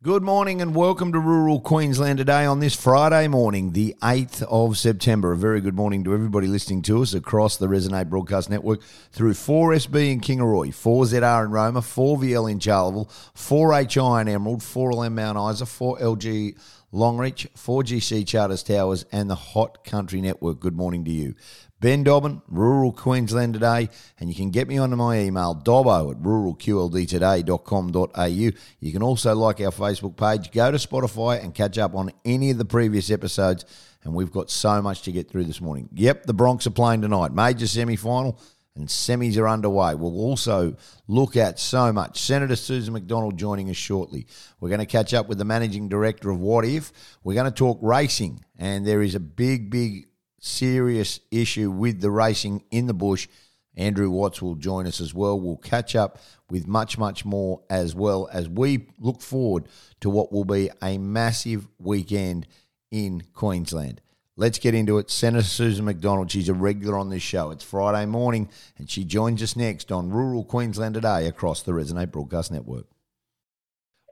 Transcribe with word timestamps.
Good 0.00 0.22
morning 0.22 0.62
and 0.62 0.76
welcome 0.76 1.10
to 1.10 1.18
rural 1.18 1.58
Queensland 1.58 2.18
today 2.18 2.44
on 2.44 2.60
this 2.60 2.72
Friday 2.72 3.26
morning, 3.26 3.72
the 3.72 3.96
8th 4.00 4.42
of 4.44 4.78
September. 4.78 5.32
A 5.32 5.36
very 5.36 5.60
good 5.60 5.74
morning 5.74 6.04
to 6.04 6.14
everybody 6.14 6.46
listening 6.46 6.82
to 6.82 7.02
us 7.02 7.14
across 7.14 7.56
the 7.56 7.66
Resonate 7.66 8.08
Broadcast 8.08 8.48
Network 8.48 8.80
through 9.10 9.32
4SB 9.32 10.12
in 10.12 10.20
Kingaroy, 10.20 10.68
4ZR 10.68 11.46
in 11.46 11.50
Roma, 11.50 11.80
4VL 11.80 12.48
in 12.48 12.60
Charleville, 12.60 13.08
4HI 13.34 14.20
in 14.20 14.28
Emerald, 14.28 14.60
4LM 14.60 15.14
Mount 15.14 15.52
Isa, 15.52 15.64
4LG 15.64 16.56
Longreach, 16.92 17.48
4GC 17.54 18.26
Charters 18.26 18.62
Towers, 18.62 19.04
and 19.12 19.28
the 19.28 19.34
Hot 19.34 19.84
Country 19.84 20.22
Network. 20.22 20.60
Good 20.60 20.76
morning 20.76 21.04
to 21.04 21.10
you. 21.10 21.34
Ben 21.80 22.02
Dobbin, 22.02 22.42
Rural 22.48 22.90
Queensland 22.92 23.54
Today, 23.54 23.88
and 24.18 24.28
you 24.28 24.34
can 24.34 24.50
get 24.50 24.66
me 24.66 24.78
onto 24.78 24.96
my 24.96 25.20
email, 25.20 25.54
dobbo 25.54 26.10
at 26.10 26.20
ruralqldtoday.com.au. 26.22 28.24
You 28.24 28.52
can 28.92 29.02
also 29.02 29.34
like 29.34 29.60
our 29.60 29.70
Facebook 29.70 30.16
page, 30.16 30.50
go 30.50 30.72
to 30.72 30.78
Spotify 30.78 31.44
and 31.44 31.54
catch 31.54 31.78
up 31.78 31.94
on 31.94 32.10
any 32.24 32.50
of 32.50 32.58
the 32.58 32.64
previous 32.64 33.10
episodes, 33.10 33.64
and 34.02 34.14
we've 34.14 34.32
got 34.32 34.50
so 34.50 34.82
much 34.82 35.02
to 35.02 35.12
get 35.12 35.30
through 35.30 35.44
this 35.44 35.60
morning. 35.60 35.88
Yep, 35.92 36.24
the 36.24 36.34
Bronx 36.34 36.66
are 36.66 36.70
playing 36.70 37.02
tonight, 37.02 37.32
major 37.32 37.68
semi-final, 37.68 38.40
and 38.78 38.88
semis 38.88 39.36
are 39.36 39.48
underway. 39.48 39.94
We'll 39.94 40.20
also 40.20 40.76
look 41.06 41.36
at 41.36 41.58
so 41.58 41.92
much. 41.92 42.20
Senator 42.20 42.56
Susan 42.56 42.94
McDonald 42.94 43.36
joining 43.36 43.68
us 43.70 43.76
shortly. 43.76 44.26
We're 44.60 44.68
going 44.68 44.80
to 44.80 44.86
catch 44.86 45.12
up 45.12 45.28
with 45.28 45.38
the 45.38 45.44
managing 45.44 45.88
director 45.88 46.30
of 46.30 46.38
Wotif. 46.38 46.92
We're 47.22 47.34
going 47.34 47.50
to 47.50 47.56
talk 47.56 47.78
racing, 47.82 48.44
and 48.56 48.86
there 48.86 49.02
is 49.02 49.14
a 49.14 49.20
big, 49.20 49.70
big 49.70 50.08
serious 50.40 51.20
issue 51.30 51.70
with 51.70 52.00
the 52.00 52.10
racing 52.10 52.64
in 52.70 52.86
the 52.86 52.94
bush. 52.94 53.28
Andrew 53.76 54.10
Watts 54.10 54.42
will 54.42 54.56
join 54.56 54.86
us 54.86 55.00
as 55.00 55.14
well. 55.14 55.38
We'll 55.38 55.56
catch 55.56 55.94
up 55.94 56.18
with 56.50 56.66
much, 56.66 56.98
much 56.98 57.24
more 57.24 57.62
as 57.70 57.94
well 57.94 58.28
as 58.32 58.48
we 58.48 58.88
look 58.98 59.20
forward 59.20 59.68
to 60.00 60.10
what 60.10 60.32
will 60.32 60.44
be 60.44 60.70
a 60.82 60.98
massive 60.98 61.68
weekend 61.78 62.46
in 62.90 63.22
Queensland. 63.34 64.00
Let's 64.40 64.60
get 64.60 64.72
into 64.72 64.98
it. 64.98 65.10
Senator 65.10 65.42
Susan 65.42 65.84
McDonald, 65.84 66.30
she's 66.30 66.48
a 66.48 66.54
regular 66.54 66.96
on 66.96 67.08
this 67.08 67.24
show. 67.24 67.50
It's 67.50 67.64
Friday 67.64 68.06
morning, 68.06 68.48
and 68.78 68.88
she 68.88 69.02
joins 69.02 69.42
us 69.42 69.56
next 69.56 69.90
on 69.90 70.10
Rural 70.10 70.44
Queensland 70.44 70.94
Today 70.94 71.26
across 71.26 71.62
the 71.62 71.72
Resonate 71.72 72.12
Broadcast 72.12 72.52
Network. 72.52 72.86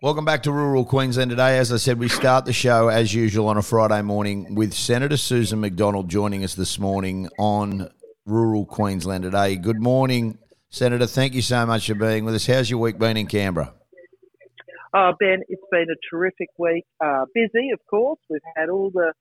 Welcome 0.02 0.24
back 0.24 0.42
to 0.42 0.50
Rural 0.50 0.84
Queensland 0.84 1.30
today. 1.30 1.58
As 1.58 1.72
I 1.72 1.76
said, 1.76 2.00
we 2.00 2.08
start 2.08 2.44
the 2.44 2.52
show 2.52 2.88
as 2.88 3.14
usual 3.14 3.46
on 3.46 3.56
a 3.56 3.62
Friday 3.62 4.02
morning 4.02 4.56
with 4.56 4.74
Senator 4.74 5.16
Susan 5.16 5.60
McDonald 5.60 6.10
joining 6.10 6.42
us 6.42 6.56
this 6.56 6.76
morning 6.76 7.28
on 7.38 7.88
Rural 8.24 8.66
Queensland 8.66 9.22
today. 9.22 9.54
Good 9.54 9.80
morning, 9.80 10.38
Senator. 10.70 11.06
Thank 11.06 11.34
you 11.34 11.42
so 11.42 11.64
much 11.66 11.86
for 11.86 11.94
being 11.94 12.24
with 12.24 12.34
us. 12.34 12.48
How's 12.48 12.68
your 12.68 12.80
week 12.80 12.98
been 12.98 13.16
in 13.16 13.28
Canberra? 13.28 13.74
Oh, 14.92 15.12
Ben, 15.20 15.42
it's 15.48 15.62
been 15.70 15.86
a 15.88 16.10
terrific 16.10 16.48
week. 16.58 16.84
Uh, 17.00 17.26
busy, 17.32 17.70
of 17.70 17.78
course. 17.88 18.18
We've 18.28 18.40
had 18.56 18.70
all 18.70 18.90
the 18.90 19.12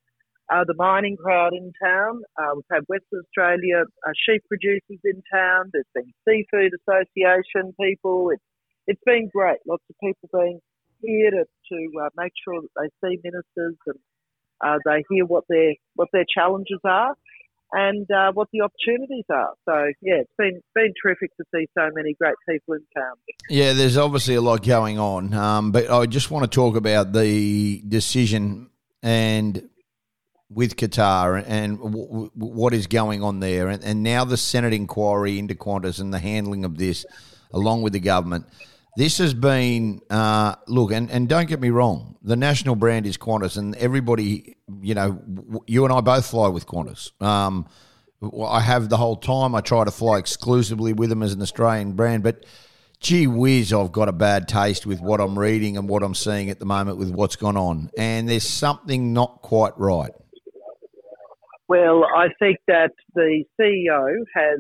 uh, 0.53 0.63
the 0.67 0.75
mining 0.77 1.17
crowd 1.17 1.53
in 1.53 1.71
town. 1.83 2.21
Uh, 2.37 2.55
we've 2.55 2.71
had 2.71 2.83
Western 2.87 3.21
Australia 3.25 3.83
uh, 4.05 4.11
sheep 4.27 4.43
producers 4.47 4.99
in 5.03 5.21
town. 5.31 5.71
There's 5.73 5.85
been 5.93 6.13
seafood 6.27 6.71
association 6.81 7.73
people. 7.79 8.29
It's 8.31 8.43
it's 8.87 9.01
been 9.05 9.29
great. 9.33 9.57
Lots 9.67 9.83
of 9.89 9.95
people 10.01 10.29
being 10.31 10.59
here 11.01 11.31
to, 11.31 11.45
to 11.45 11.91
uh, 12.03 12.09
make 12.15 12.33
sure 12.47 12.61
that 12.61 12.69
they 12.77 13.07
see 13.07 13.19
ministers 13.23 13.75
and 13.87 13.99
uh, 14.63 14.77
they 14.85 15.03
hear 15.09 15.25
what 15.25 15.43
their 15.49 15.73
what 15.95 16.09
their 16.13 16.25
challenges 16.31 16.79
are 16.83 17.15
and 17.71 18.09
uh, 18.11 18.31
what 18.33 18.47
the 18.53 18.61
opportunities 18.61 19.25
are. 19.31 19.53
So 19.65 19.91
yeah, 20.01 20.21
it's 20.21 20.31
been 20.37 20.61
been 20.75 20.93
terrific 21.01 21.35
to 21.37 21.43
see 21.53 21.67
so 21.77 21.89
many 21.93 22.15
great 22.19 22.35
people 22.47 22.75
in 22.75 22.81
town. 22.95 23.15
Yeah, 23.49 23.73
there's 23.73 23.97
obviously 23.97 24.35
a 24.35 24.41
lot 24.41 24.63
going 24.63 24.99
on, 24.99 25.33
um, 25.33 25.71
but 25.71 25.89
I 25.89 26.05
just 26.05 26.29
want 26.29 26.49
to 26.49 26.55
talk 26.55 26.75
about 26.75 27.13
the 27.13 27.81
decision 27.87 28.69
and 29.01 29.69
with 30.49 30.75
Qatar 30.75 31.43
and 31.47 31.77
w- 31.79 32.29
what 32.35 32.73
is 32.73 32.87
going 32.87 33.23
on 33.23 33.39
there, 33.39 33.67
and, 33.69 33.83
and 33.83 34.03
now 34.03 34.25
the 34.25 34.37
Senate 34.37 34.73
inquiry 34.73 35.39
into 35.39 35.55
Qantas 35.55 35.99
and 35.99 36.13
the 36.13 36.19
handling 36.19 36.65
of 36.65 36.77
this, 36.77 37.05
along 37.51 37.81
with 37.81 37.93
the 37.93 37.99
government. 37.99 38.45
This 38.97 39.17
has 39.17 39.33
been 39.33 40.01
uh, 40.09 40.55
look, 40.67 40.91
and, 40.91 41.11
and 41.11 41.27
don't 41.27 41.49
get 41.49 41.59
me 41.59 41.69
wrong, 41.69 42.17
the 42.21 42.35
national 42.35 42.75
brand 42.75 43.05
is 43.05 43.17
Qantas, 43.17 43.57
and 43.57 43.75
everybody, 43.75 44.55
you 44.81 44.93
know, 44.93 45.21
you 45.67 45.83
and 45.83 45.93
I 45.93 46.01
both 46.01 46.27
fly 46.27 46.47
with 46.47 46.65
Qantas. 46.65 47.11
Um, 47.21 47.67
I 48.47 48.61
have 48.61 48.87
the 48.89 48.97
whole 48.97 49.17
time. 49.17 49.53
I 49.53 49.61
try 49.61 49.83
to 49.83 49.91
fly 49.91 50.17
exclusively 50.17 50.93
with 50.93 51.09
them 51.09 51.21
as 51.21 51.33
an 51.33 51.41
Australian 51.41 51.93
brand, 51.93 52.23
but 52.23 52.45
gee 53.01 53.27
whiz, 53.27 53.73
I've 53.73 53.91
got 53.91 54.07
a 54.07 54.13
bad 54.13 54.47
taste 54.47 54.85
with 54.85 55.01
what 55.01 55.19
I'm 55.19 55.37
reading 55.37 55.77
and 55.77 55.89
what 55.89 56.01
I'm 56.01 56.15
seeing 56.15 56.49
at 56.49 56.59
the 56.59 56.65
moment 56.65 56.97
with 56.97 57.09
what's 57.09 57.35
gone 57.35 57.57
on, 57.57 57.89
and 57.97 58.29
there's 58.29 58.47
something 58.47 59.11
not 59.11 59.41
quite 59.41 59.77
right. 59.77 60.11
Well, 61.67 62.03
I 62.05 62.27
think 62.39 62.57
that 62.67 62.91
the 63.15 63.43
CEO 63.59 64.13
has 64.35 64.59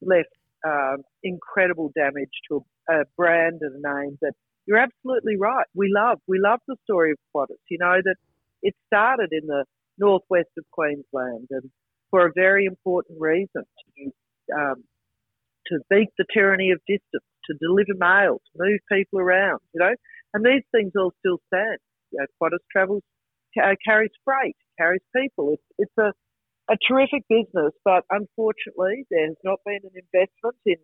left 0.00 0.28
uh, 0.66 0.96
incredible 1.22 1.92
damage 1.94 2.30
to 2.48 2.64
a 2.88 3.04
brand 3.16 3.58
and 3.60 3.84
a 3.84 3.94
name 4.00 4.18
that 4.22 4.32
you're 4.66 4.78
absolutely 4.78 5.36
right. 5.36 5.66
We 5.74 5.92
love. 5.94 6.18
We 6.26 6.40
love 6.42 6.60
the 6.66 6.76
story 6.84 7.12
of 7.12 7.18
Qantas. 7.34 7.60
You 7.70 7.78
know 7.78 7.98
that 8.02 8.16
it 8.62 8.74
started 8.86 9.28
in 9.32 9.46
the 9.46 9.64
northwest 9.98 10.48
of 10.58 10.64
Queensland 10.72 11.46
and 11.50 11.70
for 12.10 12.26
a 12.26 12.32
very 12.34 12.64
important 12.64 13.18
reason 13.20 13.62
to, 13.62 14.12
um, 14.56 14.84
to 15.66 15.78
beat 15.90 16.08
the 16.18 16.24
tyranny 16.32 16.70
of 16.70 16.80
distance, 16.86 17.24
to 17.46 17.54
deliver 17.60 17.94
mail, 17.98 18.38
to 18.38 18.64
move 18.64 18.80
people 18.90 19.20
around, 19.20 19.60
you 19.74 19.80
know. 19.80 19.94
And 20.34 20.44
these 20.44 20.62
things 20.72 20.92
all 20.98 21.12
still 21.20 21.38
stand. 21.48 21.78
You 22.12 22.20
know, 22.20 22.26
Qantas 22.40 22.64
travels, 22.72 23.02
uh, 23.62 23.74
carries 23.84 24.10
freight, 24.24 24.56
carries 24.78 25.02
people. 25.14 25.52
It's, 25.54 25.62
it's 25.78 25.98
a, 25.98 26.12
a 26.68 26.76
terrific 26.88 27.22
business, 27.28 27.72
but 27.84 28.04
unfortunately, 28.10 29.06
there 29.10 29.26
has 29.26 29.36
not 29.44 29.60
been 29.64 29.80
an 29.84 29.94
investment 29.94 30.56
in 30.66 30.76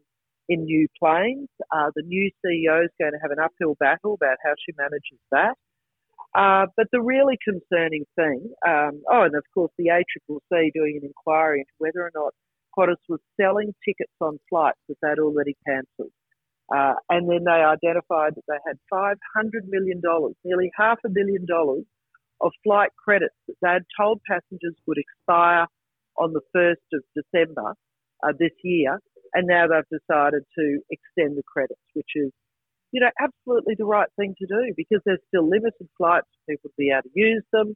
in 0.49 0.65
new 0.65 0.89
planes. 0.99 1.49
Uh, 1.71 1.91
the 1.95 2.03
new 2.03 2.31
CEO 2.45 2.85
is 2.85 2.91
going 3.01 3.13
to 3.13 3.19
have 3.23 3.31
an 3.31 3.39
uphill 3.39 3.77
battle 3.79 4.15
about 4.15 4.37
how 4.45 4.53
she 4.59 4.75
manages 4.77 5.19
that. 5.31 5.55
Uh, 6.35 6.67
but 6.77 6.87
the 6.93 7.01
really 7.01 7.39
concerning 7.45 8.05
thing, 8.17 8.53
um, 8.67 9.03
oh, 9.11 9.23
and 9.23 9.37
of 9.37 9.45
course 9.55 9.71
the 9.79 9.87
ACCC 9.87 10.71
doing 10.75 10.99
an 11.01 11.07
inquiry 11.07 11.61
into 11.61 11.73
whether 11.79 12.01
or 12.01 12.11
not 12.15 12.33
Qantas 12.77 13.03
was 13.09 13.21
selling 13.41 13.75
tickets 13.85 14.13
on 14.21 14.39
flights 14.49 14.81
that 14.89 14.97
they'd 15.03 15.21
already 15.23 15.57
cancelled. 15.67 16.13
Uh, 16.75 16.95
and 17.11 17.31
then 17.31 17.45
they 17.45 17.61
identified 17.61 18.35
that 18.35 18.45
they 18.49 18.57
had 18.67 18.79
$500 18.91 19.15
million, 19.69 20.01
nearly 20.43 20.71
half 20.75 20.99
a 21.05 21.11
billion 21.11 21.45
dollars 21.45 21.85
of 22.43 22.53
flight 22.65 22.91
credits 23.03 23.35
that 23.49 23.57
they 23.63 23.69
had 23.69 23.85
told 23.99 24.21
passengers 24.29 24.75
would 24.87 24.99
expire 24.99 25.67
on 26.19 26.33
the 26.33 26.43
1st 26.55 26.87
of 26.93 27.03
December 27.15 27.75
uh, 28.23 28.33
this 28.39 28.53
year 28.63 28.99
and 29.35 29.47
now 29.47 29.67
they've 29.67 30.01
decided 30.01 30.43
to 30.59 30.79
extend 30.91 31.37
the 31.37 31.43
credits, 31.43 31.81
which 31.95 32.11
is, 32.15 32.31
you 32.93 33.01
know, 33.01 33.11
absolutely 33.21 33.75
the 33.79 33.85
right 33.85 34.09
thing 34.17 34.35
to 34.39 34.47
do 34.47 34.73
because 34.77 35.01
there's 35.05 35.21
still 35.29 35.49
limited 35.49 35.89
flights 35.97 36.27
for 36.29 36.53
people 36.53 36.71
to 36.71 36.75
be 36.77 36.91
able 36.91 37.03
to 37.03 37.11
use 37.15 37.45
them. 37.53 37.75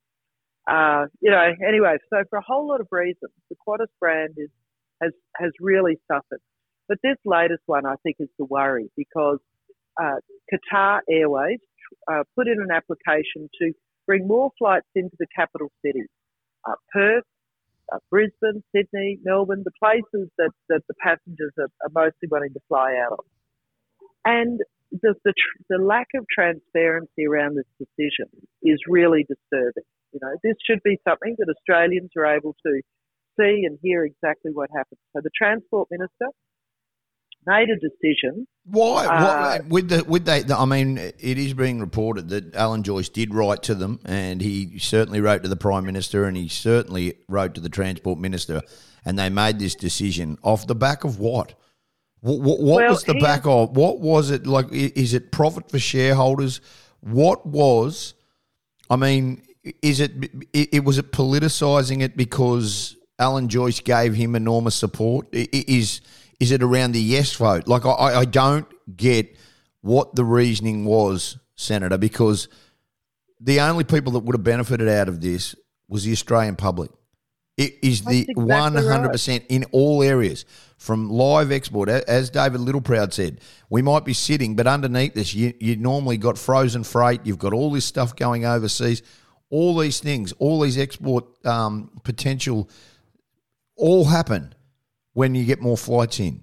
Uh, 0.69 1.07
you 1.21 1.31
know, 1.31 1.53
anyway, 1.67 1.97
so 2.11 2.23
for 2.29 2.39
a 2.39 2.43
whole 2.47 2.69
lot 2.69 2.81
of 2.81 2.89
reasons, 2.91 3.33
the 3.49 3.57
Qantas 3.67 3.87
brand 4.01 4.35
is 4.37 4.51
has 5.03 5.13
has 5.37 5.53
really 5.61 5.99
suffered. 6.11 6.41
But 6.89 6.99
this 7.03 7.17
latest 7.25 7.63
one, 7.67 7.87
I 7.87 7.95
think, 8.03 8.17
is 8.19 8.29
the 8.39 8.45
worry 8.45 8.91
because 8.97 9.39
uh, 10.01 10.17
Qatar 10.53 11.01
Airways 11.11 11.61
uh, 12.11 12.25
put 12.35 12.49
in 12.49 12.61
an 12.61 12.71
application 12.75 13.49
to 13.61 13.73
bring 14.07 14.27
more 14.27 14.51
flights 14.59 14.89
into 14.95 15.17
the 15.19 15.27
capital 15.35 15.71
cities, 15.85 16.09
uh, 16.69 16.75
Perth, 16.93 17.25
uh, 17.93 17.99
Brisbane, 18.11 18.63
Sydney, 18.75 19.19
Melbourne, 19.25 19.63
the 19.65 19.73
places 19.79 20.29
that, 20.39 20.51
that 20.69 20.83
the 20.89 20.95
passengers 21.01 21.53
are, 21.59 21.69
are 21.83 21.93
mostly 21.95 22.29
wanting 22.31 22.53
to 22.55 22.61
fly 22.69 22.95
out 23.05 23.13
of. 23.13 23.25
And 24.25 24.61
the, 24.91 25.15
the, 25.25 25.35
the 25.69 25.79
lack 25.79 26.09
of 26.15 26.25
transparency 26.33 27.27
around 27.29 27.57
this 27.57 27.67
decision 27.79 28.27
is 28.63 28.79
really 28.89 29.25
disturbing. 29.29 29.85
You 30.13 30.21
know, 30.23 30.35
this 30.43 30.55
should 30.67 30.81
be 30.83 30.99
something 31.07 31.37
that 31.39 31.49
Australians 31.49 32.11
are 32.17 32.27
able 32.27 32.55
to 32.65 32.81
see 33.39 33.65
and 33.67 33.79
hear 33.83 34.05
exactly 34.05 34.51
what 34.53 34.71
happened. 34.71 34.99
So 35.15 35.21
the 35.23 35.31
Transport 35.37 35.89
Minister 35.91 36.29
made 37.47 37.69
a 37.71 37.77
decision. 37.79 38.47
Why? 38.69 39.07
Uh, 39.07 39.59
with 39.69 39.89
the 39.89 40.05
with 40.05 40.25
they? 40.25 40.43
I 40.53 40.65
mean, 40.65 40.99
it 40.99 41.39
is 41.39 41.55
being 41.55 41.79
reported 41.79 42.29
that 42.31 42.55
Alan 42.57 42.83
Joyce 42.83 43.09
did 43.09 43.33
write 43.33 43.63
to 43.65 43.77
them, 43.77 44.01
and 44.05 44.43
he 44.43 44.81
certainly 44.81 45.21
wrote 45.21 45.45
to 45.45 45.49
the 45.49 45.57
Prime 45.57 45.87
Minister, 45.87 46.25
and 46.25 46.37
he 46.37 46.49
certainly 46.49 47.15
wrote 47.29 47.55
to 47.55 47.61
the 47.61 47.69
Transport 47.69 48.19
Minister, 48.19 48.63
and 49.05 49.17
they 49.17 49.29
made 49.29 49.61
this 49.61 49.77
decision 49.77 50.37
off 50.43 50.67
the 50.67 50.75
back 50.75 51.05
of 51.05 51.21
what? 51.21 51.55
What, 52.21 52.41
what, 52.41 52.61
what 52.61 52.77
well, 52.77 52.91
was 52.91 53.05
the 53.05 53.15
back 53.15 53.47
of? 53.47 53.77
What 53.77 54.01
was 54.01 54.33
it 54.33 54.49
like? 54.49 54.67
Is 54.73 55.15
it 55.15 55.31
profit 55.31 55.71
for 55.71 55.79
shareholders? 55.79 56.61
What 57.01 57.47
was? 57.47 58.15
I 58.91 58.97
mean, 58.97 59.43
is 59.81 60.01
it? 60.01 60.11
It, 60.53 60.75
it 60.75 60.85
was 60.85 60.99
it 60.99 61.13
politicizing 61.13 62.03
it 62.03 62.17
because 62.17 62.97
Alan 63.17 63.49
Joyce 63.49 63.79
gave 63.79 64.15
him 64.15 64.35
enormous 64.35 64.75
support? 64.75 65.29
Is 65.33 66.01
is 66.39 66.51
it 66.51 66.63
around 66.63 66.93
the 66.93 67.01
yes 67.01 67.35
vote? 67.35 67.67
Like, 67.67 67.87
I, 67.87 68.21
I 68.21 68.25
don't 68.25 68.67
get 68.97 69.37
what 69.81 70.15
the 70.15 70.25
reasoning 70.25 70.85
was, 70.85 71.39
Senator, 71.55 71.99
because 71.99 72.49
the 73.41 73.61
only 73.61 73.85
people 73.85 74.13
that 74.13 74.21
would 74.21 74.35
have 74.35 74.45
benefited 74.45 74.89
out 74.89 75.09
of 75.09 75.21
this 75.21 75.55
was 75.89 76.05
the 76.05 76.13
Australian 76.13 76.57
public. 76.57 76.91
It 77.57 77.75
is 77.83 78.03
the 78.03 78.27
That's 78.27 78.29
exactly 78.31 78.45
one 78.45 78.75
hundred 78.75 79.13
percent 79.13 79.45
in 79.49 79.65
all 79.73 80.03
areas, 80.03 80.45
from 80.77 81.09
live 81.09 81.51
export. 81.51 81.89
As 81.89 82.29
David 82.29 82.61
Littleproud 82.61 83.15
said, 83.15 83.41
we 83.71 83.81
might 83.81 84.05
be 84.05 84.13
sitting, 84.13 84.57
but 84.57 84.67
underneath 84.67 85.15
this, 85.15 85.33
you 85.33 85.55
you 85.59 85.77
normally 85.77 86.19
got 86.19 86.37
frozen 86.37 86.85
freight. 86.85 87.23
You've 87.25 87.39
got 87.39 87.55
all 87.55 87.71
this 87.71 87.87
stuff 87.87 88.15
going 88.15 88.45
overseas, 88.45 89.03
all 89.49 89.79
these 89.79 90.01
things, 90.01 90.33
all 90.33 90.61
these 90.61 90.77
export 90.77 91.25
um, 91.47 91.91
potential, 92.03 92.69
all 93.77 94.05
happen 94.05 94.55
when 95.17 95.35
you 95.35 95.47
get 95.47 95.63
more 95.63 95.79
flights 95.79 96.21
in. 96.21 96.43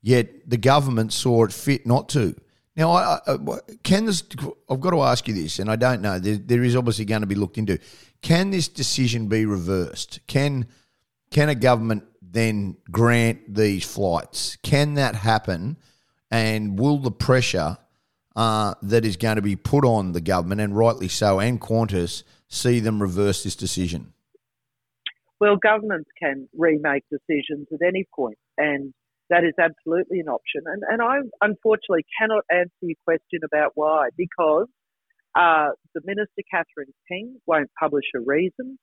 Yet 0.00 0.48
the 0.48 0.56
government 0.56 1.12
saw 1.12 1.42
it 1.42 1.52
fit 1.52 1.88
not 1.88 2.08
to. 2.10 2.36
Now, 2.76 2.92
I, 2.92 3.18
I, 3.26 3.36
can 3.82 4.04
this? 4.06 4.22
I've 4.70 4.80
got 4.80 4.90
to 4.90 5.02
ask 5.02 5.26
you 5.26 5.34
this, 5.34 5.58
and 5.58 5.68
I 5.68 5.74
don't 5.74 6.00
know. 6.00 6.20
There, 6.20 6.36
there 6.36 6.62
is 6.62 6.76
obviously 6.76 7.04
going 7.04 7.22
to 7.22 7.26
be 7.26 7.34
looked 7.34 7.58
into. 7.58 7.80
Can 8.22 8.50
this 8.50 8.68
decision 8.68 9.26
be 9.26 9.44
reversed? 9.44 10.20
Can 10.28 10.68
can 11.32 11.48
a 11.48 11.56
government 11.56 12.04
then 12.22 12.76
grant 12.92 13.52
these 13.52 13.84
flights? 13.84 14.54
Can 14.62 14.94
that 14.94 15.16
happen? 15.16 15.76
And 16.30 16.78
will 16.78 16.98
the 16.98 17.10
pressure 17.10 17.76
uh, 18.36 18.74
that 18.82 19.04
is 19.04 19.16
going 19.16 19.36
to 19.36 19.42
be 19.42 19.56
put 19.56 19.84
on 19.84 20.12
the 20.12 20.20
government, 20.20 20.60
and 20.60 20.76
rightly 20.76 21.08
so, 21.08 21.40
and 21.40 21.60
Qantas, 21.60 22.22
see 22.46 22.78
them 22.78 23.02
reverse 23.02 23.42
this 23.42 23.56
decision? 23.56 24.12
Well, 25.42 25.56
governments 25.56 26.08
can 26.22 26.48
remake 26.56 27.02
decisions 27.10 27.66
at 27.72 27.80
any 27.84 28.04
point, 28.14 28.38
and 28.56 28.94
that 29.28 29.42
is 29.42 29.54
absolutely 29.58 30.20
an 30.20 30.28
option. 30.28 30.62
And, 30.66 30.82
and 30.88 31.02
I 31.02 31.16
unfortunately 31.40 32.04
cannot 32.16 32.44
answer 32.48 32.70
your 32.82 33.02
question 33.04 33.40
about 33.44 33.72
why, 33.74 34.10
because 34.16 34.68
uh, 35.34 35.70
the 35.96 36.02
Minister, 36.04 36.42
Catherine 36.48 36.94
King, 37.08 37.40
won't 37.44 37.70
publish 37.76 38.04
a 38.14 38.20
reason. 38.20 38.78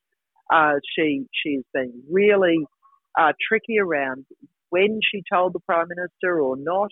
Uh, 0.54 0.74
she 0.94 1.28
she's 1.32 1.64
been 1.74 1.94
really 2.12 2.60
uh, 3.18 3.32
tricky 3.48 3.80
around 3.80 4.26
when 4.70 5.00
she 5.10 5.24
told 5.32 5.54
the 5.54 5.62
Prime 5.62 5.88
Minister 5.88 6.42
or 6.42 6.58
not. 6.58 6.90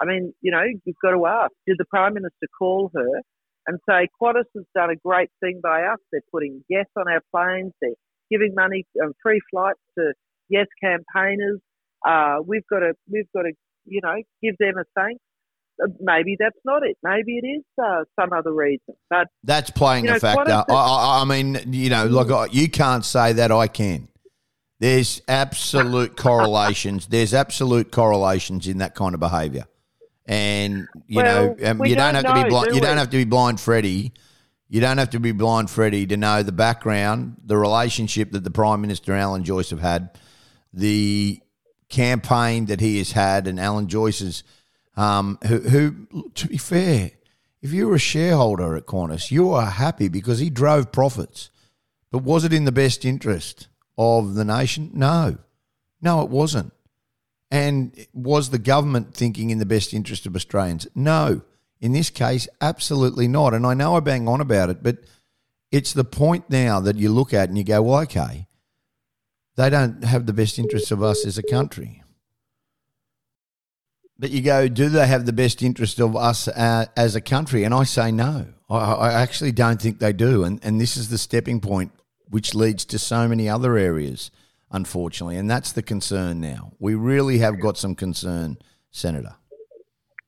I 0.00 0.04
mean, 0.04 0.32
you 0.42 0.52
know, 0.52 0.62
you've 0.84 1.02
got 1.02 1.10
to 1.10 1.26
ask, 1.26 1.50
did 1.66 1.78
the 1.78 1.86
Prime 1.86 2.14
Minister 2.14 2.46
call 2.56 2.92
her 2.94 3.22
and 3.66 3.80
say, 3.90 4.06
Qantas 4.22 4.44
has 4.54 4.64
done 4.76 4.90
a 4.90 4.96
great 4.96 5.30
thing 5.40 5.58
by 5.60 5.82
us. 5.82 5.98
They're 6.12 6.20
putting 6.30 6.62
gas 6.70 6.86
on 6.96 7.10
our 7.10 7.22
planes. 7.34 7.72
They're 7.82 7.98
giving 8.30 8.54
money, 8.54 8.86
um, 9.02 9.12
free 9.22 9.40
flights 9.50 9.80
to 9.98 10.12
yes 10.48 10.66
campaigners. 10.82 11.60
Uh, 12.06 12.36
we've 12.46 12.66
got 12.70 12.80
to, 12.80 12.92
we've 13.10 13.30
got 13.34 13.42
to, 13.42 13.52
you 13.84 14.00
know, 14.02 14.16
give 14.42 14.56
them 14.58 14.74
a 14.78 14.84
thanks. 14.98 15.20
Uh, 15.82 15.88
maybe 16.00 16.36
that's 16.38 16.58
not 16.64 16.82
it. 16.84 16.96
Maybe 17.02 17.38
it 17.42 17.46
is 17.46 17.64
uh, 17.82 18.04
some 18.18 18.32
other 18.32 18.52
reason. 18.52 18.94
But 19.10 19.28
That's 19.44 19.70
playing 19.70 20.04
You 20.04 20.10
know, 20.10 20.16
a 20.16 20.20
factor. 20.20 20.52
Qantas- 20.52 20.64
I, 20.70 21.22
I, 21.22 21.24
mean, 21.24 21.58
you 21.72 21.90
know, 21.90 22.06
like 22.06 22.52
you 22.52 22.68
can't 22.68 23.04
say 23.04 23.32
that. 23.34 23.52
I 23.52 23.68
can. 23.68 24.08
There's 24.80 25.22
absolute 25.28 26.16
correlations. 26.16 27.06
There's 27.06 27.34
absolute 27.34 27.90
correlations 27.90 28.66
in 28.66 28.78
that 28.78 28.94
kind 28.94 29.14
of 29.14 29.20
behaviour, 29.20 29.64
and 30.26 30.86
you 31.06 31.16
Well, 31.16 31.56
know, 31.56 31.70
um, 31.70 31.84
you 31.84 31.96
don't, 31.96 32.14
don't 32.14 32.24
have 32.24 32.36
to 32.36 32.42
be 32.44 32.48
blind. 32.48 32.68
do 32.70 32.74
You 32.76 32.80
don't 32.80 32.98
have 32.98 33.10
to 33.10 33.16
be 33.16 33.24
blind, 33.24 33.60
Freddie. 33.60 34.12
You 34.68 34.80
don't 34.80 34.98
have 34.98 35.10
to 35.10 35.20
be 35.20 35.32
blind, 35.32 35.70
Freddie, 35.70 36.06
to 36.06 36.16
know 36.16 36.42
the 36.42 36.52
background, 36.52 37.36
the 37.44 37.56
relationship 37.56 38.32
that 38.32 38.44
the 38.44 38.50
Prime 38.50 38.80
Minister 38.82 39.14
Alan 39.14 39.42
Joyce 39.42 39.70
have 39.70 39.80
had, 39.80 40.10
the 40.74 41.40
campaign 41.88 42.66
that 42.66 42.80
he 42.80 42.98
has 42.98 43.12
had, 43.12 43.46
and 43.46 43.58
Alan 43.58 43.88
Joyce's, 43.88 44.44
um, 44.96 45.38
who, 45.46 45.60
who, 45.60 46.30
to 46.34 46.48
be 46.48 46.58
fair, 46.58 47.12
if 47.62 47.72
you 47.72 47.88
were 47.88 47.94
a 47.94 47.98
shareholder 47.98 48.76
at 48.76 48.86
Qantas, 48.86 49.30
you 49.30 49.50
are 49.50 49.66
happy 49.66 50.08
because 50.08 50.38
he 50.38 50.50
drove 50.50 50.92
profits. 50.92 51.50
But 52.10 52.22
was 52.22 52.44
it 52.44 52.52
in 52.52 52.64
the 52.64 52.72
best 52.72 53.04
interest 53.04 53.68
of 53.96 54.34
the 54.34 54.44
nation? 54.44 54.90
No. 54.92 55.38
No, 56.00 56.22
it 56.22 56.30
wasn't. 56.30 56.72
And 57.50 58.06
was 58.12 58.50
the 58.50 58.58
government 58.58 59.14
thinking 59.14 59.50
in 59.50 59.58
the 59.58 59.66
best 59.66 59.94
interest 59.94 60.26
of 60.26 60.36
Australians? 60.36 60.86
No. 60.94 61.42
In 61.80 61.92
this 61.92 62.10
case, 62.10 62.48
absolutely 62.60 63.28
not. 63.28 63.54
And 63.54 63.66
I 63.66 63.74
know 63.74 63.96
I 63.96 64.00
bang 64.00 64.28
on 64.28 64.40
about 64.40 64.70
it, 64.70 64.82
but 64.82 64.98
it's 65.70 65.92
the 65.92 66.04
point 66.04 66.50
now 66.50 66.80
that 66.80 66.96
you 66.96 67.10
look 67.10 67.32
at 67.32 67.48
and 67.48 67.56
you 67.56 67.64
go, 67.64 67.82
well, 67.82 68.00
okay, 68.00 68.46
they 69.56 69.70
don't 69.70 70.02
have 70.04 70.26
the 70.26 70.32
best 70.32 70.58
interests 70.58 70.90
of 70.90 71.02
us 71.02 71.24
as 71.26 71.38
a 71.38 71.42
country. 71.42 72.02
But 74.18 74.30
you 74.30 74.42
go, 74.42 74.66
do 74.66 74.88
they 74.88 75.06
have 75.06 75.26
the 75.26 75.32
best 75.32 75.62
interest 75.62 76.00
of 76.00 76.16
us 76.16 76.48
uh, 76.48 76.86
as 76.96 77.14
a 77.14 77.20
country? 77.20 77.62
And 77.62 77.72
I 77.72 77.84
say 77.84 78.10
no. 78.10 78.46
I, 78.68 78.76
I 78.76 79.12
actually 79.12 79.52
don't 79.52 79.80
think 79.80 80.00
they 80.00 80.12
do. 80.12 80.42
And, 80.42 80.58
and 80.64 80.80
this 80.80 80.96
is 80.96 81.08
the 81.08 81.18
stepping 81.18 81.60
point 81.60 81.92
which 82.28 82.54
leads 82.54 82.84
to 82.86 82.98
so 82.98 83.28
many 83.28 83.48
other 83.48 83.78
areas, 83.78 84.30
unfortunately. 84.70 85.36
And 85.36 85.50
that's 85.50 85.72
the 85.72 85.82
concern 85.82 86.40
now. 86.40 86.72
We 86.78 86.94
really 86.94 87.38
have 87.38 87.60
got 87.60 87.78
some 87.78 87.94
concern, 87.94 88.58
Senator. 88.90 89.36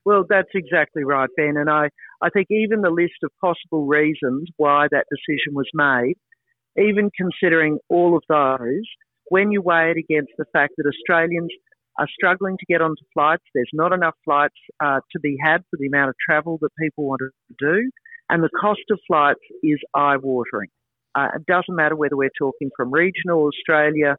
Well, 0.04 0.24
that's 0.28 0.50
exactly 0.54 1.04
right, 1.04 1.28
Ben. 1.36 1.56
And 1.56 1.68
I, 1.68 1.88
I 2.22 2.30
think 2.30 2.48
even 2.50 2.80
the 2.80 2.90
list 2.90 3.20
of 3.22 3.30
possible 3.40 3.86
reasons 3.86 4.48
why 4.56 4.88
that 4.90 5.06
decision 5.10 5.54
was 5.54 5.68
made, 5.74 6.14
even 6.78 7.10
considering 7.16 7.78
all 7.88 8.16
of 8.16 8.22
those, 8.28 8.84
when 9.28 9.50
you 9.50 9.62
weigh 9.62 9.92
it 9.92 9.98
against 9.98 10.32
the 10.38 10.46
fact 10.52 10.74
that 10.76 10.86
Australians 10.86 11.50
are 11.98 12.08
struggling 12.14 12.56
to 12.58 12.66
get 12.66 12.80
onto 12.80 13.02
flights, 13.12 13.44
there's 13.54 13.70
not 13.74 13.92
enough 13.92 14.14
flights 14.24 14.54
uh, 14.82 15.00
to 15.12 15.20
be 15.20 15.36
had 15.42 15.62
for 15.70 15.76
the 15.78 15.86
amount 15.86 16.08
of 16.08 16.14
travel 16.26 16.58
that 16.62 16.70
people 16.80 17.04
want 17.04 17.20
to 17.20 17.30
do, 17.58 17.90
and 18.30 18.42
the 18.42 18.50
cost 18.58 18.80
of 18.90 18.98
flights 19.06 19.40
is 19.62 19.78
eye 19.94 20.16
watering. 20.16 20.70
Uh, 21.14 21.28
it 21.34 21.44
doesn't 21.46 21.74
matter 21.74 21.96
whether 21.96 22.16
we're 22.16 22.30
talking 22.38 22.70
from 22.76 22.92
regional 22.92 23.46
Australia 23.48 24.16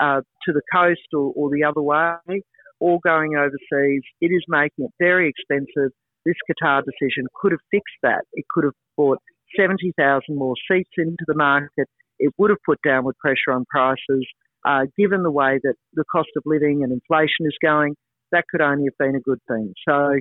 uh, 0.00 0.20
to 0.46 0.52
the 0.52 0.60
coast 0.72 1.00
or, 1.12 1.32
or 1.34 1.50
the 1.50 1.64
other 1.64 1.82
way 1.82 2.42
or 2.84 3.00
going 3.02 3.34
overseas. 3.34 4.02
It 4.20 4.26
is 4.26 4.44
making 4.46 4.84
it 4.84 4.90
very 5.00 5.30
expensive. 5.30 5.90
This 6.26 6.36
Qatar 6.44 6.82
decision 6.84 7.24
could 7.40 7.52
have 7.52 7.64
fixed 7.70 7.96
that. 8.02 8.24
It 8.34 8.44
could 8.52 8.64
have 8.64 8.74
brought 8.94 9.20
70,000 9.58 10.22
more 10.36 10.54
seats 10.70 10.90
into 10.98 11.24
the 11.26 11.34
market. 11.34 11.88
It 12.18 12.34
would 12.36 12.50
have 12.50 12.58
put 12.66 12.78
downward 12.84 13.16
pressure 13.16 13.52
on 13.52 13.64
prices. 13.70 14.26
Uh, 14.66 14.84
given 14.98 15.22
the 15.22 15.30
way 15.30 15.60
that 15.62 15.76
the 15.94 16.04
cost 16.12 16.28
of 16.36 16.42
living 16.44 16.82
and 16.82 16.92
inflation 16.92 17.46
is 17.46 17.56
going, 17.62 17.94
that 18.32 18.44
could 18.50 18.60
only 18.60 18.84
have 18.84 18.98
been 18.98 19.16
a 19.16 19.20
good 19.20 19.40
thing. 19.48 19.72
So, 19.88 20.12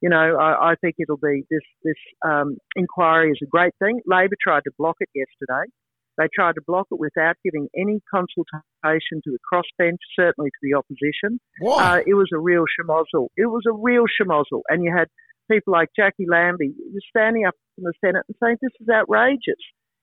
you 0.00 0.08
know, 0.08 0.36
I, 0.40 0.72
I 0.72 0.74
think 0.80 0.96
it'll 0.98 1.16
be 1.18 1.44
this 1.50 1.66
this 1.84 2.00
um, 2.26 2.56
inquiry 2.76 3.30
is 3.30 3.40
a 3.42 3.46
great 3.46 3.72
thing. 3.78 4.00
Labor 4.06 4.36
tried 4.42 4.64
to 4.64 4.70
block 4.78 4.96
it 5.00 5.08
yesterday. 5.14 5.68
They 6.18 6.28
tried 6.34 6.54
to 6.54 6.62
block 6.66 6.86
it 6.90 6.98
without 6.98 7.36
giving 7.44 7.68
any 7.76 8.00
consultation 8.10 9.20
to 9.24 9.30
the 9.30 9.38
crossbench, 9.52 9.98
certainly 10.18 10.50
to 10.50 10.60
the 10.62 10.74
opposition. 10.74 11.40
Uh, 11.80 12.00
it 12.06 12.14
was 12.14 12.30
a 12.32 12.38
real 12.38 12.64
schmozzle. 12.80 13.28
It 13.36 13.46
was 13.46 13.64
a 13.68 13.72
real 13.72 14.04
schmozzle. 14.20 14.62
And 14.68 14.82
you 14.82 14.94
had 14.96 15.08
people 15.50 15.72
like 15.72 15.88
Jacqui 15.98 16.26
Lambie 16.28 16.74
standing 17.08 17.44
up 17.46 17.54
in 17.78 17.84
the 17.84 17.92
Senate 18.04 18.24
and 18.28 18.36
saying, 18.42 18.56
this 18.62 18.72
is 18.80 18.88
outrageous. 18.88 19.60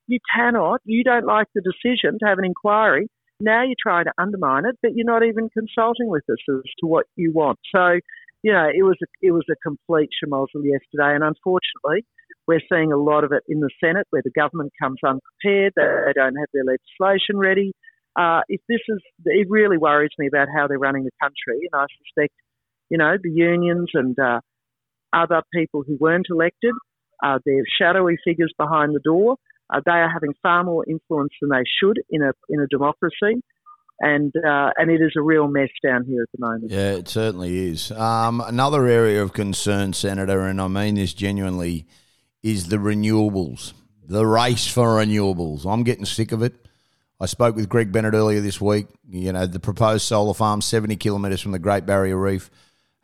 You 0.08 0.20
cannot, 0.36 0.82
you 0.86 1.03
don't 1.03 1.25
like 1.25 1.48
the 1.55 1.62
decision 1.62 2.20
to 2.20 2.25
have 2.25 2.38
an 2.38 2.46
inquiry. 2.46 3.08
Now 3.39 3.63
you're 3.63 3.75
trying 3.82 4.05
to 4.05 4.13
undermine 4.17 4.65
it, 4.65 4.77
but 4.82 4.91
you're 4.96 5.05
not 5.05 5.24
even 5.24 5.50
consulting 5.50 6.08
with 6.08 6.24
us 6.29 6.38
as 6.50 6.62
to 6.79 6.88
what 6.88 7.05
you 7.15 7.32
want. 7.34 7.60
So, 7.75 8.00
you 8.43 8.51
know, 8.53 8.67
it 8.67 8.84
was 8.84 8.98
a, 9.01 9.08
it 9.22 9.32
was 9.32 9.46
a 9.50 9.55
complete 9.67 10.10
schmozzle 10.24 10.63
yesterday. 10.63 11.15
And 11.15 11.24
unfortunately, 11.24 12.05
we're 12.48 12.62
seeing 12.72 12.92
a 12.92 12.98
lot 12.98 13.24
of 13.24 13.32
it 13.32 13.44
in 13.48 13.60
the 13.60 13.70
Senate 13.84 14.08
where 14.10 14.22
the 14.24 14.32
government 14.32 14.72
comes 14.82 14.98
unprepared. 15.06 15.74
They 15.76 16.14
don't 16.14 16.36
have 16.36 16.50
their 16.54 16.64
legislation 16.66 17.38
ready. 17.38 17.74
Uh, 18.20 18.42
if 18.48 18.62
this 18.70 18.82
is, 18.88 19.00
it 19.26 19.48
really 19.50 19.78
worries 19.78 20.12
me 20.20 20.28
about 20.28 20.48
how 20.56 20.68
they're 20.68 20.78
running 20.78 21.04
the 21.04 21.12
country. 21.22 21.68
And 21.72 21.82
I 21.82 21.86
suspect, 22.06 22.34
you 22.90 22.98
know, 22.98 23.16
the 23.22 23.32
unions 23.32 23.90
and 23.94 24.18
uh, 24.20 24.40
other 25.12 25.42
people 25.54 25.84
who 25.88 25.98
weren't 26.00 26.28
elected, 26.30 26.74
uh, 27.24 27.40
they're 27.46 27.64
shadowy 27.80 28.18
figures 28.24 28.54
behind 28.58 28.94
the 28.94 29.00
door. 29.04 29.38
Uh, 29.74 29.80
they 29.86 29.92
are 29.92 30.10
having 30.10 30.34
far 30.42 30.64
more 30.64 30.86
influence 30.88 31.32
than 31.42 31.50
they 31.50 31.64
should 31.80 31.98
in 32.10 32.22
a 32.22 32.32
in 32.50 32.60
a 32.60 32.68
democracy, 32.68 33.42
and 34.00 34.34
uh, 34.36 34.72
and 34.78 34.92
it 34.92 35.02
is 35.02 35.14
a 35.18 35.22
real 35.22 35.48
mess 35.48 35.70
down 35.84 36.06
here 36.06 36.22
at 36.22 36.28
the 36.38 36.46
moment. 36.46 36.72
Yeah, 36.72 36.92
it 36.96 37.08
certainly 37.08 37.70
is. 37.70 37.92
Um, 37.92 38.42
another 38.42 38.86
area 38.86 39.24
of 39.24 39.34
concern, 39.34 39.94
Senator, 39.94 40.42
and 40.42 40.60
I 40.60 40.68
mean 40.68 40.96
this 40.96 41.14
genuinely, 41.14 41.88
is 42.44 42.68
the 42.68 42.78
renewables, 42.78 43.74
the 44.06 44.26
race 44.26 44.68
for 44.68 45.00
renewables. 45.00 45.66
I'm 45.66 45.84
getting 45.84 46.06
sick 46.06 46.32
of 46.32 46.44
it. 46.44 46.54
I 47.20 47.26
spoke 47.26 47.56
with 47.56 47.70
Greg 47.70 47.92
Bennett 47.92 48.14
earlier 48.14 48.42
this 48.42 48.60
week. 48.60 48.88
You 49.10 49.32
know, 49.32 49.48
the 49.48 49.60
proposed 49.60 50.06
solar 50.06 50.34
farm, 50.34 50.62
70 50.62 50.98
kilometres 50.98 51.40
from 51.40 51.54
the 51.54 51.60
Great 51.60 51.86
Barrier 51.86 52.18
Reef, 52.18 52.52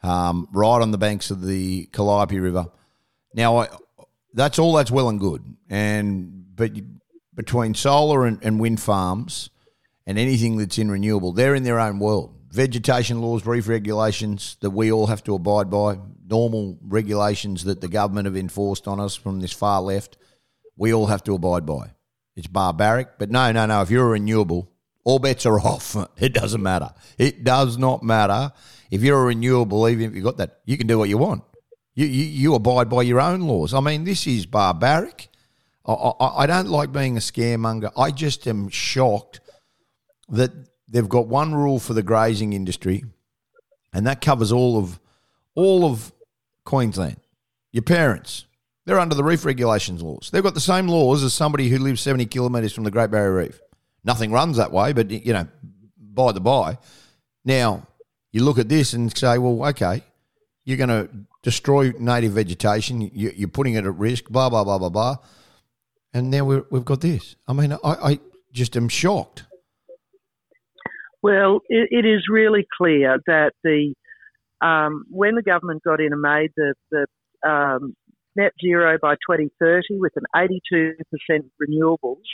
um, 0.03 0.49
right 0.51 0.81
on 0.81 0.91
the 0.91 0.97
banks 0.97 1.31
of 1.31 1.41
the 1.41 1.85
Calliope 1.93 2.37
River. 2.37 2.67
Now, 3.33 3.57
I, 3.59 3.69
that's 4.33 4.59
all 4.59 4.73
that's 4.73 4.91
well 4.91 5.09
and 5.09 5.19
good. 5.19 5.43
And 5.69 6.55
but 6.55 6.71
between 7.33 7.73
solar 7.73 8.25
and, 8.25 8.39
and 8.43 8.59
wind 8.59 8.81
farms 8.81 9.49
and 10.05 10.19
anything 10.19 10.57
that's 10.57 10.77
in 10.77 10.91
renewable, 10.91 11.31
they're 11.31 11.55
in 11.55 11.63
their 11.63 11.79
own 11.79 11.99
world. 11.99 12.35
Vegetation 12.51 13.21
laws, 13.21 13.45
reef 13.45 13.67
regulations 13.67 14.57
that 14.61 14.71
we 14.71 14.91
all 14.91 15.07
have 15.07 15.23
to 15.23 15.35
abide 15.35 15.69
by, 15.69 15.99
normal 16.27 16.77
regulations 16.81 17.63
that 17.65 17.81
the 17.81 17.87
government 17.87 18.25
have 18.25 18.35
enforced 18.35 18.87
on 18.87 18.99
us 18.99 19.15
from 19.15 19.39
this 19.39 19.53
far 19.53 19.81
left. 19.81 20.17
we 20.75 20.93
all 20.93 21.07
have 21.07 21.23
to 21.23 21.35
abide 21.35 21.65
by. 21.65 21.91
It's 22.35 22.47
barbaric, 22.47 23.19
but 23.19 23.29
no, 23.29 23.51
no, 23.51 23.65
no. 23.65 23.81
If 23.81 23.91
you're 23.91 24.07
a 24.07 24.11
renewable, 24.11 24.71
all 25.03 25.19
bets 25.19 25.45
are 25.45 25.59
off. 25.71 25.95
It 26.17 26.33
doesn't 26.33 26.63
matter. 26.63 26.91
It 27.17 27.43
does 27.43 27.77
not 27.77 28.01
matter. 28.01 28.53
If 28.89 29.03
you're 29.03 29.21
a 29.21 29.25
renewable, 29.25 29.87
even 29.87 30.09
if 30.09 30.15
you've 30.15 30.23
got 30.23 30.37
that, 30.37 30.59
you 30.65 30.77
can 30.77 30.87
do 30.87 30.97
what 30.97 31.09
you 31.09 31.17
want. 31.17 31.43
You, 31.93 32.05
you, 32.05 32.23
you 32.23 32.55
abide 32.55 32.89
by 32.89 33.01
your 33.01 33.19
own 33.19 33.41
laws. 33.41 33.73
I 33.73 33.81
mean, 33.81 34.05
this 34.05 34.25
is 34.25 34.45
barbaric. 34.45 35.27
I, 35.85 35.93
I, 35.93 36.43
I 36.43 36.47
don't 36.47 36.69
like 36.69 36.91
being 36.91 37.17
a 37.17 37.19
scaremonger. 37.19 37.91
I 37.97 38.11
just 38.11 38.47
am 38.47 38.69
shocked 38.69 39.41
that 40.29 40.51
they've 40.89 41.09
got 41.09 41.27
one 41.27 41.53
rule 41.53 41.79
for 41.79 41.93
the 41.93 42.03
grazing 42.03 42.53
industry, 42.53 43.03
and 43.93 44.05
that 44.07 44.21
covers 44.21 44.51
all 44.51 44.77
of 44.77 44.99
all 45.55 45.85
of 45.85 46.11
Queensland. 46.63 47.17
Your 47.71 47.83
parents, 47.83 48.45
they're 48.85 48.99
under 48.99 49.15
the 49.15 49.23
reef 49.23 49.45
regulations 49.45 50.01
laws. 50.01 50.29
They've 50.31 50.43
got 50.43 50.53
the 50.53 50.59
same 50.59 50.87
laws 50.87 51.23
as 51.23 51.33
somebody 51.33 51.69
who 51.69 51.77
lives 51.77 52.01
70 52.01 52.25
kilometres 52.27 52.73
from 52.73 52.83
the 52.83 52.91
Great 52.91 53.11
Barrier 53.11 53.35
Reef. 53.35 53.59
Nothing 54.03 54.31
runs 54.31 54.57
that 54.57 54.71
way, 54.71 54.93
but, 54.93 55.11
you 55.11 55.33
know, 55.33 55.47
by 55.97 56.31
the 56.31 56.39
by. 56.39 56.77
Now, 57.45 57.87
you 58.31 58.43
look 58.43 58.57
at 58.57 58.69
this 58.69 58.93
and 58.93 59.15
say, 59.15 59.37
well, 59.37 59.67
okay, 59.69 60.03
you're 60.63 60.77
going 60.77 60.89
to 60.89 61.09
destroy 61.43 61.91
native 61.99 62.33
vegetation, 62.33 63.01
you're 63.13 63.47
putting 63.47 63.73
it 63.75 63.85
at 63.85 63.95
risk, 63.95 64.25
blah, 64.29 64.49
blah, 64.49 64.63
blah, 64.63 64.77
blah, 64.77 64.89
blah. 64.89 65.17
And 66.13 66.31
now 66.31 66.43
we 66.43 66.55
have 66.71 66.85
got 66.85 67.01
this. 67.01 67.35
I 67.47 67.53
mean, 67.53 67.73
I, 67.73 67.77
I 67.83 68.19
just 68.51 68.75
am 68.75 68.89
shocked. 68.89 69.43
Well, 71.21 71.61
it, 71.67 71.89
it 71.91 72.05
is 72.07 72.23
really 72.29 72.65
clear 72.77 73.17
that 73.27 73.51
the 73.63 73.93
um, 74.61 75.05
when 75.09 75.35
the 75.35 75.41
government 75.41 75.83
got 75.83 76.01
in 76.01 76.11
and 76.11 76.21
made 76.21 76.51
the, 76.57 76.73
the 76.91 77.49
um, 77.49 77.95
net 78.35 78.51
zero 78.61 78.97
by 79.01 79.15
2030 79.15 79.99
with 79.99 80.13
an 80.17 80.23
82% 80.35 80.95
renewables, 81.61 82.27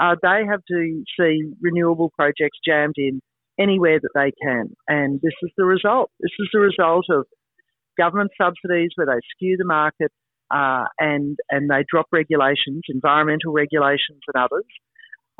uh, 0.00 0.16
they 0.22 0.44
have 0.48 0.60
to 0.68 1.04
see 1.18 1.52
renewable 1.60 2.10
projects 2.16 2.58
jammed 2.66 2.94
in 2.96 3.20
anywhere 3.58 4.00
that 4.00 4.10
they 4.14 4.32
can. 4.42 4.74
And 4.88 5.20
this 5.22 5.34
is 5.42 5.50
the 5.56 5.64
result. 5.64 6.10
This 6.20 6.32
is 6.40 6.48
the 6.52 6.60
result 6.60 7.06
of 7.10 7.26
government 7.98 8.30
subsidies 8.40 8.90
where 8.96 9.06
they 9.06 9.20
skew 9.36 9.56
the 9.58 9.64
market 9.64 10.10
uh, 10.50 10.84
and 10.98 11.36
and 11.50 11.70
they 11.70 11.84
drop 11.88 12.06
regulations, 12.12 12.82
environmental 12.88 13.52
regulations 13.52 14.20
and 14.32 14.42
others. 14.42 14.64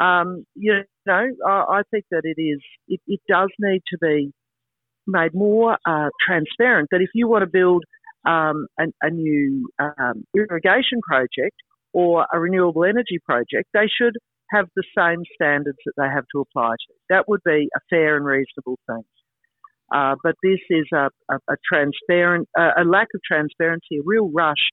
Um, 0.01 0.45
you 0.55 0.83
know, 1.07 1.27
I, 1.47 1.51
I, 1.51 1.83
think 1.91 2.07
that 2.11 2.23
it 2.25 2.41
is 2.41 2.61
it, 2.89 3.01
it, 3.07 3.21
does 3.29 3.51
need 3.59 3.83
to 3.89 3.99
be 4.01 4.33
made 5.07 5.35
more 5.35 5.77
uh, 5.87 6.09
transparent. 6.27 6.89
That 6.91 7.03
if 7.03 7.11
you 7.13 7.29
want 7.29 7.43
to 7.43 7.51
build 7.51 7.85
um, 8.27 8.67
a, 8.79 8.85
a, 9.03 9.11
new 9.11 9.69
um, 9.79 10.25
irrigation 10.35 11.01
project 11.07 11.57
or 11.93 12.27
a 12.33 12.41
renewable 12.41 12.85
energy 12.85 13.19
project, 13.27 13.69
they 13.75 13.89
should 13.89 14.15
have 14.51 14.67
the 14.75 14.85
same 14.97 15.23
standards 15.35 15.79
that 15.85 15.93
they 15.99 16.09
have 16.09 16.25
to 16.35 16.41
apply 16.41 16.71
to. 16.71 16.95
That 17.11 17.29
would 17.29 17.41
be 17.45 17.69
a 17.75 17.81
fair 17.91 18.17
and 18.17 18.25
reasonable 18.25 18.79
thing. 18.87 19.05
Uh, 19.95 20.15
but 20.23 20.35
this 20.43 20.61
is 20.71 20.87
a, 20.95 21.09
a, 21.31 21.37
a 21.51 21.57
transparent, 21.71 22.49
a 22.57 22.85
lack 22.85 23.09
of 23.15 23.21
transparency, 23.27 23.99
a 23.99 24.03
real 24.05 24.31
rush 24.31 24.71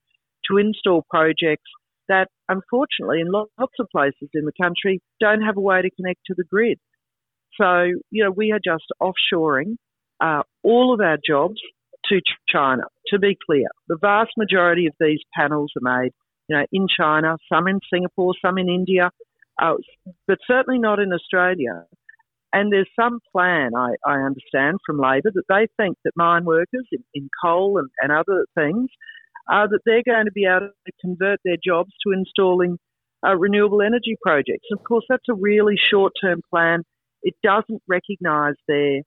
to 0.50 0.58
install 0.58 1.04
projects 1.10 1.70
that, 2.08 2.28
unfortunately, 2.50 3.22
in 3.22 3.32
lots 3.32 3.74
of 3.80 3.88
places 3.92 4.30
in 4.34 4.46
the 4.46 4.52
country, 4.62 5.00
don't 5.20 5.42
have 5.42 5.58
a 5.58 5.62
way 5.62 5.82
to 5.82 5.90
connect 5.92 6.20
to 6.28 6.34
the 6.36 6.44
grid. 6.50 6.80
So, 7.60 7.86
you 8.12 8.24
know, 8.24 8.32
we 8.32 8.52
are 8.52 8.60
just 8.64 8.86
offshoring 9.02 9.76
uh, 10.20 10.44
all 10.64 10.94
of 10.94 11.02
our 11.02 11.18
jobs 11.26 11.60
to 12.10 12.22
China. 12.48 12.84
To 13.08 13.20
be 13.20 13.38
clear, 13.46 13.68
the 13.88 13.98
vast 14.00 14.32
majority 14.38 14.88
of 14.88 14.94
these 15.00 15.20
panels 15.38 15.72
are 15.76 16.02
made, 16.02 16.12
you 16.48 16.58
know, 16.58 16.66
in 16.72 16.88
China, 16.88 17.38
some 17.52 17.68
in 17.68 17.80
Singapore, 17.92 18.34
some 18.44 18.58
in 18.58 18.70
India, 18.70 19.10
uh, 19.62 19.74
but 20.28 20.38
certainly 20.46 20.80
not 20.80 21.00
in 21.00 21.12
Australia. 21.14 21.86
And 22.54 22.72
there's 22.72 22.90
some 23.00 23.20
plan, 23.32 23.72
I, 23.76 23.96
I 24.06 24.20
understand, 24.20 24.80
from 24.86 25.00
Labor 25.00 25.32
that 25.34 25.44
they 25.50 25.68
think 25.76 25.98
that 26.06 26.14
mine 26.16 26.46
workers 26.46 26.88
in, 26.92 27.04
in 27.14 27.30
coal 27.44 27.78
and, 27.78 27.90
and 28.02 28.12
other 28.12 28.46
things, 28.56 28.90
that 29.50 29.80
they're 29.86 30.04
going 30.04 30.26
to 30.26 30.32
be 30.32 30.46
able 30.46 30.70
to 30.86 30.92
convert 31.02 31.40
their 31.44 31.58
jobs 31.64 31.92
to 32.06 32.14
installing 32.14 32.78
uh, 33.26 33.36
renewable 33.36 33.82
energy 33.82 34.16
projects. 34.22 34.68
Of 34.72 34.84
course, 34.84 35.06
that's 35.10 35.28
a 35.30 35.34
really 35.34 35.76
short-term 35.78 36.42
plan. 36.50 36.84
It 37.24 37.36
doesn't 37.44 37.82
recognise 37.88 38.56
their, 38.68 39.02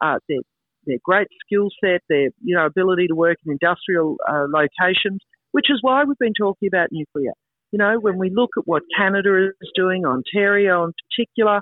uh, 0.00 0.18
their 0.28 0.40
their 0.86 0.96
great 1.04 1.28
skill 1.44 1.68
set, 1.84 2.00
their 2.08 2.30
you 2.42 2.56
know 2.56 2.66
ability 2.66 3.08
to 3.08 3.14
work 3.14 3.36
in 3.44 3.52
industrial 3.52 4.16
uh, 4.28 4.46
locations, 4.48 5.20
which 5.52 5.66
is 5.70 5.78
why 5.82 6.04
we've 6.04 6.18
been 6.18 6.32
talking 6.32 6.68
about 6.68 6.88
nuclear. 6.90 7.32
You 7.70 7.78
know, 7.78 7.98
when 8.00 8.18
we 8.18 8.30
look 8.30 8.50
at 8.56 8.66
what 8.66 8.82
Canada 8.96 9.50
is 9.60 9.70
doing, 9.74 10.04
Ontario 10.04 10.84
in 10.84 10.92
particular, 11.08 11.60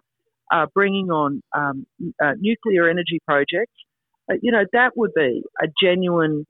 uh, 0.52 0.66
bringing 0.72 1.10
on 1.10 1.42
um, 1.56 1.86
uh, 2.22 2.32
nuclear 2.38 2.88
energy 2.88 3.20
projects, 3.26 3.74
uh, 4.30 4.34
you 4.40 4.52
know, 4.52 4.64
that 4.72 4.96
would 4.96 5.12
be 5.14 5.42
a 5.60 5.66
genuine 5.82 6.46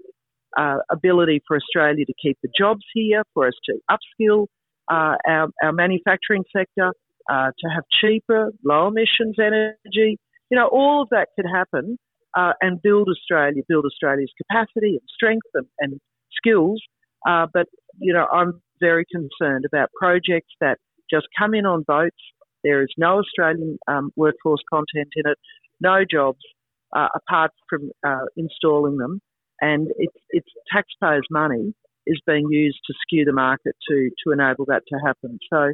uh, 0.57 0.79
ability 0.91 1.43
for 1.47 1.57
Australia 1.57 2.05
to 2.05 2.15
keep 2.21 2.39
the 2.43 2.49
jobs 2.57 2.85
here, 2.93 3.23
for 3.35 3.47
us 3.47 3.55
to 3.65 3.75
upskill 3.91 4.47
uh, 4.91 5.17
our, 5.27 5.49
our 5.63 5.73
manufacturing 5.73 6.45
sector, 6.57 6.93
uh, 7.31 7.51
to 7.59 7.69
have 7.69 7.85
cheaper, 8.01 8.53
low 8.65 8.89
emissions 8.89 9.37
energy. 9.39 10.19
You 10.51 10.57
know, 10.57 10.69
all 10.69 11.03
of 11.03 11.09
that 11.11 11.29
could 11.37 11.47
happen 11.53 11.99
and 12.35 12.81
build 12.81 13.09
Australia, 13.09 13.63
build 13.69 13.85
Australia's 13.85 14.33
capacity 14.41 14.91
and 14.91 15.03
strength 15.13 15.47
and, 15.55 15.67
and 15.81 16.01
skills. 16.37 16.81
but, 17.25 17.67
you 17.99 18.13
know, 18.13 18.27
I'm 18.33 18.63
very 18.81 19.05
concerned 19.11 19.65
about 19.67 19.91
projects 19.99 20.55
that 20.61 20.79
just 21.11 21.27
come 21.39 21.55
in 21.55 21.67
on 21.67 21.85
boats. 21.87 22.17
There 22.65 22.83
is 22.83 22.89
no 22.97 23.19
Australian 23.19 23.79
um, 23.89 24.11
workforce 24.17 24.63
content 24.73 25.09
in 25.17 25.31
it, 25.31 25.39
no 25.81 26.05
jobs 26.11 26.41
uh, 26.95 27.09
apart 27.15 27.53
from 27.69 27.91
uh, 28.07 28.27
installing 28.37 28.97
them, 28.97 29.21
and 29.61 29.89
it's, 29.97 30.17
it's 30.31 30.49
taxpayers' 30.73 31.27
money 31.31 31.75
is 32.07 32.21
being 32.27 32.47
used 32.51 32.79
to 32.87 32.95
skew 33.03 33.25
the 33.25 33.33
market 33.33 33.77
to 33.89 34.11
to 34.25 34.33
enable 34.33 34.65
that 34.67 34.83
to 34.89 34.99
happen. 35.05 35.39
So 35.53 35.73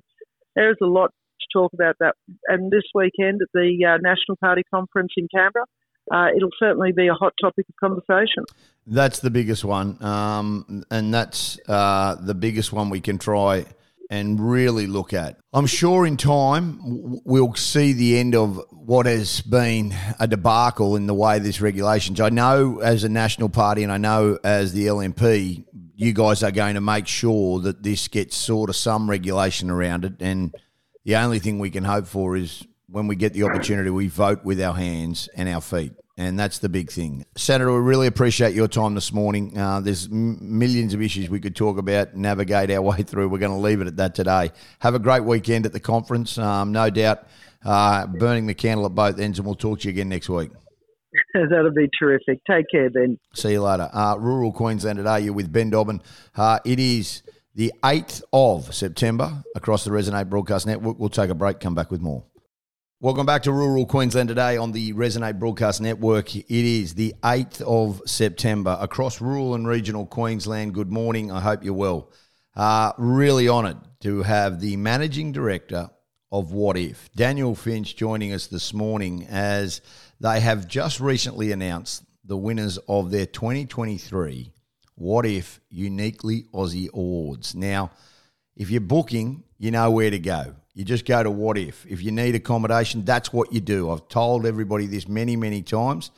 there 0.56 0.70
is 0.70 0.76
a 0.82 0.86
lot 0.86 1.10
to 1.40 1.46
talk 1.52 1.72
about 1.72 1.96
that. 2.00 2.14
And 2.48 2.70
this 2.70 2.82
weekend 2.94 3.40
at 3.42 3.48
the 3.54 3.84
uh, 3.86 3.98
National 3.98 4.36
Party 4.40 4.62
conference 4.72 5.12
in 5.16 5.28
Canberra, 5.34 5.64
uh, 6.12 6.28
it'll 6.36 6.50
certainly 6.58 6.92
be 6.92 7.06
a 7.06 7.14
hot 7.14 7.32
topic 7.40 7.66
of 7.68 7.74
conversation. 7.80 8.44
That's 8.86 9.20
the 9.20 9.30
biggest 9.30 9.64
one, 9.64 10.02
um, 10.02 10.84
and 10.90 11.14
that's 11.14 11.58
uh, 11.68 12.16
the 12.16 12.34
biggest 12.34 12.72
one 12.72 12.90
we 12.90 13.00
can 13.00 13.18
try 13.18 13.64
and 14.10 14.38
really 14.40 14.86
look 14.86 15.12
at. 15.12 15.38
I'm 15.52 15.66
sure 15.66 16.06
in 16.06 16.16
time 16.16 16.78
we'll 17.24 17.54
see 17.54 17.92
the 17.92 18.18
end 18.18 18.34
of 18.34 18.60
what 18.70 19.06
has 19.06 19.40
been 19.40 19.94
a 20.20 20.26
debacle 20.26 20.96
in 20.96 21.06
the 21.06 21.14
way 21.14 21.38
this 21.38 21.60
regulations. 21.60 22.20
I 22.20 22.28
know 22.28 22.80
as 22.80 23.04
a 23.04 23.08
national 23.08 23.48
party, 23.48 23.82
and 23.82 23.92
I 23.92 23.98
know 23.98 24.38
as 24.44 24.72
the 24.72 24.86
LNP, 24.86 25.64
you 25.96 26.12
guys 26.12 26.42
are 26.42 26.50
going 26.50 26.74
to 26.74 26.80
make 26.80 27.06
sure 27.06 27.60
that 27.60 27.82
this 27.82 28.08
gets 28.08 28.36
sort 28.36 28.68
of 28.68 28.76
some 28.76 29.08
regulation 29.08 29.70
around 29.70 30.04
it, 30.04 30.14
and 30.20 30.54
the 31.04 31.16
only 31.16 31.38
thing 31.38 31.58
we 31.58 31.70
can 31.70 31.84
hope 31.84 32.06
for 32.06 32.36
is 32.36 32.66
when 32.94 33.08
we 33.08 33.16
get 33.16 33.32
the 33.32 33.42
opportunity, 33.42 33.90
we 33.90 34.06
vote 34.06 34.44
with 34.44 34.62
our 34.62 34.72
hands 34.72 35.28
and 35.34 35.48
our 35.48 35.60
feet. 35.60 35.92
And 36.16 36.38
that's 36.38 36.60
the 36.60 36.68
big 36.68 36.92
thing. 36.92 37.26
Senator, 37.36 37.72
we 37.72 37.80
really 37.80 38.06
appreciate 38.06 38.54
your 38.54 38.68
time 38.68 38.94
this 38.94 39.12
morning. 39.12 39.58
Uh, 39.58 39.80
there's 39.80 40.06
m- 40.06 40.38
millions 40.40 40.94
of 40.94 41.02
issues 41.02 41.28
we 41.28 41.40
could 41.40 41.56
talk 41.56 41.76
about, 41.76 42.14
navigate 42.14 42.70
our 42.70 42.80
way 42.90 42.98
through. 43.02 43.30
We're 43.30 43.40
going 43.40 43.50
to 43.50 43.58
leave 43.58 43.80
it 43.80 43.88
at 43.88 43.96
that 43.96 44.14
today. 44.14 44.52
Have 44.78 44.94
a 44.94 45.00
great 45.00 45.24
weekend 45.24 45.66
at 45.66 45.72
the 45.72 45.80
conference. 45.80 46.38
Um, 46.38 46.70
no 46.70 46.88
doubt, 46.88 47.26
uh, 47.64 48.06
burning 48.06 48.46
the 48.46 48.54
candle 48.54 48.86
at 48.86 48.94
both 48.94 49.18
ends, 49.18 49.40
and 49.40 49.46
we'll 49.46 49.56
talk 49.56 49.80
to 49.80 49.88
you 49.88 49.90
again 49.90 50.08
next 50.08 50.28
week. 50.28 50.52
That'll 51.34 51.72
be 51.72 51.90
terrific. 51.98 52.42
Take 52.48 52.66
care, 52.70 52.90
Ben. 52.90 53.18
See 53.34 53.50
you 53.50 53.62
later. 53.62 53.90
Uh, 53.92 54.14
Rural 54.20 54.52
Queensland 54.52 54.98
today, 54.98 55.18
you're 55.22 55.32
with 55.32 55.52
Ben 55.52 55.70
Dobbin. 55.70 56.00
Uh, 56.36 56.60
it 56.64 56.78
is 56.78 57.24
the 57.56 57.72
8th 57.82 58.22
of 58.32 58.72
September 58.72 59.42
across 59.56 59.82
the 59.82 59.90
Resonate 59.90 60.30
Broadcast 60.30 60.64
Network. 60.64 61.00
We'll 61.00 61.08
take 61.08 61.30
a 61.30 61.34
break, 61.34 61.58
come 61.58 61.74
back 61.74 61.90
with 61.90 62.00
more. 62.00 62.22
Welcome 63.04 63.26
back 63.26 63.42
to 63.42 63.52
Rural 63.52 63.84
Queensland 63.84 64.30
today 64.30 64.56
on 64.56 64.72
the 64.72 64.94
Resonate 64.94 65.38
Broadcast 65.38 65.78
Network. 65.82 66.34
It 66.34 66.46
is 66.48 66.94
the 66.94 67.14
8th 67.22 67.60
of 67.60 68.00
September 68.06 68.78
across 68.80 69.20
rural 69.20 69.54
and 69.54 69.68
regional 69.68 70.06
Queensland. 70.06 70.72
Good 70.72 70.90
morning. 70.90 71.30
I 71.30 71.40
hope 71.40 71.62
you're 71.62 71.74
well. 71.74 72.10
Uh, 72.56 72.92
really 72.96 73.46
honoured 73.46 73.76
to 74.00 74.22
have 74.22 74.58
the 74.58 74.78
Managing 74.78 75.32
Director 75.32 75.90
of 76.32 76.48
Wotif, 76.52 76.96
Daniel 77.14 77.54
Finch, 77.54 77.94
joining 77.94 78.32
us 78.32 78.46
this 78.46 78.72
morning 78.72 79.26
as 79.28 79.82
they 80.18 80.40
have 80.40 80.66
just 80.66 80.98
recently 80.98 81.52
announced 81.52 82.04
the 82.24 82.38
winners 82.38 82.78
of 82.88 83.10
their 83.10 83.26
2023 83.26 84.50
Wotif 84.98 85.58
Uniquely 85.68 86.44
Aussie 86.54 86.90
Awards. 86.94 87.54
Now, 87.54 87.90
if 88.56 88.70
you're 88.70 88.80
booking, 88.80 89.44
you 89.58 89.72
know 89.72 89.90
where 89.90 90.10
to 90.10 90.18
go 90.18 90.54
you 90.74 90.84
just 90.84 91.04
go 91.04 91.22
to 91.22 91.30
Wotif. 91.30 91.86
If 91.88 92.02
you 92.02 92.10
need 92.10 92.34
accommodation, 92.34 93.04
that's 93.04 93.32
what 93.32 93.52
you 93.52 93.60
do. 93.60 93.90
I've 93.90 94.08
told 94.08 94.44
everybody 94.44 94.86
this 94.86 95.06
many, 95.06 95.36
many 95.36 95.62
times. 95.62 96.10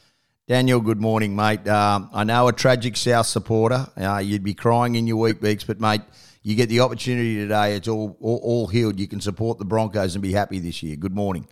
Daniel, 0.48 0.80
good 0.80 1.00
morning, 1.00 1.36
mate. 1.36 1.66
Um, 1.68 2.08
I 2.12 2.24
know 2.24 2.48
a 2.48 2.52
tragic 2.52 2.96
South 2.96 3.26
supporter. 3.26 3.86
Uh, 4.00 4.18
you'd 4.18 4.44
be 4.44 4.54
crying 4.54 4.94
in 4.94 5.06
your 5.06 5.16
Weet-Bix, 5.16 5.66
but 5.66 5.80
mate, 5.80 6.02
you 6.42 6.54
get 6.54 6.68
the 6.68 6.80
opportunity 6.80 7.34
today. 7.34 7.74
It's 7.74 7.88
all, 7.88 8.16
all, 8.20 8.40
all 8.42 8.66
healed. 8.68 8.98
You 8.98 9.08
can 9.08 9.20
support 9.20 9.58
the 9.58 9.64
Broncos 9.64 10.14
and 10.14 10.22
be 10.22 10.32
happy 10.32 10.58
this 10.58 10.82
year. 10.82 10.96
Good 10.96 11.14
morning. 11.14 11.48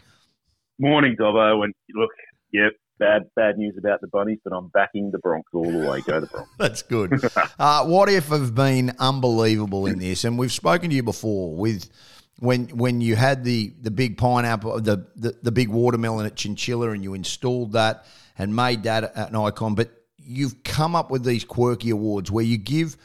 Morning, 0.79 1.17
Dobbo. 1.19 1.65
And 1.65 1.75
look, 1.95 2.11
yep, 2.53 2.73
bad 2.99 3.23
bad 3.37 3.59
news 3.59 3.75
about 3.77 4.01
the 4.01 4.07
bunnies, 4.07 4.39
but 4.45 4.53
I'm 4.55 4.69
backing 4.69 5.11
the 5.11 5.19
Bronx 5.19 5.49
all 5.53 5.71
the 5.71 5.89
way. 5.89 6.01
Go 6.01 6.21
the 6.21 6.27
Bronx. 6.27 6.49
That's 6.59 6.83
good. 6.83 7.13
uh, 7.59 7.85
Wotif 7.85 8.29
have 8.29 8.55
been 8.55 8.93
unbelievable 8.99 9.87
in 9.87 9.99
this, 9.99 10.25
and 10.25 10.39
we've 10.39 10.53
spoken 10.53 10.91
to 10.91 10.97
you 10.97 11.03
before 11.03 11.55
with 11.55 11.91
when 12.39 12.69
when 12.69 13.01
you 13.01 13.17
had 13.17 13.45
the 13.45 13.73
the 13.81 13.91
big 13.91 14.19
pineapple, 14.19 14.81
the 14.81 15.07
the, 15.17 15.37
the 15.43 15.53
big 15.53 15.69
watermelon 15.69 16.27
at 16.27 16.37
Chinchilla, 16.37 16.91
and 16.91 17.03
you 17.03 17.15
installed 17.15 17.73
that 17.73 18.07
and 18.37 18.55
made 18.55 18.83
that 18.85 19.13
an 19.17 19.37
icon, 19.37 19.75
but 19.75 19.91
you've 20.19 20.63
come 20.65 20.97
up 20.97 21.11
with 21.11 21.25
these 21.25 21.45
quirky 21.45 21.91
awards 21.91 22.31
where 22.31 22.45
you 22.45 22.57
give 22.57 22.97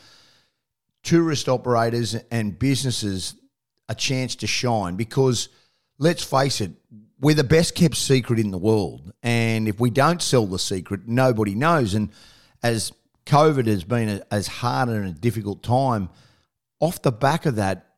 tourist 1.03 1.47
operators 1.47 2.15
and 2.31 2.57
businesses 2.57 3.35
a 3.87 3.95
chance 3.95 4.35
to 4.35 4.47
shine 4.47 4.95
because 4.95 5.49
let's 5.97 6.23
face 6.23 6.61
it, 6.61 6.71
we're 7.19 7.35
the 7.35 7.43
best 7.43 7.75
kept 7.75 7.95
secret 7.95 8.39
in 8.39 8.51
the 8.51 8.57
world. 8.57 9.11
And 9.21 9.67
if 9.67 9.79
we 9.79 9.89
don't 9.89 10.21
sell 10.21 10.45
the 10.45 10.59
secret, 10.59 11.07
nobody 11.07 11.55
knows. 11.55 11.93
And 11.93 12.09
as 12.63 12.93
COVID 13.25 13.67
has 13.67 13.83
been 13.83 14.09
a, 14.09 14.21
as 14.31 14.47
hard 14.47 14.89
and 14.89 15.05
a 15.05 15.11
difficult 15.11 15.61
time, 15.61 16.09
off 16.79 17.01
the 17.01 17.11
back 17.11 17.45
of 17.45 17.57
that, 17.57 17.88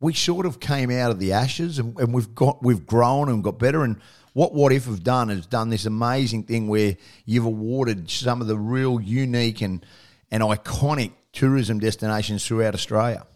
we 0.00 0.12
sort 0.12 0.46
of 0.46 0.60
came 0.60 0.90
out 0.90 1.10
of 1.10 1.18
the 1.18 1.32
ashes 1.32 1.78
and, 1.78 1.98
and 1.98 2.14
we've 2.14 2.34
got 2.34 2.62
we've 2.62 2.86
grown 2.86 3.28
and 3.28 3.42
got 3.42 3.58
better. 3.58 3.82
And 3.82 4.00
what 4.32 4.52
Wotif 4.52 4.86
have 4.86 5.02
done 5.02 5.30
is 5.30 5.46
done 5.46 5.70
this 5.70 5.86
amazing 5.86 6.44
thing 6.44 6.68
where 6.68 6.96
you've 7.24 7.44
awarded 7.44 8.10
some 8.10 8.40
of 8.40 8.46
the 8.46 8.56
real 8.56 9.00
unique 9.00 9.60
and 9.60 9.84
and 10.30 10.42
iconic 10.42 11.12
tourism 11.32 11.78
destinations 11.78 12.46
throughout 12.46 12.74
Australia. 12.74 13.26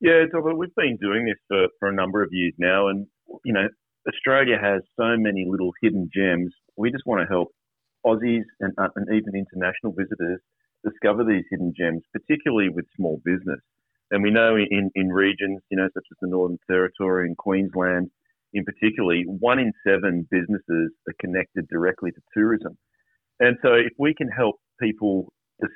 Yeah, 0.00 0.24
we've 0.34 0.74
been 0.74 0.98
doing 1.00 1.24
this 1.24 1.38
for, 1.48 1.68
for 1.80 1.88
a 1.88 1.94
number 1.94 2.22
of 2.22 2.28
years 2.30 2.52
now, 2.58 2.88
and 2.88 3.06
you 3.44 3.52
know, 3.52 3.66
Australia 4.06 4.58
has 4.60 4.82
so 4.96 5.16
many 5.16 5.46
little 5.48 5.72
hidden 5.82 6.10
gems. 6.14 6.52
We 6.76 6.90
just 6.90 7.04
want 7.06 7.22
to 7.22 7.26
help 7.26 7.48
Aussies 8.04 8.44
and, 8.60 8.72
uh, 8.78 8.88
and 8.94 9.06
even 9.08 9.34
international 9.34 9.92
visitors 9.92 10.40
discover 10.84 11.24
these 11.24 11.44
hidden 11.50 11.72
gems, 11.76 12.02
particularly 12.12 12.68
with 12.68 12.84
small 12.94 13.20
business. 13.24 13.60
And 14.10 14.22
we 14.22 14.30
know 14.30 14.56
in, 14.56 14.90
in 14.94 15.08
regions, 15.08 15.60
you 15.70 15.76
know, 15.76 15.88
such 15.92 16.04
as 16.10 16.16
the 16.20 16.28
Northern 16.28 16.58
Territory 16.70 17.26
and 17.26 17.36
Queensland, 17.36 18.10
in 18.52 18.64
particularly, 18.64 19.24
one 19.26 19.58
in 19.58 19.72
seven 19.86 20.26
businesses 20.30 20.92
are 21.08 21.14
connected 21.20 21.66
directly 21.68 22.12
to 22.12 22.20
tourism. 22.32 22.78
And 23.40 23.56
so, 23.62 23.74
if 23.74 23.92
we 23.98 24.14
can 24.14 24.28
help 24.28 24.56
people 24.80 25.32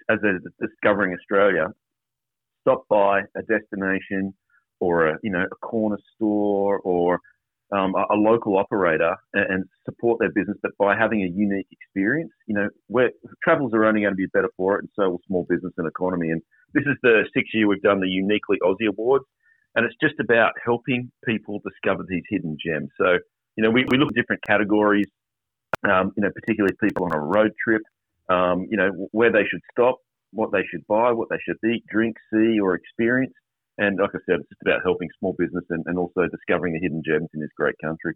as 0.09 0.19
they're 0.23 0.41
discovering 0.61 1.15
Australia, 1.15 1.69
stop 2.63 2.85
by 2.89 3.21
a 3.37 3.43
destination 3.49 4.35
or 4.79 5.09
a 5.09 5.19
you 5.23 5.31
know 5.31 5.45
a 5.45 5.67
corner 5.67 5.99
store 6.15 6.79
or 6.81 7.19
um, 7.73 7.95
a, 7.95 8.15
local 8.15 8.59
operator 8.59 9.15
and, 9.33 9.65
support 9.85 10.19
their 10.19 10.33
business, 10.33 10.57
but 10.63 10.73
by 10.79 10.97
having 10.97 11.23
a 11.23 11.29
unique 11.33 11.67
experience, 11.71 12.31
you 12.47 12.55
know, 12.55 12.69
where 12.89 13.11
travels 13.45 13.73
are 13.75 13.85
only 13.85 14.01
going 14.01 14.13
to 14.13 14.17
be 14.17 14.27
better 14.33 14.51
for 14.57 14.77
it, 14.77 14.81
and 14.81 14.89
so 14.97 15.11
will 15.11 15.21
small 15.27 15.47
business 15.49 15.73
and 15.79 15.87
economy. 15.87 16.31
And 16.31 16.43
this 16.75 16.85
is 16.87 16.97
the 17.03 17.25
sixth 17.35 17.53
year 17.55 17.69
we've 17.69 17.83
done 17.83 18.01
the 18.01 18.09
Uniquely 18.09 18.59
Aussie 18.63 18.89
Awards, 18.89 19.25
and 19.75 19.85
it's 19.85 19.95
just 20.03 20.19
about 20.21 20.53
helping 20.65 21.11
people 21.25 21.61
discover 21.65 22.05
these 22.09 22.23
hidden 22.29 22.57
gems. 22.65 22.91
So, 22.99 23.19
you 23.57 23.65
know, 23.65 23.71
we, 23.71 23.85
we 23.91 23.99
look 23.99 24.09
at 24.09 24.15
different 24.15 24.43
categories, 24.47 25.07
um, 25.85 26.13
you 26.17 26.23
know, 26.23 26.31
particularly 26.35 26.75
people 26.83 27.05
on 27.05 27.13
a 27.13 27.19
road 27.19 27.53
trip, 27.63 27.83
um, 28.29 28.67
you 28.71 28.77
know, 28.77 28.91
where 29.13 29.33
they 29.33 29.45
should 29.51 29.61
stop, 29.73 29.99
what 30.33 30.53
they 30.53 30.65
should 30.71 30.87
buy, 30.87 31.13
what 31.13 31.29
they 31.31 31.39
should 31.45 31.57
eat, 31.69 31.85
drink, 31.87 32.17
see, 32.33 32.61
or 32.61 32.75
experience. 32.75 33.33
And 33.81 33.99
like 33.99 34.11
I 34.11 34.19
said, 34.27 34.41
it's 34.41 34.49
just 34.51 34.61
about 34.61 34.83
helping 34.85 35.09
small 35.19 35.33
business 35.33 35.65
and, 35.71 35.83
and 35.87 35.99
also 35.99 36.27
discovering 36.27 36.75
the 36.75 36.81
hidden 36.81 37.03
gems 37.03 37.31
in 37.33 37.41
this 37.41 37.49
great 37.57 37.77
country. 37.83 38.15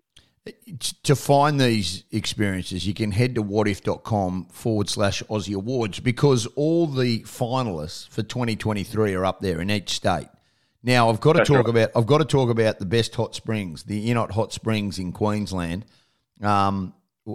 To 1.04 1.16
find 1.16 1.58
these 1.58 2.04
experiences, 2.12 2.86
you 2.86 2.92
can 2.92 3.12
head 3.12 3.34
to 3.36 3.42
wotif.com 3.42 4.48
forward 4.52 4.90
slash 4.90 5.22
Aussie 5.22 5.54
Awards 5.54 6.00
because 6.00 6.44
all 6.54 6.86
the 6.86 7.20
finalists 7.20 8.06
for 8.10 8.22
2023 8.22 9.14
are 9.14 9.24
up 9.24 9.40
there 9.40 9.62
in 9.62 9.70
each 9.70 9.88
state. 9.88 10.28
Now 10.82 11.08
I've 11.08 11.20
got 11.20 11.32
to 11.32 11.38
That's 11.38 11.48
talk 11.48 11.66
right. 11.66 11.68
about 11.68 11.90
I've 11.96 12.06
got 12.06 12.18
to 12.18 12.26
talk 12.26 12.50
about 12.50 12.78
the 12.78 12.84
best 12.84 13.14
hot 13.14 13.34
springs, 13.34 13.84
the 13.84 14.10
Innot 14.10 14.32
Hot 14.32 14.52
Springs 14.52 14.98
in 14.98 15.12
Queensland, 15.12 15.86
um, 16.42 16.92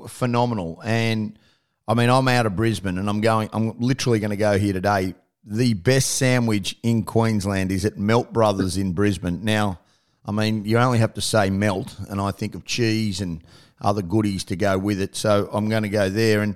phenomenal. 0.08 0.80
And 0.86 1.40
I 1.88 1.96
mean, 1.96 2.12
I'm 2.12 2.28
out 2.28 2.46
of 2.46 2.56
Brisbane 2.56 3.00
and 3.00 3.10
I'm 3.10 3.22
going. 3.22 3.50
I'm 3.54 3.80
literally 3.80 4.20
going 4.20 4.30
to 4.30 4.38
go 4.38 4.60
here 4.60 4.74
today 4.74 5.16
the 5.44 5.74
best 5.74 6.12
sandwich 6.16 6.76
in 6.84 7.04
Queensland 7.04 7.72
is 7.72 7.86
at 7.86 7.98
Melt 7.98 8.34
Brothers 8.34 8.78
in 8.78 8.94
Brisbane. 8.94 9.44
Now, 9.44 9.80
I 10.26 10.32
mean, 10.32 10.66
you 10.66 10.78
only 10.78 11.00
have 11.00 11.14
to 11.16 11.22
say 11.22 11.50
melt, 11.50 11.96
and 12.10 12.22
I 12.22 12.32
think 12.32 12.56
of 12.56 12.66
cheese 12.66 13.22
and 13.22 13.44
other 13.82 14.02
goodies 14.02 14.44
to 14.46 14.56
go 14.56 14.78
with 14.78 15.02
it. 15.02 15.16
So 15.16 15.50
I'm 15.52 15.70
going 15.70 15.84
to 15.84 15.90
go 15.90 16.10
there. 16.10 16.42
And 16.42 16.56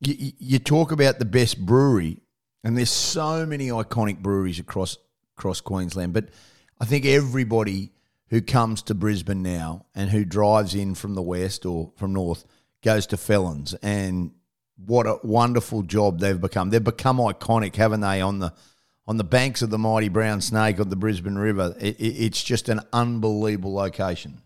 you, 0.00 0.32
you 0.38 0.58
talk 0.58 0.92
about 0.92 1.18
the 1.18 1.24
best 1.24 1.64
brewery, 1.64 2.18
and 2.62 2.76
there's 2.76 2.90
so 2.90 3.46
many 3.46 3.68
iconic 3.68 4.20
breweries 4.20 4.58
across 4.58 4.96
across 5.36 5.60
Queensland. 5.60 6.12
But 6.12 6.28
I 6.80 6.84
think 6.84 7.06
everybody 7.06 7.92
who 8.28 8.40
comes 8.40 8.82
to 8.82 8.94
Brisbane 8.94 9.42
now 9.42 9.86
and 9.94 10.10
who 10.10 10.24
drives 10.24 10.74
in 10.74 10.94
from 10.94 11.14
the 11.14 11.22
west 11.22 11.64
or 11.64 11.92
from 11.96 12.12
north 12.12 12.44
goes 12.82 13.06
to 13.08 13.16
Felons, 13.16 13.74
and 13.82 14.32
what 14.84 15.06
a 15.06 15.18
wonderful 15.22 15.82
job 15.82 16.20
they've 16.20 16.40
become. 16.40 16.70
They've 16.70 16.82
become 16.82 17.18
iconic, 17.18 17.76
haven't 17.76 18.00
they, 18.00 18.20
on 18.20 18.38
the 18.38 18.52
on 19.06 19.16
the 19.16 19.24
banks 19.24 19.62
of 19.62 19.70
the 19.70 19.78
mighty 19.78 20.08
Brown 20.08 20.40
Snake 20.42 20.78
of 20.78 20.90
the 20.90 20.96
Brisbane 20.96 21.36
River. 21.36 21.74
It, 21.80 21.98
it, 21.98 22.24
it's 22.26 22.42
just 22.42 22.68
an 22.68 22.80
unbelievable 22.92 23.72
location. 23.72 24.42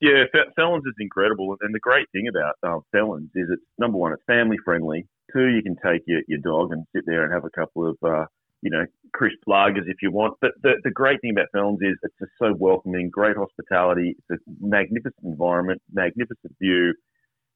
Yeah, 0.00 0.24
Felons 0.56 0.84
is 0.86 0.94
incredible, 0.98 1.56
and 1.60 1.74
the 1.74 1.80
great 1.80 2.06
thing 2.10 2.26
about 2.28 2.54
uh, 2.62 2.80
Felons 2.90 3.30
is 3.34 3.48
it's 3.50 3.62
number 3.78 3.98
one, 3.98 4.12
it's 4.12 4.22
family 4.26 4.56
friendly. 4.64 5.06
Two, 5.32 5.48
you 5.48 5.62
can 5.62 5.76
take 5.76 6.02
your, 6.06 6.22
your 6.26 6.40
dog 6.40 6.72
and 6.72 6.84
sit 6.94 7.04
there 7.06 7.24
and 7.24 7.32
have 7.32 7.44
a 7.44 7.50
couple 7.50 7.88
of 7.88 7.96
uh, 8.02 8.24
you 8.62 8.70
know 8.70 8.84
crisp 9.12 9.38
lagers 9.48 9.86
if 9.86 9.96
you 10.00 10.10
want. 10.10 10.34
But 10.40 10.52
the 10.62 10.74
the 10.82 10.90
great 10.90 11.20
thing 11.20 11.30
about 11.30 11.48
Felons 11.52 11.80
is 11.82 11.96
it's 12.02 12.14
just 12.18 12.32
so 12.38 12.54
welcoming, 12.58 13.10
great 13.10 13.36
hospitality. 13.36 14.16
It's 14.30 14.42
a 14.42 14.50
magnificent 14.60 15.24
environment, 15.24 15.82
magnificent 15.92 16.54
view 16.60 16.94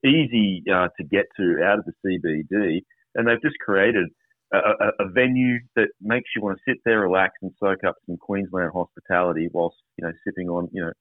easy 0.06 0.62
uh, 0.72 0.88
to 0.96 1.04
get 1.04 1.26
to 1.36 1.62
out 1.64 1.78
of 1.78 1.84
the 1.84 1.92
CBD, 2.04 2.82
and 3.14 3.26
they've 3.26 3.42
just 3.42 3.58
created 3.58 4.08
a, 4.52 4.58
a, 4.58 5.06
a, 5.06 5.08
venue 5.10 5.58
that 5.74 5.88
makes 6.00 6.30
you 6.34 6.42
want 6.42 6.56
to 6.58 6.70
sit 6.70 6.78
there, 6.84 7.00
relax, 7.00 7.34
and 7.42 7.52
soak 7.58 7.84
up 7.84 7.96
some 8.06 8.16
Queensland 8.16 8.70
hospitality 8.72 9.48
whilst 9.52 9.76
you 9.98 10.06
know 10.06 10.12
sipping 10.24 10.48
on 10.48 10.68
you 10.72 10.82
know 10.82 10.92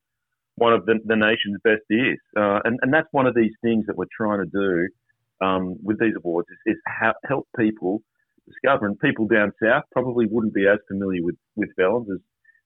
one 0.56 0.74
of 0.74 0.86
the, 0.86 0.96
the 1.06 1.16
nation's 1.16 1.58
best 1.64 1.82
beers. 1.90 2.20
Uh, 2.36 2.60
and 2.64 2.80
and 2.82 2.94
that's 2.94 3.08
one 3.12 3.28
of 3.28 3.36
these 3.36 3.54
things 3.62 3.86
that 3.88 3.98
we're 3.98 4.06
trying 4.16 4.40
to 4.40 4.50
do 4.52 4.88
um, 5.46 5.76
with 5.84 6.00
these 6.00 6.14
awards 6.18 6.48
is, 6.66 6.76
is 6.76 6.82
help 7.28 7.48
people 7.58 8.02
discover. 8.48 8.86
And 8.86 9.00
people 9.00 9.28
down 9.28 9.52
south 9.62 9.84
probably 9.92 10.26
wouldn't 10.30 10.54
be 10.54 10.68
as 10.68 10.80
familiar 10.88 11.24
with 11.24 11.36
with 11.56 11.70
Felons 11.76 12.08
as 12.12 12.20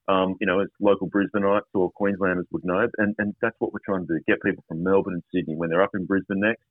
um, 0.10 0.36
you 0.41 0.48
know, 0.48 0.60
as 0.60 0.67
local 0.82 1.08
Brisbaneites 1.08 1.69
or 1.76 1.91
Queenslanders 1.91 2.48
would 2.52 2.65
know. 2.65 2.88
And, 2.98 3.15
and 3.19 3.36
that's 3.41 3.56
what 3.60 3.72
we're 3.72 3.80
trying 3.86 4.08
to 4.08 4.13
do 4.13 4.19
get 4.28 4.41
people 4.41 4.63
from 4.67 4.84
Melbourne 4.84 5.13
and 5.13 5.24
Sydney 5.34 5.56
when 5.56 5.69
they're 5.69 5.84
up 5.84 5.91
in 5.93 6.06
Brisbane 6.06 6.39
next, 6.39 6.63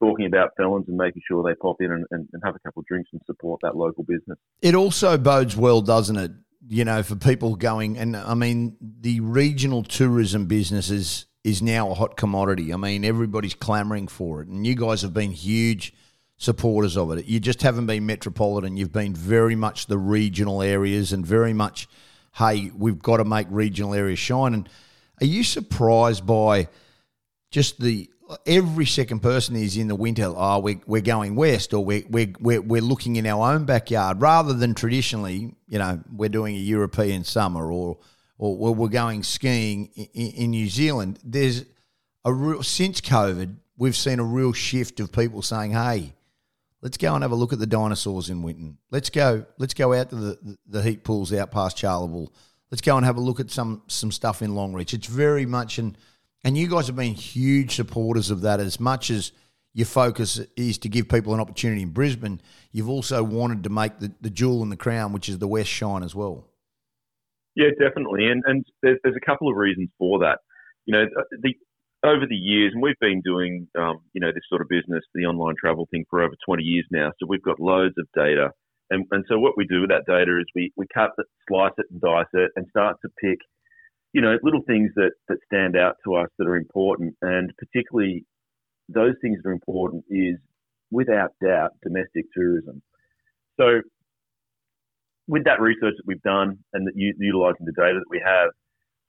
talking 0.00 0.26
about 0.26 0.50
felons 0.56 0.84
and 0.86 0.96
making 0.98 1.22
sure 1.26 1.42
they 1.42 1.54
pop 1.54 1.76
in 1.80 1.90
and, 1.90 2.04
and, 2.10 2.28
and 2.32 2.42
have 2.44 2.54
a 2.54 2.58
couple 2.58 2.80
of 2.80 2.86
drinks 2.86 3.08
and 3.12 3.22
support 3.24 3.60
that 3.62 3.74
local 3.74 4.04
business. 4.04 4.38
It 4.60 4.74
also 4.74 5.16
bodes 5.16 5.56
well, 5.56 5.80
doesn't 5.80 6.16
it? 6.16 6.32
You 6.66 6.84
know, 6.84 7.02
for 7.02 7.16
people 7.16 7.56
going, 7.56 7.98
and 7.98 8.16
I 8.16 8.34
mean, 8.34 8.76
the 8.80 9.20
regional 9.20 9.82
tourism 9.82 10.46
business 10.46 10.88
is, 10.88 11.26
is 11.42 11.60
now 11.60 11.90
a 11.90 11.94
hot 11.94 12.16
commodity. 12.16 12.72
I 12.72 12.76
mean, 12.76 13.04
everybody's 13.04 13.54
clamoring 13.54 14.08
for 14.08 14.40
it, 14.40 14.48
and 14.48 14.66
you 14.66 14.74
guys 14.74 15.02
have 15.02 15.12
been 15.12 15.32
huge 15.32 15.92
supporters 16.38 16.96
of 16.96 17.12
it. 17.12 17.26
You 17.26 17.38
just 17.38 17.60
haven't 17.60 17.84
been 17.84 18.06
metropolitan. 18.06 18.78
You've 18.78 18.92
been 18.92 19.14
very 19.14 19.54
much 19.54 19.86
the 19.86 19.98
regional 19.98 20.62
areas 20.62 21.12
and 21.12 21.24
very 21.24 21.52
much 21.52 21.86
hey, 22.36 22.70
we've 22.76 23.00
got 23.00 23.18
to 23.18 23.24
make 23.24 23.46
regional 23.50 23.94
areas 23.94 24.18
shine. 24.18 24.54
And 24.54 24.68
are 25.20 25.26
you 25.26 25.44
surprised 25.44 26.26
by 26.26 26.68
just 27.50 27.80
the 27.80 28.10
every 28.46 28.86
second 28.86 29.20
person 29.20 29.56
is 29.56 29.76
in 29.76 29.88
the 29.88 29.94
winter? 29.94 30.24
Oh, 30.26 30.58
we're, 30.58 30.80
we're 30.86 31.02
going 31.02 31.36
west, 31.36 31.72
or 31.72 31.84
we're, 31.84 32.04
we're 32.08 32.32
we're 32.40 32.82
looking 32.82 33.16
in 33.16 33.26
our 33.26 33.54
own 33.54 33.64
backyard 33.64 34.20
rather 34.20 34.52
than 34.52 34.74
traditionally, 34.74 35.54
you 35.68 35.78
know, 35.78 36.00
we're 36.12 36.28
doing 36.28 36.56
a 36.56 36.58
European 36.58 37.24
summer 37.24 37.70
or 37.70 37.98
or 38.36 38.74
we're 38.74 38.88
going 38.88 39.22
skiing 39.22 39.86
in, 39.94 40.30
in 40.32 40.50
New 40.50 40.68
Zealand. 40.68 41.20
There's 41.22 41.64
a 42.24 42.32
real 42.32 42.62
since 42.62 43.00
COVID, 43.00 43.56
we've 43.76 43.96
seen 43.96 44.18
a 44.18 44.24
real 44.24 44.52
shift 44.52 44.98
of 44.98 45.12
people 45.12 45.40
saying, 45.40 45.72
hey 45.72 46.14
Let's 46.84 46.98
go 46.98 47.14
and 47.14 47.22
have 47.22 47.32
a 47.32 47.34
look 47.34 47.54
at 47.54 47.58
the 47.58 47.66
dinosaurs 47.66 48.28
in 48.28 48.42
Winton. 48.42 48.76
Let's 48.90 49.08
go. 49.08 49.46
Let's 49.56 49.72
go 49.72 49.94
out 49.94 50.10
to 50.10 50.16
the, 50.16 50.58
the 50.66 50.82
heat 50.82 51.02
pools 51.02 51.32
out 51.32 51.50
past 51.50 51.78
Charleville. 51.78 52.30
Let's 52.70 52.82
go 52.82 52.98
and 52.98 53.06
have 53.06 53.16
a 53.16 53.22
look 53.22 53.40
at 53.40 53.50
some 53.50 53.82
some 53.86 54.12
stuff 54.12 54.42
in 54.42 54.50
Longreach. 54.50 54.92
It's 54.92 55.06
very 55.06 55.46
much 55.46 55.78
and 55.78 55.96
and 56.44 56.58
you 56.58 56.68
guys 56.68 56.86
have 56.88 56.96
been 56.96 57.14
huge 57.14 57.74
supporters 57.74 58.30
of 58.30 58.42
that 58.42 58.60
as 58.60 58.78
much 58.78 59.10
as 59.10 59.32
your 59.72 59.86
focus 59.86 60.40
is 60.56 60.76
to 60.78 60.90
give 60.90 61.08
people 61.08 61.32
an 61.32 61.40
opportunity 61.40 61.80
in 61.80 61.88
Brisbane, 61.88 62.40
you've 62.70 62.88
also 62.88 63.24
wanted 63.24 63.64
to 63.64 63.70
make 63.70 63.98
the, 63.98 64.12
the 64.20 64.30
jewel 64.30 64.62
in 64.62 64.68
the 64.68 64.76
crown, 64.76 65.12
which 65.12 65.28
is 65.28 65.38
the 65.38 65.48
West 65.48 65.70
shine 65.70 66.04
as 66.04 66.14
well. 66.14 66.46
Yeah, 67.56 67.70
definitely, 67.80 68.26
and 68.26 68.42
and 68.46 68.64
there's, 68.82 68.98
there's 69.02 69.16
a 69.16 69.24
couple 69.24 69.48
of 69.48 69.56
reasons 69.56 69.88
for 69.98 70.18
that. 70.18 70.40
You 70.84 70.92
know, 70.92 71.04
the 71.40 71.54
over 72.04 72.26
the 72.28 72.36
years, 72.36 72.72
and 72.74 72.82
we've 72.82 72.98
been 73.00 73.22
doing, 73.22 73.66
um, 73.78 73.98
you 74.12 74.20
know, 74.20 74.30
this 74.32 74.44
sort 74.48 74.60
of 74.60 74.68
business, 74.68 75.02
the 75.14 75.24
online 75.24 75.54
travel 75.58 75.88
thing, 75.90 76.04
for 76.10 76.22
over 76.22 76.34
20 76.44 76.62
years 76.62 76.86
now. 76.90 77.10
So 77.18 77.26
we've 77.26 77.42
got 77.42 77.58
loads 77.58 77.94
of 77.98 78.06
data, 78.14 78.50
and 78.90 79.06
and 79.10 79.24
so 79.28 79.38
what 79.38 79.56
we 79.56 79.66
do 79.66 79.80
with 79.80 79.90
that 79.90 80.06
data 80.06 80.38
is 80.38 80.46
we 80.54 80.72
we 80.76 80.86
cut 80.92 81.10
it, 81.18 81.26
slice 81.48 81.72
it, 81.78 81.86
and 81.90 82.00
dice 82.00 82.26
it, 82.34 82.50
and 82.56 82.66
start 82.68 82.96
to 83.02 83.08
pick, 83.20 83.38
you 84.12 84.20
know, 84.20 84.36
little 84.42 84.62
things 84.66 84.90
that 84.96 85.12
that 85.28 85.38
stand 85.46 85.76
out 85.76 85.96
to 86.04 86.14
us 86.14 86.28
that 86.38 86.46
are 86.46 86.56
important, 86.56 87.14
and 87.22 87.50
particularly 87.58 88.24
those 88.88 89.14
things 89.22 89.38
that 89.42 89.48
are 89.48 89.52
important 89.52 90.04
is 90.10 90.36
without 90.90 91.30
doubt 91.42 91.70
domestic 91.82 92.26
tourism. 92.34 92.82
So 93.58 93.80
with 95.26 95.44
that 95.44 95.60
research 95.60 95.94
that 95.96 96.06
we've 96.06 96.22
done 96.22 96.58
and 96.74 96.86
that 96.86 96.92
utilising 96.96 97.64
the 97.64 97.72
data 97.72 97.98
that 97.98 98.10
we 98.10 98.22
have, 98.24 98.50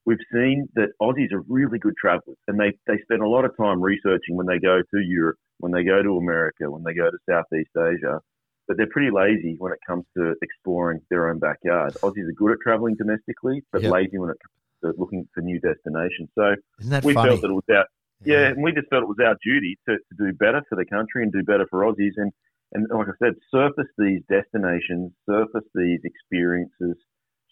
we've 0.05 0.23
seen 0.31 0.67
that 0.75 0.89
Aussies 1.01 1.31
are 1.31 1.43
really 1.47 1.79
good 1.79 1.95
travellers 1.99 2.37
and 2.47 2.59
they, 2.59 2.71
they 2.87 3.01
spend 3.03 3.21
a 3.21 3.27
lot 3.27 3.45
of 3.45 3.51
time 3.57 3.81
researching 3.81 4.35
when 4.35 4.45
they 4.45 4.59
go 4.59 4.79
to 4.79 4.99
Europe, 5.01 5.37
when 5.59 5.71
they 5.71 5.83
go 5.83 6.01
to 6.01 6.17
America, 6.17 6.69
when 6.69 6.83
they 6.83 6.93
go 6.93 7.09
to 7.09 7.17
Southeast 7.29 7.71
Asia, 7.75 8.19
but 8.67 8.77
they're 8.77 8.89
pretty 8.91 9.11
lazy 9.11 9.55
when 9.57 9.71
it 9.71 9.79
comes 9.85 10.05
to 10.17 10.35
exploring 10.41 11.01
their 11.09 11.29
own 11.29 11.39
backyard. 11.39 11.93
Aussies 11.95 12.29
are 12.29 12.33
good 12.37 12.51
at 12.51 12.57
travelling 12.63 12.95
domestically, 12.95 13.63
but 13.71 13.81
yep. 13.81 13.91
lazy 13.91 14.17
when 14.17 14.29
it 14.29 14.37
comes 14.41 14.93
to 14.93 14.99
looking 14.99 15.27
for 15.33 15.41
new 15.41 15.59
destinations. 15.59 16.29
So 16.35 16.55
we 17.03 17.13
funny? 17.13 17.29
felt 17.29 17.41
that 17.41 17.49
it 17.49 17.53
was 17.53 17.63
our 17.69 17.85
yeah, 18.23 18.39
yeah, 18.39 18.47
and 18.47 18.63
we 18.63 18.71
just 18.71 18.87
felt 18.89 19.03
it 19.03 19.09
was 19.09 19.19
our 19.23 19.35
duty 19.43 19.77
to, 19.89 19.97
to 19.97 20.15
do 20.17 20.33
better 20.33 20.63
for 20.69 20.75
the 20.77 20.85
country 20.85 21.21
and 21.23 21.33
do 21.33 21.43
better 21.43 21.67
for 21.69 21.81
Aussies 21.81 22.13
and 22.17 22.31
and 22.73 22.87
like 22.89 23.07
I 23.07 23.17
said, 23.19 23.35
surface 23.51 23.87
these 23.97 24.21
destinations, 24.27 25.11
surface 25.29 25.67
these 25.75 25.99
experiences, 26.03 26.97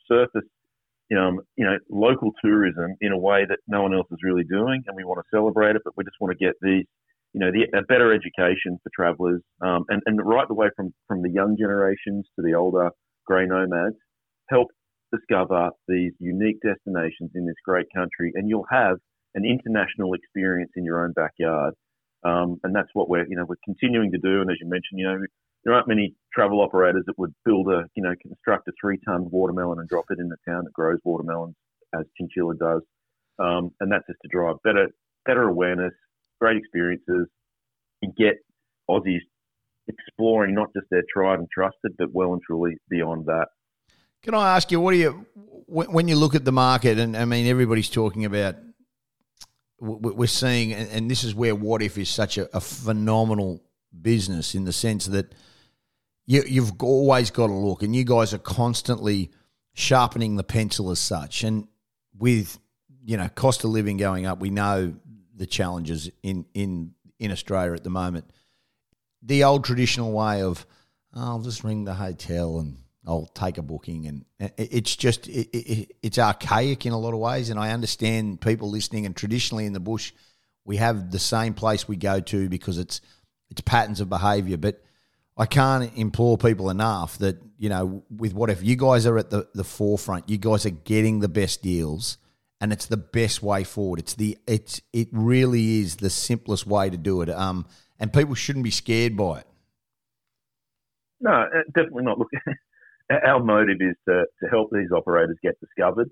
surface 0.08 0.48
know, 1.16 1.42
you 1.56 1.66
know, 1.66 1.78
local 1.90 2.32
tourism 2.44 2.96
in 3.02 3.12
a 3.12 3.18
way 3.18 3.46
that 3.48 3.60
no 3.68 3.82
one 3.82 3.94
else 3.94 4.08
is 4.12 4.20
really 4.24 4.44
doing, 4.44 4.84
and 4.88 4.96
we 4.96 5.04
want 5.04 5.20
to 5.20 5.36
celebrate 5.36 5.76
it. 5.76 5.82
But 5.84 5.94
we 5.98 6.04
just 6.04 6.18
want 6.20 6.38
to 6.38 6.46
get 6.46 6.56
these, 6.62 6.86
you 7.34 7.40
know, 7.40 7.52
the, 7.52 7.66
a 7.78 7.84
better 7.84 8.14
education 8.14 8.78
for 8.84 8.92
travellers, 8.96 9.42
um, 9.62 9.86
and 9.90 10.02
and 10.06 10.20
right 10.24 10.48
the 10.48 10.54
way 10.54 10.70
from 10.76 10.94
from 11.08 11.22
the 11.22 11.30
young 11.30 11.58
generations 11.60 12.28
to 12.36 12.42
the 12.44 12.54
older 12.54 12.90
grey 13.26 13.46
nomads, 13.46 13.96
help 14.50 14.68
discover 15.12 15.70
these 15.88 16.14
unique 16.20 16.58
destinations 16.66 17.32
in 17.36 17.46
this 17.46 17.56
great 17.66 17.88
country, 17.96 18.32
and 18.36 18.50
you'll 18.50 18.66
have 18.72 18.98
an 19.36 19.46
international 19.46 20.14
experience 20.14 20.72
in 20.76 20.84
your 20.84 21.04
own 21.04 21.14
backyard. 21.14 21.74
Um, 22.24 22.58
and 22.64 22.74
that's 22.74 22.90
what 22.94 23.10
we're, 23.10 23.28
you 23.28 23.36
know, 23.36 23.46
we're 23.46 23.56
continuing 23.66 24.12
to 24.12 24.18
do. 24.18 24.42
And 24.42 24.50
as 24.50 24.58
you 24.62 24.70
mentioned, 24.70 25.00
you 25.00 25.06
know, 25.06 25.20
there 25.64 25.74
aren't 25.74 25.88
many 25.88 26.16
travel 26.34 26.62
operators 26.62 27.04
that 27.08 27.18
would 27.18 27.34
build 27.46 27.68
a, 27.70 27.84
you 27.96 28.04
know, 28.04 28.14
construct 28.22 28.68
a 28.68 28.72
three-ton 28.82 29.30
watermelon 29.32 29.80
and 29.80 29.88
drop 29.88 30.06
it 30.10 30.20
in 30.20 30.30
the 30.30 30.38
town 30.48 30.64
that 30.66 30.74
grows 30.74 31.00
watermelons, 31.04 31.56
as 31.98 32.06
Chinchilla 32.18 32.56
does. 32.56 32.82
Um, 33.40 33.72
and 33.80 33.92
that's 33.92 34.06
just 34.08 34.20
to 34.24 34.30
drive 34.32 34.58
better, 34.64 34.90
better 35.26 35.44
awareness, 35.44 35.94
great 36.42 36.58
experiences, 36.58 37.28
and 38.02 38.16
get 38.16 38.36
Aussies 38.90 39.22
exploring 39.88 40.54
not 40.54 40.68
just 40.76 40.88
their 40.92 41.04
tried 41.14 41.40
and 41.40 41.48
trusted, 41.54 41.94
but 41.98 42.10
well 42.12 42.34
and 42.34 42.42
truly 42.42 42.76
beyond 42.90 43.26
that. 43.26 43.48
Can 44.22 44.34
I 44.34 44.56
ask 44.56 44.72
you, 44.72 44.80
what 44.80 44.92
do 44.92 44.98
you, 44.98 45.26
when 45.68 46.08
you 46.08 46.16
look 46.16 46.36
at 46.36 46.46
the 46.46 46.52
market, 46.52 46.98
and 46.98 47.16
I 47.16 47.26
mean, 47.26 47.48
everybody's 47.48 47.90
talking 47.90 48.26
about, 48.26 48.56
we're 49.80 50.28
seeing, 50.28 50.74
and 50.74 51.12
this 51.12 51.26
is 51.26 51.36
where 51.36 51.54
Wotif 51.56 51.98
is 51.98 52.10
such 52.10 52.38
a, 52.38 52.56
a 52.56 52.62
phenomenal 52.62 53.62
business 54.02 54.56
in 54.56 54.64
the 54.64 54.72
sense 54.72 55.08
that 55.08 55.34
you, 56.26 56.44
you've 56.48 56.82
always 56.82 57.32
got 57.32 57.48
to 57.48 57.54
look, 57.54 57.84
and 57.84 57.96
you 57.96 58.04
guys 58.04 58.34
are 58.34 58.40
constantly 58.40 59.32
sharpening 59.74 60.36
the 60.36 60.44
pencil 60.44 60.92
as 60.92 61.00
such. 61.00 61.44
And 61.44 61.68
with 62.18 62.60
you 63.04 63.18
know 63.18 63.28
cost 63.30 63.64
of 63.64 63.72
living 63.72 63.98
going 63.98 64.26
up, 64.26 64.40
we 64.40 64.50
know 64.50 64.96
the 65.36 65.46
challenges 65.46 66.10
in 66.22 66.46
in 66.54 66.94
in 67.20 67.32
Australia 67.32 67.74
at 67.74 67.84
the 67.84 67.90
moment. 67.90 68.26
The 69.22 69.44
old 69.44 69.64
traditional 69.64 70.12
way 70.12 70.42
of 70.42 70.66
oh, 71.14 71.22
I'll 71.22 71.40
just 71.40 71.64
ring 71.64 71.86
the 71.86 71.94
hotel 71.94 72.60
and 72.60 72.78
I'll 73.06 73.30
take 73.34 73.58
a 73.58 73.62
booking, 73.62 74.08
and 74.08 74.26
it's 74.58 74.96
just 74.96 75.28
it, 75.28 75.50
it, 75.54 75.92
it's 76.02 76.20
archaic 76.20 76.86
in 76.86 76.94
a 76.94 77.00
lot 77.00 77.14
of 77.14 77.20
ways. 77.20 77.50
And 77.50 77.60
I 77.60 77.72
understand 77.72 78.40
people 78.40 78.70
listening, 78.70 79.06
and 79.06 79.16
traditionally 79.16 79.66
in 79.66 79.74
the 79.74 79.82
bush, 79.82 80.14
we 80.64 80.78
have 80.78 81.12
the 81.12 81.20
same 81.20 81.54
place 81.54 81.86
we 81.86 81.98
go 81.98 82.22
to 82.22 82.48
because 82.48 82.78
it's 82.78 83.02
it's 83.50 83.60
patterns 83.62 84.00
of 84.00 84.08
behaviour, 84.08 84.56
but 84.56 84.82
I 85.36 85.46
can't 85.46 85.92
implore 85.96 86.38
people 86.38 86.70
enough 86.70 87.18
that, 87.18 87.38
you 87.58 87.70
know, 87.70 88.04
with 88.16 88.36
Wotif 88.36 88.64
you 88.64 88.76
guys 88.76 89.06
are 89.06 89.18
at 89.18 89.30
the, 89.30 89.48
the 89.54 89.64
forefront, 89.64 90.30
you 90.30 90.38
guys 90.38 90.66
are 90.66 90.72
getting 90.72 91.20
the 91.20 91.28
best 91.28 91.62
deals 91.62 92.18
and 92.62 92.72
it's 92.72 92.86
the 92.86 92.98
best 92.98 93.42
way 93.42 93.64
forward. 93.64 94.00
It's 94.00 94.14
the 94.14 94.38
it's 94.48 94.82
it 94.94 95.08
really 95.12 95.80
is 95.80 95.98
the 95.98 96.10
simplest 96.10 96.68
way 96.68 96.90
to 96.90 96.98
do 96.98 97.22
it. 97.22 97.30
Um 97.30 97.66
and 98.00 98.14
people 98.14 98.36
shouldn't 98.36 98.64
be 98.64 98.72
scared 98.72 99.18
by 99.18 99.40
it. 99.40 99.48
No, 101.20 101.32
uh, 101.32 101.64
definitely 101.74 102.04
not. 102.04 102.20
Look, 102.20 102.30
our 103.10 103.42
motive 103.42 103.78
is 103.80 103.96
to, 104.08 104.26
to 104.42 104.50
help 104.50 104.70
these 104.72 104.92
operators 104.92 105.38
get 105.42 105.60
discovered. 105.60 106.10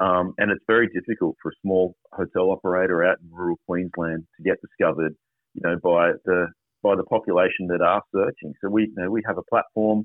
Um, 0.00 0.34
and 0.38 0.50
it's 0.50 0.64
very 0.66 0.88
difficult 0.88 1.36
for 1.40 1.50
a 1.50 1.60
small 1.62 1.94
hotel 2.12 2.50
operator 2.50 3.04
out 3.04 3.18
in 3.22 3.30
rural 3.30 3.58
Queensland 3.68 4.26
to 4.36 4.42
get 4.42 4.56
discovered, 4.60 5.14
you 5.54 5.62
know, 5.62 5.76
by 5.82 6.12
the 6.24 6.48
by 6.84 6.94
the 6.94 7.02
population 7.04 7.66
that 7.68 7.80
are 7.80 8.02
searching. 8.14 8.52
So 8.60 8.68
we, 8.70 8.82
you 8.82 8.94
know, 8.94 9.10
we 9.10 9.22
have 9.26 9.38
a 9.38 9.50
platform. 9.50 10.04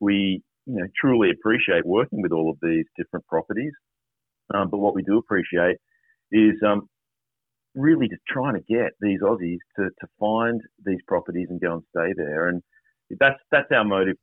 We, 0.00 0.42
you 0.66 0.74
know, 0.74 0.86
truly 1.00 1.30
appreciate 1.30 1.86
working 1.86 2.20
with 2.20 2.32
all 2.32 2.50
of 2.50 2.58
these 2.60 2.84
different 2.98 3.24
properties. 3.26 3.72
Um, 4.52 4.68
but 4.70 4.78
what 4.78 4.94
we 4.94 5.02
do 5.02 5.18
appreciate 5.18 5.76
is 6.32 6.54
um, 6.66 6.88
really 7.74 8.08
just 8.08 8.22
trying 8.28 8.54
to 8.54 8.60
get 8.68 8.92
these 9.00 9.20
Aussies 9.22 9.58
to, 9.76 9.84
to 9.84 10.06
find 10.18 10.60
these 10.84 11.00
properties 11.06 11.46
and 11.50 11.60
go 11.60 11.74
and 11.74 11.82
stay 11.96 12.12
there. 12.16 12.48
And 12.48 12.62
that's 13.18 13.38
that's 13.50 13.70
our 13.72 13.84
motive 13.84 14.16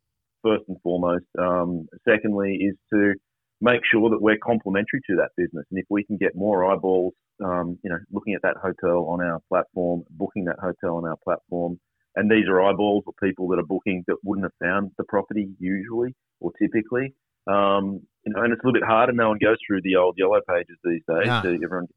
first 0.43 0.65
and 0.67 0.77
foremost. 0.83 1.25
Um, 1.39 1.87
secondly, 2.07 2.57
is 2.61 2.75
to 2.93 3.13
make 3.61 3.81
sure 3.89 4.09
that 4.09 4.21
we're 4.21 4.37
complementary 4.37 5.01
to 5.09 5.15
that 5.15 5.31
business. 5.37 5.65
And 5.71 5.79
if 5.79 5.85
we 5.89 6.03
can 6.03 6.17
get 6.17 6.35
more 6.35 6.71
eyeballs, 6.71 7.13
um, 7.43 7.77
you 7.83 7.89
know, 7.89 7.97
looking 8.11 8.33
at 8.33 8.41
that 8.43 8.57
hotel 8.61 9.05
on 9.05 9.21
our 9.21 9.39
platform, 9.49 10.03
booking 10.11 10.45
that 10.45 10.59
hotel 10.59 10.97
on 10.97 11.05
our 11.05 11.17
platform, 11.23 11.79
and 12.15 12.31
these 12.31 12.47
are 12.47 12.61
eyeballs 12.61 13.03
or 13.05 13.13
people 13.21 13.47
that 13.49 13.59
are 13.59 13.65
booking 13.65 14.03
that 14.07 14.17
wouldn't 14.23 14.45
have 14.45 14.67
found 14.67 14.91
the 14.97 15.03
property 15.05 15.49
usually 15.59 16.13
or 16.39 16.51
typically. 16.61 17.13
Um, 17.47 18.01
you 18.25 18.33
know, 18.33 18.41
and 18.41 18.53
it's 18.53 18.63
a 18.63 18.67
little 18.67 18.79
bit 18.79 18.87
harder. 18.87 19.11
No 19.11 19.29
one 19.29 19.37
goes 19.41 19.57
through 19.67 19.81
the 19.83 19.97
old 19.97 20.15
yellow 20.17 20.39
pages 20.47 20.77
these 20.83 21.01
days. 21.07 21.27
So 21.43 21.49
everyone 21.49 21.87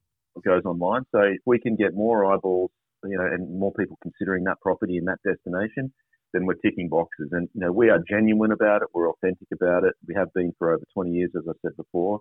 goes 0.44 0.62
online. 0.64 1.02
So 1.12 1.20
if 1.20 1.40
we 1.46 1.58
can 1.58 1.76
get 1.76 1.94
more 1.94 2.24
eyeballs, 2.32 2.70
you 3.04 3.16
know, 3.16 3.24
and 3.24 3.58
more 3.58 3.72
people 3.72 3.96
considering 4.02 4.44
that 4.44 4.60
property 4.60 4.98
and 4.98 5.06
that 5.08 5.18
destination, 5.24 5.92
then 6.32 6.46
we're 6.46 6.54
ticking 6.54 6.88
boxes. 6.88 7.28
And 7.32 7.48
you 7.54 7.60
know, 7.60 7.72
we 7.72 7.90
are 7.90 7.98
genuine 8.08 8.52
about 8.52 8.82
it. 8.82 8.88
We're 8.92 9.10
authentic 9.10 9.48
about 9.52 9.84
it. 9.84 9.94
We 10.06 10.14
have 10.14 10.32
been 10.34 10.52
for 10.58 10.72
over 10.72 10.84
20 10.94 11.10
years, 11.10 11.30
as 11.36 11.44
I 11.48 11.52
said 11.62 11.76
before. 11.76 12.20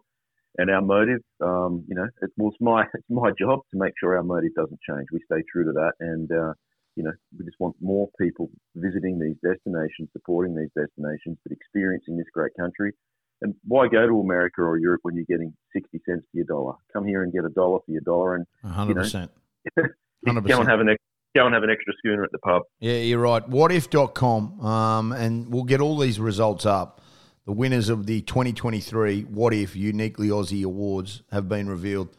And 0.57 0.71
our 0.71 0.81
motive, 0.81 1.21
um, 1.41 1.83
you 1.87 1.95
know, 1.95 2.07
it 2.21 2.31
was 2.37 2.53
my 2.59 2.83
it's 2.93 3.09
my 3.09 3.31
job 3.39 3.59
to 3.71 3.77
make 3.77 3.93
sure 3.99 4.17
our 4.17 4.23
motive 4.23 4.55
doesn't 4.55 4.79
change. 4.89 5.07
We 5.11 5.19
stay 5.31 5.43
true 5.51 5.65
to 5.65 5.71
that, 5.73 5.93
and 5.99 6.31
uh, 6.31 6.53
you 6.95 7.03
know, 7.03 7.11
we 7.37 7.45
just 7.45 7.59
want 7.59 7.75
more 7.79 8.09
people 8.19 8.49
visiting 8.75 9.19
these 9.19 9.35
destinations, 9.43 10.09
supporting 10.13 10.55
these 10.55 10.71
destinations, 10.75 11.37
but 11.43 11.51
experiencing 11.51 12.17
this 12.17 12.25
great 12.33 12.53
country. 12.59 12.91
And 13.43 13.53
why 13.63 13.87
go 13.87 14.07
to 14.07 14.19
America 14.19 14.61
or 14.61 14.79
Europe 14.79 15.01
when 15.03 15.15
you're 15.15 15.29
getting 15.29 15.53
60 15.73 16.01
cents 16.09 16.25
for 16.31 16.37
your 16.37 16.45
dollar? 16.45 16.73
Come 16.91 17.05
here 17.05 17.21
and 17.21 17.31
get 17.31 17.45
a 17.45 17.49
dollar 17.49 17.79
for 17.85 17.91
your 17.91 18.01
dollar 18.01 18.35
and 18.35 18.45
100%. 18.65 19.29
You 20.25 20.33
know, 20.33 20.41
100%. 20.41 20.47
go 20.47 20.59
and 20.59 20.67
have 20.67 20.79
an 20.79 20.89
go 21.37 21.45
and 21.45 21.53
have 21.53 21.63
an 21.63 21.69
extra 21.69 21.93
schooner 21.97 22.23
at 22.23 22.31
the 22.31 22.39
pub. 22.39 22.63
Yeah, 22.79 22.97
you're 22.97 23.19
right. 23.19 23.47
Wotif.com, 23.47 24.59
um, 24.65 25.11
and 25.11 25.51
we'll 25.51 25.63
get 25.63 25.81
all 25.81 25.97
these 25.97 26.19
results 26.19 26.65
up. 26.65 27.01
The 27.45 27.53
winners 27.53 27.89
of 27.89 28.05
the 28.05 28.21
2023 28.21 29.25
Wotif 29.25 29.75
Uniquely 29.75 30.29
Aussie 30.29 30.65
Awards 30.65 31.23
have 31.31 31.47
been 31.47 31.69
revealed. 31.69 32.15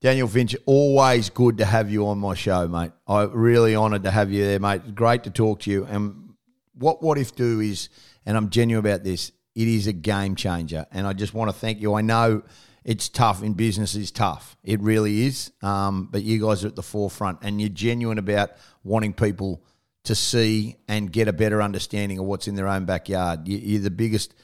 Daniel 0.00 0.28
Finch, 0.28 0.54
always 0.66 1.30
good 1.30 1.58
to 1.58 1.64
have 1.64 1.90
you 1.90 2.06
on 2.06 2.18
my 2.18 2.34
show, 2.34 2.68
mate. 2.68 2.92
I'm 3.08 3.30
really 3.32 3.74
honoured 3.74 4.02
to 4.02 4.10
have 4.10 4.30
you 4.30 4.44
there, 4.44 4.60
mate. 4.60 4.94
Great 4.94 5.24
to 5.24 5.30
talk 5.30 5.60
to 5.60 5.70
you. 5.70 5.84
And 5.86 6.34
what 6.74 7.00
Wotif 7.00 7.34
do 7.34 7.60
is, 7.60 7.88
and 8.26 8.36
I'm 8.36 8.50
genuine 8.50 8.84
about 8.84 9.02
this, 9.02 9.32
it 9.54 9.68
is 9.68 9.86
a 9.86 9.94
game 9.94 10.34
changer. 10.34 10.86
And 10.92 11.06
I 11.06 11.14
just 11.14 11.32
want 11.32 11.50
to 11.50 11.56
thank 11.56 11.80
you. 11.80 11.94
I 11.94 12.02
know 12.02 12.42
it's 12.86 13.08
tough 13.08 13.42
in 13.42 13.54
business 13.54 13.96
is 13.96 14.12
tough. 14.12 14.56
It 14.62 14.80
really 14.80 15.26
is. 15.26 15.50
Um, 15.60 16.08
but 16.10 16.22
you 16.22 16.40
guys 16.40 16.64
are 16.64 16.68
at 16.68 16.76
the 16.76 16.84
forefront 16.84 17.40
and 17.42 17.60
you're 17.60 17.68
genuine 17.68 18.16
about 18.16 18.52
wanting 18.84 19.12
people 19.12 19.60
to 20.04 20.14
see 20.14 20.76
and 20.86 21.10
get 21.10 21.26
a 21.26 21.32
better 21.32 21.60
understanding 21.60 22.20
of 22.20 22.26
what's 22.26 22.46
in 22.46 22.54
their 22.54 22.68
own 22.68 22.84
backyard. 22.84 23.48
You, 23.48 23.80
are 23.80 23.82
the 23.82 23.90
biggest 23.90 24.34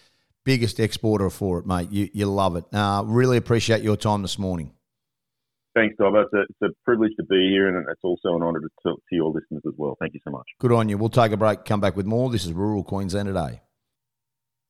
biggest 0.44 0.80
exporter 0.80 1.30
for 1.30 1.60
it, 1.60 1.66
mate. 1.66 1.92
You, 1.92 2.08
you 2.12 2.26
love 2.26 2.56
it. 2.56 2.64
Uh, 2.74 3.04
really 3.06 3.36
appreciate 3.36 3.82
your 3.82 3.96
time 3.96 4.22
this 4.22 4.40
morning. 4.40 4.72
Thanks, 5.76 5.94
Dobber. 5.96 6.22
It's 6.22 6.32
a, 6.32 6.40
it's 6.40 6.62
a 6.62 6.84
privilege 6.84 7.12
to 7.18 7.24
be 7.24 7.48
here, 7.48 7.68
and 7.68 7.86
it's 7.88 8.00
also 8.02 8.34
an 8.34 8.42
honour 8.42 8.58
to 8.58 8.68
talk 8.82 8.98
to 9.08 9.14
your 9.14 9.30
listeners 9.30 9.62
as 9.64 9.72
well. 9.78 9.96
Thank 10.00 10.14
you 10.14 10.20
so 10.24 10.32
much. 10.32 10.46
Good 10.58 10.72
on 10.72 10.88
you. 10.88 10.98
We'll 10.98 11.10
take 11.10 11.30
a 11.30 11.36
break, 11.36 11.64
come 11.64 11.80
back 11.80 11.96
with 11.96 12.06
more. 12.06 12.28
This 12.28 12.44
is 12.44 12.52
Rural 12.52 12.82
Queensland 12.82 13.28
Today. 13.28 13.60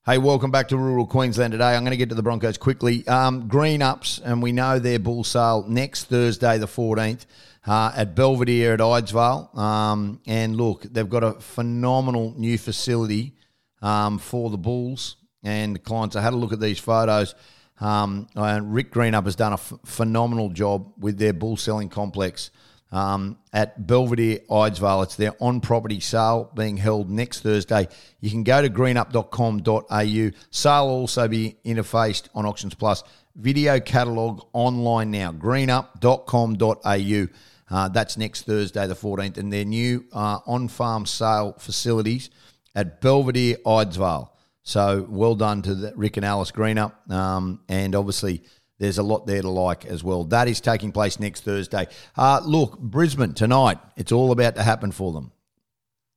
Hey, 0.05 0.19
welcome 0.19 0.51
back 0.51 0.67
to 0.71 0.77
Rural 0.77 1.07
Queensland 1.07 1.53
today. 1.53 1.77
I'm 1.77 1.85
going 1.85 1.93
to 1.93 1.97
get 1.97 2.09
to 2.09 2.17
the 2.17 2.25
Broncos 2.25 2.59
quickly. 2.59 3.07
Um, 3.07 3.49
Greenups, 3.49 4.21
and 4.25 4.43
we 4.43 4.51
know 4.51 4.81
their 4.81 4.99
bull 4.99 5.23
sale 5.23 5.65
next 5.69 6.07
Thursday, 6.07 6.59
the 6.59 6.67
14th, 6.67 7.25
uh, 7.69 7.93
at 7.95 8.17
Belvedere 8.17 8.75
at 8.75 8.81
Idesvale. 8.81 9.57
Um, 9.57 10.21
and 10.27 10.57
look, 10.57 10.83
they've 10.83 11.09
got 11.09 11.23
a 11.23 11.35
phenomenal 11.35 12.35
new 12.37 12.59
facility 12.59 13.37
um, 13.81 14.19
for 14.19 14.51
the 14.51 14.59
Bulls 14.59 15.19
and 15.45 15.77
the 15.77 15.79
clients. 15.79 16.17
I 16.17 16.21
had 16.21 16.33
a 16.33 16.37
look 16.37 16.53
at 16.53 16.59
these 16.59 16.81
photos. 16.81 17.37
Um, 17.79 18.27
and 18.35 18.75
Rick 18.75 18.93
Greenup 18.93 19.27
has 19.27 19.37
done 19.37 19.53
a 19.53 19.55
f- 19.55 19.73
phenomenal 19.85 20.49
job 20.49 20.95
with 20.99 21.17
their 21.17 21.33
bull 21.33 21.57
selling 21.57 21.89
complex 21.89 22.51
um, 22.93 23.39
at 23.53 23.87
Belvedere 23.87 24.39
Idesvale. 24.51 25.03
It's 25.03 25.17
their 25.17 25.35
on 25.41 25.61
property 25.61 25.99
sale 25.99 26.53
being 26.55 26.77
held 26.77 27.11
next 27.11 27.41
Thursday. 27.41 27.89
You 28.21 28.31
can 28.31 28.45
go 28.45 28.63
to 28.63 28.69
greenup.com.au. 28.71 30.31
Sale 30.51 30.87
will 30.87 30.95
also 30.95 31.27
be 31.27 31.57
interfaced 31.65 32.29
on 32.35 32.47
Auctions 32.47 32.75
Plus. 32.75 33.03
Video 33.35 33.81
catalogue 33.81 34.47
online 34.53 35.11
now. 35.11 35.33
greenup.com.au. 35.33 37.27
Uh, 37.71 37.89
that's 37.89 38.19
next 38.19 38.43
Thursday, 38.43 38.87
the 38.87 38.95
14th. 38.95 39.39
And 39.39 39.51
their 39.51 39.65
new 39.65 40.05
uh, 40.13 40.41
on 40.47 40.69
farm 40.69 41.07
sale 41.07 41.55
facilities 41.59 42.29
at 42.75 43.01
Belvedere 43.01 43.57
Idesvale. 43.65 44.29
So 44.63 45.07
well 45.09 45.35
done 45.35 45.63
to 45.63 45.75
the, 45.75 45.93
Rick 45.97 46.19
and 46.19 46.27
Alice 46.27 46.53
Greenup. 46.53 47.11
Um, 47.11 47.63
and 47.69 47.95
obviously, 47.95 48.43
there's 48.83 48.99
a 48.99 49.03
lot 49.05 49.29
there 49.29 49.41
to 49.41 49.49
like 49.49 49.87
as 49.87 50.03
well. 50.03 50.25
That 50.25 50.49
is 50.49 50.61
taking 50.61 50.91
place 50.91 51.21
next 51.21 51.45
Thursday. 51.45 51.87
Uh, 52.17 52.41
look, 52.45 52.81
Brisbane 52.81 53.33
tonight, 53.33 53.79
it's 53.97 54.11
all 54.11 54.33
about 54.33 54.57
to 54.57 54.65
happen 54.65 54.91
for 54.91 55.13
them. 55.13 55.31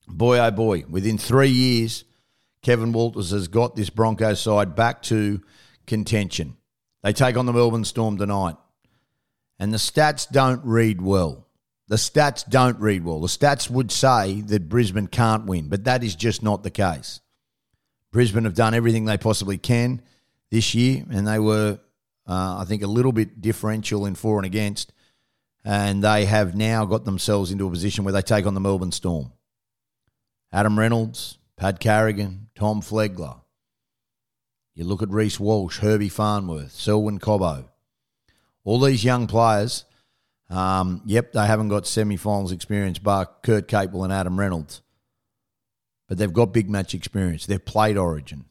Boy, 0.07 0.39
oh 0.39 0.49
boy, 0.49 0.83
within 0.89 1.19
three 1.19 1.49
years, 1.49 2.05
Kevin 2.63 2.91
Walters 2.91 3.29
has 3.29 3.47
got 3.47 3.75
this 3.75 3.91
Broncos 3.91 4.41
side 4.41 4.75
back 4.75 5.03
to 5.03 5.43
contention. 5.85 6.57
They 7.03 7.13
take 7.13 7.37
on 7.37 7.45
the 7.45 7.53
Melbourne 7.53 7.85
Storm 7.85 8.17
tonight. 8.17 8.55
And 9.59 9.71
the 9.71 9.77
stats 9.77 10.27
don't 10.27 10.65
read 10.65 11.03
well. 11.03 11.45
The 11.87 11.97
stats 11.97 12.49
don't 12.49 12.79
read 12.79 13.05
well. 13.05 13.21
The 13.21 13.27
stats 13.27 13.69
would 13.69 13.91
say 13.91 14.41
that 14.41 14.69
Brisbane 14.69 15.05
can't 15.05 15.45
win, 15.45 15.69
but 15.69 15.83
that 15.83 16.03
is 16.03 16.15
just 16.15 16.41
not 16.41 16.63
the 16.63 16.71
case. 16.71 17.19
Brisbane 18.11 18.45
have 18.45 18.55
done 18.55 18.73
everything 18.73 19.05
they 19.05 19.19
possibly 19.19 19.59
can 19.59 20.01
this 20.49 20.73
year, 20.73 21.05
and 21.11 21.27
they 21.27 21.37
were 21.37 21.79
uh, 22.27 22.57
I 22.59 22.65
think 22.65 22.81
a 22.81 22.87
little 22.87 23.11
bit 23.11 23.41
differential 23.41 24.05
in 24.05 24.15
for 24.15 24.37
and 24.37 24.45
against, 24.45 24.93
and 25.63 26.03
they 26.03 26.25
have 26.25 26.55
now 26.55 26.85
got 26.85 27.05
themselves 27.05 27.51
into 27.51 27.67
a 27.67 27.71
position 27.71 28.03
where 28.03 28.13
they 28.13 28.21
take 28.21 28.45
on 28.45 28.53
the 28.53 28.59
Melbourne 28.59 28.91
Storm. 28.91 29.31
Adam 30.51 30.77
Reynolds, 30.77 31.37
Pat 31.57 31.79
Carrigan, 31.79 32.47
Tom 32.55 32.81
Flegler. 32.81 33.41
You 34.73 34.83
look 34.83 35.01
at 35.01 35.09
Reece 35.09 35.39
Walsh, 35.39 35.79
Herbie 35.79 36.09
Farnworth, 36.09 36.71
Selwyn 36.71 37.19
Cobbo. 37.19 37.65
All 38.63 38.79
these 38.79 39.03
young 39.03 39.27
players, 39.27 39.85
um, 40.49 41.01
yep, 41.05 41.31
they 41.31 41.45
haven't 41.45 41.69
got 41.69 41.87
semi-finals 41.87 42.51
experience, 42.51 42.99
but 42.99 43.41
Kurt 43.41 43.67
Capewell 43.67 44.03
and 44.03 44.13
Adam 44.13 44.39
Reynolds. 44.39 44.81
But 46.07 46.17
they've 46.17 46.31
got 46.31 46.53
big 46.53 46.69
match 46.69 46.93
experience. 46.93 47.45
They've 47.45 47.63
played 47.63 47.97
Origin. 47.97 48.45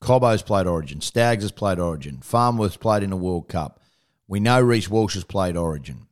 Cobbo's 0.00 0.42
played 0.42 0.66
Origin. 0.66 1.00
Staggs 1.00 1.44
has 1.44 1.52
played 1.52 1.78
Origin. 1.78 2.20
Farnworth's 2.22 2.76
played 2.76 3.02
in 3.02 3.12
a 3.12 3.16
World 3.16 3.48
Cup. 3.48 3.80
We 4.26 4.40
know 4.40 4.60
Reece 4.60 4.88
Walsh 4.88 5.14
has 5.14 5.24
played 5.24 5.56
Origin. 5.56 6.06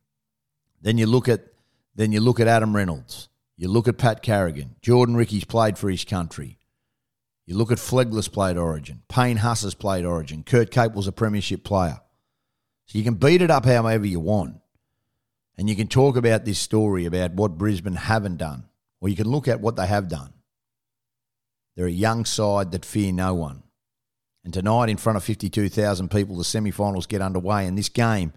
Then 0.81 0.97
you 0.97 1.05
look 1.05 1.27
at 1.27 1.45
then 1.95 2.11
you 2.11 2.21
look 2.21 2.39
at 2.39 2.47
Adam 2.47 2.75
Reynolds. 2.75 3.29
You 3.57 3.67
look 3.67 3.87
at 3.87 3.97
Pat 3.97 4.21
Carrigan. 4.21 4.75
Jordan 4.81 5.15
Riki's 5.15 5.43
played 5.43 5.77
for 5.77 5.89
his 5.89 6.05
country. 6.05 6.59
You 7.45 7.57
look 7.57 7.71
at 7.71 7.77
Flegler's 7.77 8.27
played 8.27 8.57
Origin. 8.57 9.01
Payne 9.09 9.37
Haas 9.37 9.63
has 9.63 9.73
played 9.73 10.05
Origin. 10.05 10.43
Kurt 10.43 10.71
Capewell's 10.71 11.07
a 11.07 11.11
premiership 11.11 11.63
player. 11.63 11.99
So 12.85 12.97
you 12.97 13.03
can 13.03 13.15
beat 13.15 13.41
it 13.41 13.51
up 13.51 13.65
however 13.65 14.05
you 14.05 14.19
want. 14.19 14.57
And 15.57 15.69
you 15.69 15.75
can 15.75 15.87
talk 15.87 16.15
about 16.15 16.45
this 16.45 16.59
story 16.59 17.05
about 17.05 17.33
what 17.33 17.57
Brisbane 17.57 17.95
haven't 17.95 18.37
done. 18.37 18.69
Or 19.01 19.09
you 19.09 19.15
can 19.15 19.27
look 19.27 19.47
at 19.47 19.59
what 19.59 19.75
they 19.75 19.87
have 19.87 20.07
done. 20.07 20.31
They're 21.75 21.87
a 21.87 21.91
young 21.91 22.23
side 22.23 22.71
that 22.71 22.85
fear 22.85 23.11
no 23.11 23.33
one. 23.33 23.63
And 24.43 24.53
tonight, 24.53 24.89
in 24.89 24.97
front 24.97 25.17
of 25.17 25.23
52,000 25.23 26.09
people, 26.09 26.37
the 26.37 26.43
semi 26.43 26.71
finals 26.71 27.07
get 27.07 27.21
underway. 27.21 27.65
And 27.65 27.77
this 27.77 27.89
game, 27.89 28.33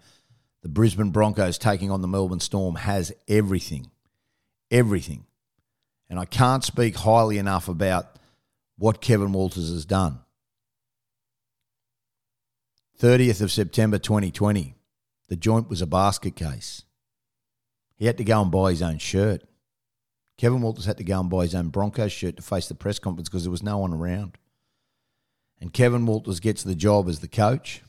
the 0.62 0.68
Brisbane 0.68 1.10
Broncos 1.10 1.58
taking 1.58 1.90
on 1.90 2.02
the 2.02 2.08
Melbourne 2.08 2.40
Storm, 2.40 2.74
has 2.76 3.12
everything. 3.28 3.90
Everything. 4.70 5.26
And 6.10 6.18
I 6.18 6.24
can't 6.24 6.64
speak 6.64 6.96
highly 6.96 7.38
enough 7.38 7.68
about 7.68 8.18
what 8.76 9.00
Kevin 9.00 9.32
Walters 9.32 9.70
has 9.70 9.84
done. 9.84 10.20
30th 13.00 13.40
of 13.40 13.50
September 13.50 13.98
2020, 13.98 14.74
the 15.28 15.36
joint 15.36 15.68
was 15.68 15.82
a 15.82 15.86
basket 15.86 16.36
case. 16.36 16.84
He 17.96 18.06
had 18.06 18.18
to 18.18 18.24
go 18.24 18.42
and 18.42 18.50
buy 18.50 18.70
his 18.70 18.82
own 18.82 18.98
shirt. 18.98 19.42
Kevin 20.36 20.62
Walters 20.62 20.84
had 20.84 20.98
to 20.98 21.04
go 21.04 21.20
and 21.20 21.30
buy 21.30 21.42
his 21.42 21.54
own 21.54 21.68
Broncos 21.68 22.12
shirt 22.12 22.36
to 22.36 22.42
face 22.42 22.66
the 22.66 22.74
press 22.74 22.98
conference 22.98 23.28
because 23.28 23.44
there 23.44 23.50
was 23.50 23.62
no 23.62 23.78
one 23.78 23.92
around 23.92 24.36
and 25.62 25.72
Kevin 25.72 26.06
Walters 26.06 26.40
gets 26.40 26.64
the 26.64 26.74
job 26.74 27.08
as 27.08 27.20
the 27.20 27.28
coach, 27.28 27.82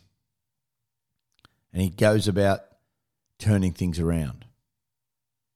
and 1.73 1.81
he 1.81 1.89
goes 1.89 2.27
about 2.27 2.59
turning 3.39 3.73
things 3.73 3.99
around. 3.99 4.45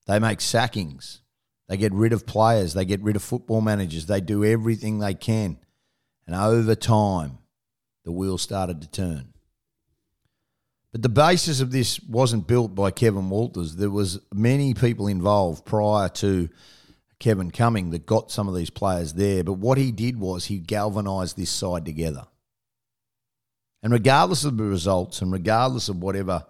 They 0.08 0.18
make 0.18 0.42
sackings. 0.42 1.22
They 1.70 1.78
get 1.78 1.94
rid 1.94 2.14
of 2.14 2.26
players. 2.26 2.74
They 2.74 2.86
get 2.86 3.04
rid 3.04 3.16
of 3.16 3.22
football 3.22 3.62
managers. 3.62 4.08
They 4.08 4.20
do 4.20 4.44
everything 4.44 4.98
they 4.98 5.14
can. 5.14 5.60
And 6.26 6.36
over 6.36 6.74
time, 6.74 7.38
the 8.04 8.12
wheels 8.12 8.42
started 8.42 8.82
to 8.82 8.90
turn. 8.90 9.34
But 10.92 11.04
the 11.04 11.10
basis 11.10 11.62
of 11.62 11.72
this 11.72 12.00
wasn't 12.00 12.48
built 12.48 12.74
by 12.74 12.90
Kevin 12.90 13.30
Walters. 13.30 13.76
There 13.76 13.92
was 13.92 14.20
many 14.34 14.74
people 14.74 15.06
involved 15.06 15.66
prior 15.66 16.10
to 16.10 16.50
Kevin 17.20 17.52
coming 17.52 17.90
that 17.92 18.06
got 18.06 18.32
some 18.32 18.48
of 18.48 18.56
these 18.56 18.70
players 18.70 19.14
there. 19.14 19.44
But 19.44 19.54
what 19.54 19.78
he 19.78 19.92
did 19.92 20.20
was 20.20 20.46
he 20.46 20.60
galvanised 20.60 21.36
this 21.36 21.50
side 21.50 21.86
together. 21.86 22.28
And 23.82 23.94
regardless 23.94 24.44
of 24.44 24.58
the 24.58 24.64
results 24.64 25.22
and 25.22 25.32
regardless 25.32 25.90
of 25.90 26.02
whatever 26.02 26.46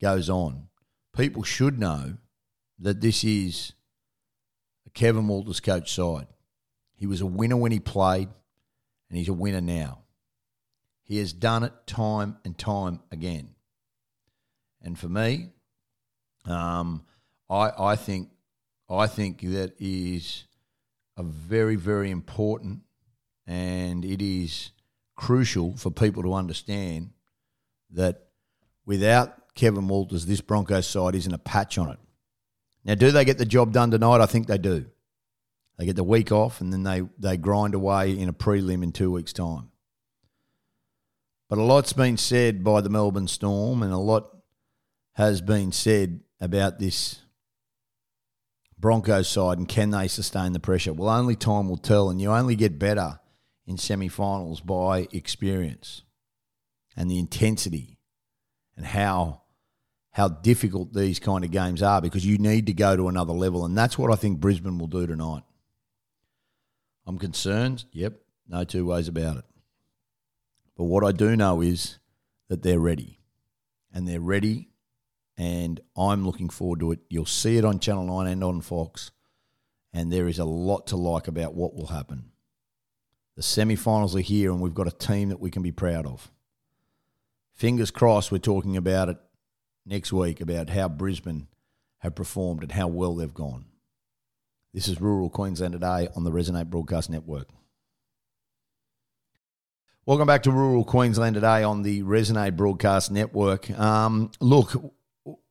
goes 0.00 0.28
on, 0.28 0.68
people 1.16 1.42
should 1.42 1.78
know 1.78 2.16
that 2.78 3.00
this 3.00 3.24
is 3.24 3.72
a 4.86 4.90
Kevin 4.90 5.28
Walters 5.28 5.60
coach 5.60 5.92
side. 5.92 6.26
He 6.96 7.06
was 7.06 7.20
a 7.20 7.26
winner 7.26 7.56
when 7.56 7.72
he 7.72 7.80
played, 7.80 8.28
and 9.08 9.18
he's 9.18 9.28
a 9.28 9.32
winner 9.32 9.60
now. 9.60 10.00
He 11.02 11.18
has 11.18 11.32
done 11.32 11.64
it 11.64 11.72
time 11.86 12.38
and 12.44 12.56
time 12.56 13.00
again. 13.10 13.50
And 14.80 14.98
for 14.98 15.08
me, 15.08 15.50
um, 16.44 17.04
I, 17.50 17.72
I 17.78 17.96
think 17.96 18.30
I 18.92 19.06
think 19.06 19.40
that 19.40 19.72
is 19.78 20.44
a 21.16 21.22
very, 21.22 21.76
very 21.76 22.10
important 22.10 22.80
and 23.46 24.04
it 24.04 24.22
is 24.22 24.70
crucial 25.16 25.76
for 25.76 25.90
people 25.90 26.22
to 26.22 26.34
understand 26.34 27.10
that 27.90 28.28
without 28.84 29.54
Kevin 29.54 29.88
Walters, 29.88 30.26
this 30.26 30.40
Broncos 30.40 30.86
side 30.86 31.14
isn't 31.14 31.32
a 31.32 31.38
patch 31.38 31.78
on 31.78 31.90
it. 31.90 31.98
Now, 32.84 32.94
do 32.94 33.10
they 33.10 33.24
get 33.24 33.38
the 33.38 33.46
job 33.46 33.72
done 33.72 33.90
tonight? 33.90 34.20
I 34.20 34.26
think 34.26 34.46
they 34.46 34.58
do. 34.58 34.86
They 35.78 35.86
get 35.86 35.96
the 35.96 36.04
week 36.04 36.30
off 36.30 36.60
and 36.60 36.72
then 36.72 36.82
they, 36.82 37.02
they 37.18 37.36
grind 37.36 37.74
away 37.74 38.16
in 38.16 38.28
a 38.28 38.32
prelim 38.32 38.82
in 38.82 38.92
two 38.92 39.10
weeks' 39.10 39.32
time. 39.32 39.70
But 41.48 41.58
a 41.58 41.62
lot's 41.62 41.92
been 41.92 42.16
said 42.16 42.64
by 42.64 42.80
the 42.80 42.90
Melbourne 42.90 43.28
Storm 43.28 43.82
and 43.82 43.92
a 43.92 43.98
lot 43.98 44.36
has 45.14 45.40
been 45.40 45.72
said 45.72 46.20
about 46.40 46.78
this 46.78 47.21
Broncos 48.82 49.28
side 49.28 49.56
and 49.56 49.66
can 49.66 49.90
they 49.90 50.08
sustain 50.08 50.52
the 50.52 50.60
pressure? 50.60 50.92
Well, 50.92 51.08
only 51.08 51.36
time 51.36 51.70
will 51.70 51.78
tell, 51.78 52.10
and 52.10 52.20
you 52.20 52.30
only 52.30 52.56
get 52.56 52.78
better 52.78 53.20
in 53.66 53.78
semi 53.78 54.08
finals 54.08 54.60
by 54.60 55.08
experience 55.12 56.02
and 56.94 57.10
the 57.10 57.18
intensity 57.18 57.98
and 58.76 58.84
how 58.84 59.40
how 60.10 60.28
difficult 60.28 60.92
these 60.92 61.18
kind 61.18 61.42
of 61.42 61.50
games 61.50 61.82
are 61.82 62.02
because 62.02 62.26
you 62.26 62.36
need 62.36 62.66
to 62.66 62.74
go 62.74 62.94
to 62.94 63.08
another 63.08 63.32
level, 63.32 63.64
and 63.64 63.78
that's 63.78 63.96
what 63.96 64.12
I 64.12 64.16
think 64.16 64.40
Brisbane 64.40 64.76
will 64.76 64.86
do 64.86 65.06
tonight. 65.06 65.44
I'm 67.06 67.18
concerned, 67.18 67.86
yep, 67.92 68.20
no 68.46 68.64
two 68.64 68.84
ways 68.84 69.08
about 69.08 69.38
it. 69.38 69.44
But 70.76 70.84
what 70.84 71.04
I 71.04 71.12
do 71.12 71.34
know 71.34 71.62
is 71.62 71.98
that 72.48 72.62
they're 72.62 72.78
ready. 72.78 73.20
And 73.94 74.08
they're 74.08 74.20
ready 74.20 74.71
and 75.42 75.80
I'm 75.96 76.24
looking 76.24 76.50
forward 76.50 76.78
to 76.80 76.92
it. 76.92 77.00
You'll 77.08 77.26
see 77.26 77.56
it 77.56 77.64
on 77.64 77.80
Channel 77.80 78.06
9 78.06 78.28
and 78.28 78.44
on 78.44 78.60
Fox, 78.60 79.10
and 79.92 80.12
there 80.12 80.28
is 80.28 80.38
a 80.38 80.44
lot 80.44 80.86
to 80.88 80.96
like 80.96 81.26
about 81.26 81.54
what 81.54 81.74
will 81.74 81.88
happen. 81.88 82.30
The 83.34 83.42
semi 83.42 83.74
finals 83.74 84.14
are 84.14 84.20
here, 84.20 84.52
and 84.52 84.60
we've 84.60 84.72
got 84.72 84.86
a 84.86 84.92
team 84.92 85.30
that 85.30 85.40
we 85.40 85.50
can 85.50 85.62
be 85.62 85.72
proud 85.72 86.06
of. 86.06 86.30
Fingers 87.50 87.90
crossed, 87.90 88.30
we're 88.30 88.38
talking 88.38 88.76
about 88.76 89.08
it 89.08 89.16
next 89.84 90.12
week 90.12 90.40
about 90.40 90.70
how 90.70 90.88
Brisbane 90.88 91.48
have 91.98 92.14
performed 92.14 92.62
and 92.62 92.70
how 92.70 92.86
well 92.86 93.16
they've 93.16 93.34
gone. 93.34 93.64
This 94.72 94.86
is 94.86 95.00
Rural 95.00 95.28
Queensland 95.28 95.72
today 95.72 96.06
on 96.14 96.22
the 96.22 96.30
Resonate 96.30 96.70
Broadcast 96.70 97.10
Network. 97.10 97.48
Welcome 100.06 100.28
back 100.28 100.44
to 100.44 100.52
Rural 100.52 100.84
Queensland 100.84 101.34
today 101.34 101.64
on 101.64 101.82
the 101.82 102.02
Resonate 102.02 102.56
Broadcast 102.56 103.10
Network. 103.10 103.70
Um, 103.76 104.30
look, 104.40 104.74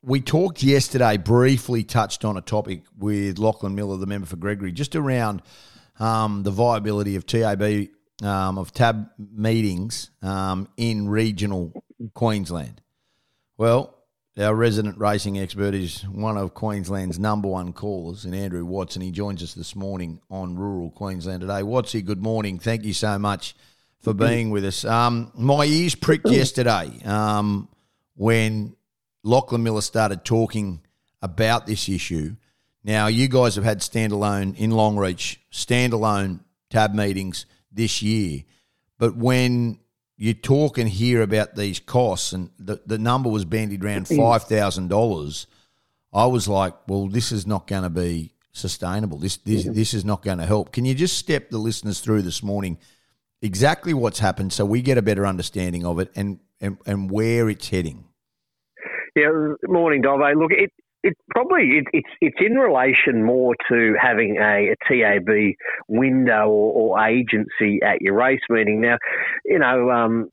we 0.01 0.21
talked 0.21 0.63
yesterday, 0.63 1.17
briefly 1.17 1.83
touched 1.83 2.25
on 2.25 2.37
a 2.37 2.41
topic 2.41 2.81
with 2.97 3.37
Lachlan 3.37 3.75
Millar, 3.75 3.97
the 3.97 4.05
member 4.05 4.27
for 4.27 4.35
Gregory, 4.35 4.71
just 4.71 4.95
around 4.95 5.41
um, 5.99 6.43
the 6.43 6.51
viability 6.51 7.15
of 7.15 7.25
TAB, 7.25 7.87
um, 8.23 8.57
of 8.57 8.73
TAB 8.73 9.09
meetings 9.17 10.09
um, 10.21 10.67
in 10.77 11.07
regional 11.07 11.83
Queensland. 12.13 12.81
Well, 13.57 13.95
our 14.39 14.55
resident 14.55 14.97
racing 14.97 15.37
expert 15.39 15.73
is 15.73 16.01
one 16.03 16.37
of 16.37 16.53
Queensland's 16.53 17.19
number 17.19 17.47
one 17.47 17.73
callers 17.73 18.25
and 18.25 18.33
Andrew 18.33 18.65
Watts. 18.65 18.95
He 18.95 19.11
joins 19.11 19.43
us 19.43 19.53
this 19.53 19.75
morning 19.75 20.19
on 20.29 20.55
Rural 20.55 20.89
Queensland 20.89 21.41
today. 21.41 21.61
Watsy, 21.61 22.03
good 22.03 22.23
morning. 22.23 22.57
Thank 22.57 22.83
you 22.83 22.93
so 22.93 23.19
much 23.19 23.55
for 23.99 24.13
being 24.13 24.49
with 24.49 24.65
us. 24.65 24.83
Um, 24.83 25.31
my 25.35 25.65
ears 25.65 25.95
pricked 25.95 26.27
yesterday 26.27 26.91
um, 27.05 27.67
when 28.15 28.75
Lachlan 29.23 29.63
Millar 29.63 29.81
started 29.81 30.25
talking 30.25 30.81
about 31.21 31.65
this 31.65 31.87
issue. 31.87 32.35
Now, 32.83 33.07
you 33.07 33.27
guys 33.27 33.55
have 33.55 33.63
had 33.63 33.79
standalone 33.79 34.57
in 34.57 34.71
Longreach, 34.71 35.37
standalone 35.51 36.39
tab 36.69 36.93
meetings 36.93 37.45
this 37.71 38.01
year. 38.01 38.43
But 38.97 39.15
when 39.15 39.79
you 40.17 40.33
talk 40.33 40.77
and 40.77 40.89
hear 40.89 41.21
about 41.21 41.55
these 41.55 41.79
costs, 41.79 42.33
and 42.33 42.49
the, 42.59 42.81
the 42.85 42.97
number 42.97 43.29
was 43.29 43.45
bandied 43.45 43.83
around 43.83 44.05
$5,000, 44.05 45.45
I 46.13 46.25
was 46.25 46.47
like, 46.47 46.73
well, 46.87 47.07
this 47.07 47.31
is 47.31 47.45
not 47.45 47.67
going 47.67 47.83
to 47.83 47.89
be 47.89 48.33
sustainable. 48.51 49.17
This, 49.17 49.37
this, 49.37 49.65
this 49.65 49.93
is 49.93 50.03
not 50.03 50.23
going 50.23 50.39
to 50.39 50.45
help. 50.45 50.71
Can 50.71 50.85
you 50.85 50.93
just 50.93 51.17
step 51.17 51.49
the 51.49 51.57
listeners 51.57 51.99
through 51.99 52.23
this 52.23 52.43
morning 52.43 52.77
exactly 53.41 53.93
what's 53.93 54.19
happened 54.19 54.53
so 54.53 54.65
we 54.65 54.81
get 54.81 54.97
a 54.97 55.01
better 55.01 55.25
understanding 55.25 55.85
of 55.85 55.99
it 55.99 56.11
and, 56.15 56.39
and, 56.59 56.77
and 56.85 57.09
where 57.09 57.49
it's 57.49 57.69
heading? 57.69 58.05
Yeah, 59.15 59.55
morning, 59.67 60.01
Dove. 60.01 60.21
Look, 60.37 60.51
it, 60.51 60.71
it 61.03 61.13
probably 61.31 61.79
it, 61.79 61.85
it's 61.91 62.09
it's 62.21 62.37
in 62.39 62.57
relation 62.57 63.23
more 63.23 63.55
to 63.69 63.95
having 64.01 64.37
a, 64.37 64.71
a 64.71 64.75
TAB 64.87 65.55
window 65.89 66.47
or, 66.47 66.97
or, 66.97 67.05
agency 67.05 67.79
at 67.83 68.01
your 68.01 68.15
race 68.15 68.41
meeting. 68.49 68.79
Now, 68.79 68.97
you 69.43 69.59
know, 69.59 69.89
um, 69.91 70.29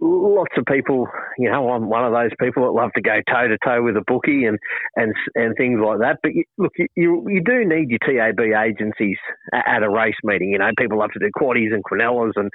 lots 0.00 0.52
of 0.56 0.64
people, 0.66 1.06
you 1.38 1.50
know, 1.50 1.70
I'm 1.70 1.88
one 1.88 2.04
of 2.04 2.12
those 2.12 2.30
people 2.40 2.64
that 2.64 2.70
love 2.70 2.92
to 2.94 3.02
go 3.02 3.20
toe 3.30 3.48
to 3.48 3.58
toe 3.64 3.82
with 3.82 3.96
a 3.96 4.04
bookie 4.06 4.44
and 4.44 4.58
and 4.96 5.12
and 5.34 5.54
things 5.56 5.80
like 5.84 5.98
that. 5.98 6.18
But 6.22 6.34
you, 6.34 6.44
look, 6.56 6.72
you 6.96 7.26
you 7.28 7.42
do 7.44 7.64
need 7.64 7.90
your 7.90 7.98
TAB 7.98 8.40
agencies 8.40 9.18
at 9.52 9.82
a 9.82 9.90
race 9.90 10.16
meeting. 10.22 10.50
You 10.50 10.58
know, 10.58 10.70
people 10.78 10.98
love 10.98 11.10
to 11.12 11.18
do 11.18 11.30
quaddies 11.36 11.74
and 11.74 11.84
quinellas 11.84 12.32
and 12.36 12.50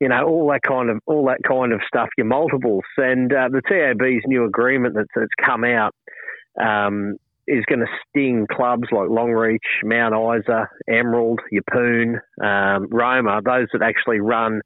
you 0.00 0.08
know, 0.08 0.24
all 0.24 0.48
that 0.50 0.62
kind 0.62 0.90
of 0.90 1.00
all 1.06 1.26
that 1.26 1.42
kind 1.46 1.72
of 1.72 1.80
stuff. 1.86 2.08
Your 2.16 2.26
multiples 2.26 2.84
and 2.96 3.32
uh, 3.32 3.48
the 3.50 3.62
TAB's 3.68 4.24
new 4.26 4.44
agreement 4.44 4.94
that's, 4.94 5.08
that's 5.14 5.28
come 5.44 5.64
out 5.64 5.94
um, 6.60 7.16
is 7.46 7.64
going 7.66 7.80
to 7.80 7.86
sting 8.08 8.46
clubs 8.50 8.88
like 8.92 9.08
Longreach, 9.08 9.58
Mount 9.82 10.14
Isa, 10.14 10.68
Emerald, 10.88 11.40
Yeppoon, 11.52 12.20
um, 12.42 12.88
Roma, 12.90 13.40
those 13.44 13.68
that 13.72 13.82
actually 13.82 14.20
run 14.20 14.60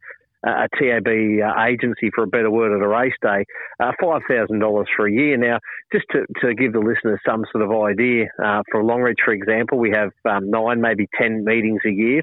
a 0.45 0.69
TAB 0.77 1.07
uh, 1.07 1.63
agency, 1.63 2.11
for 2.13 2.25
a 2.25 2.27
better 2.27 2.51
word, 2.51 2.77
at 2.77 2.85
a 2.85 2.89
race 2.89 3.15
day, 3.23 3.45
uh, 3.79 3.93
$5,000 4.03 4.85
for 4.97 5.07
a 5.07 5.13
year. 5.13 5.37
Now, 5.37 5.59
just 5.93 6.05
to, 6.11 6.27
to 6.41 6.55
give 6.55 6.73
the 6.73 6.81
listeners 6.81 7.21
some 7.25 7.45
sort 7.53 7.63
of 7.63 7.71
idea, 7.71 8.25
uh, 8.45 8.63
for 8.71 8.83
Longreach, 8.83 9.23
for 9.25 9.33
example, 9.33 9.79
we 9.79 9.91
have 9.91 10.11
um, 10.29 10.51
nine, 10.51 10.81
maybe 10.81 11.09
10 11.17 11.45
meetings 11.45 11.81
a 11.87 11.91
year. 11.91 12.23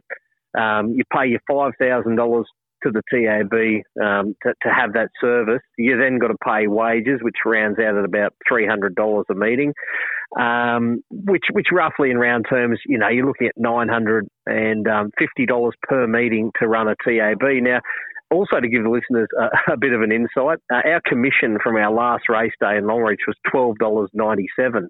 Um, 0.58 0.94
you 0.96 1.04
pay 1.14 1.28
your 1.28 1.40
$5,000 1.50 2.44
to 2.84 2.92
the 2.92 3.02
TAB 3.12 4.04
um, 4.04 4.36
to, 4.44 4.54
to, 4.64 4.74
have 4.74 4.94
that 4.94 5.10
service. 5.20 5.62
You 5.78 5.98
then 5.98 6.20
got 6.20 6.28
to 6.28 6.38
pay 6.44 6.68
wages, 6.68 7.20
which 7.22 7.36
rounds 7.46 7.78
out 7.80 7.98
at 7.98 8.06
about 8.06 8.34
three 8.48 8.68
hundred 8.68 8.96
dollars 8.96 9.26
a 9.30 9.36
meeting, 9.36 9.74
um, 10.40 11.04
which 11.10 11.46
which 11.52 11.68
roughly 11.72 12.12
in 12.12 12.18
round 12.18 12.46
terms, 12.50 12.80
you 12.86 12.98
know, 12.98 13.10
you're 13.10 13.26
looking 13.26 13.48
at 13.48 13.54
nine 13.58 13.88
hundred 13.88 14.28
and 14.46 14.88
um, 14.88 15.12
fifty 15.18 15.46
dollars 15.46 15.74
per 15.84 16.08
meeting 16.08 16.52
to 16.60 16.68
run 16.68 16.88
a 16.88 16.96
TAB. 17.04 17.42
Now. 17.62 17.80
Also, 18.32 18.60
to 18.60 18.68
give 18.70 18.84
the 18.84 18.90
listeners 18.92 19.28
a, 19.40 19.74
a 19.74 19.78
bit 19.78 19.92
of 19.92 20.04
an 20.04 20.12
insight, 20.12 20.60
uh, 20.72 20.88
our 20.88 21.02
commission 21.04 21.58
from 21.64 21.76
our 21.78 21.92
last 21.92 22.30
race 22.30 22.54
day 22.62 22.78
in 22.78 22.84
Longreach 22.84 23.26
was 23.26 23.36
twelve 23.50 23.80
dollars 23.80 24.12
ninety 24.14 24.46
seven. 24.56 24.88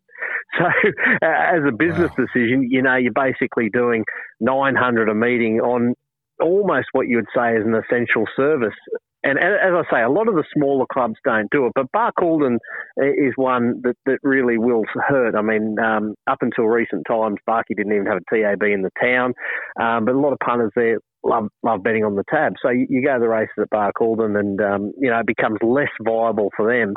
So, 0.58 0.66
uh, 1.22 1.26
as 1.26 1.62
a 1.66 1.72
business 1.72 2.12
wow. 2.18 2.26
decision, 2.26 2.68
you 2.70 2.82
know, 2.82 2.98
you're 2.98 3.14
basically 3.14 3.70
doing 3.70 4.04
nine 4.42 4.76
hundred 4.76 5.08
a 5.08 5.16
meeting 5.16 5.62
on 5.62 5.96
almost 6.42 6.88
what 6.92 7.08
you 7.08 7.18
would 7.18 7.34
say 7.36 7.56
is 7.56 7.66
an 7.66 7.76
essential 7.76 8.26
service. 8.36 8.76
And 9.22 9.38
as 9.38 9.74
I 9.76 9.84
say, 9.92 10.02
a 10.02 10.10
lot 10.10 10.30
of 10.30 10.36
the 10.36 10.46
smaller 10.54 10.86
clubs 10.90 11.16
don't 11.26 11.52
do 11.52 11.66
it, 11.66 11.74
but 11.76 11.92
Barcaldine 11.94 12.58
is 12.98 13.34
one 13.36 13.82
that, 13.84 13.96
that 14.06 14.20
really 14.24 14.58
will 14.58 14.84
hurt. 15.08 15.36
I 15.36 15.42
mean, 15.42 15.76
um, 15.78 16.16
up 16.26 16.38
until 16.40 16.66
recent 16.66 17.06
times, 17.06 17.36
Barky 17.46 17.74
didn't 17.76 17.92
even 17.92 18.06
have 18.06 18.20
a 18.20 18.34
TAB 18.34 18.64
in 18.64 18.82
the 18.82 18.92
town, 19.02 19.34
um, 19.80 20.06
but 20.06 20.16
a 20.16 20.20
lot 20.20 20.32
of 20.32 20.40
punters 20.40 20.72
there 20.74 21.00
love 21.22 21.50
love 21.64 21.84
betting 21.84 22.06
on 22.06 22.16
the 22.16 22.24
tab. 22.30 22.54
So 22.62 22.70
you, 22.70 22.88
you 22.90 23.04
go 23.04 23.16
to 23.16 23.20
the 23.20 23.28
races 23.28 23.54
at 23.60 23.70
Barcaldine, 23.70 24.40
and 24.40 24.62
um, 24.62 24.94
you 24.98 25.10
know 25.10 25.20
it 25.20 25.28
becomes 25.28 25.58
less 25.62 25.92
viable 26.02 26.50
for 26.56 26.72
them. 26.72 26.94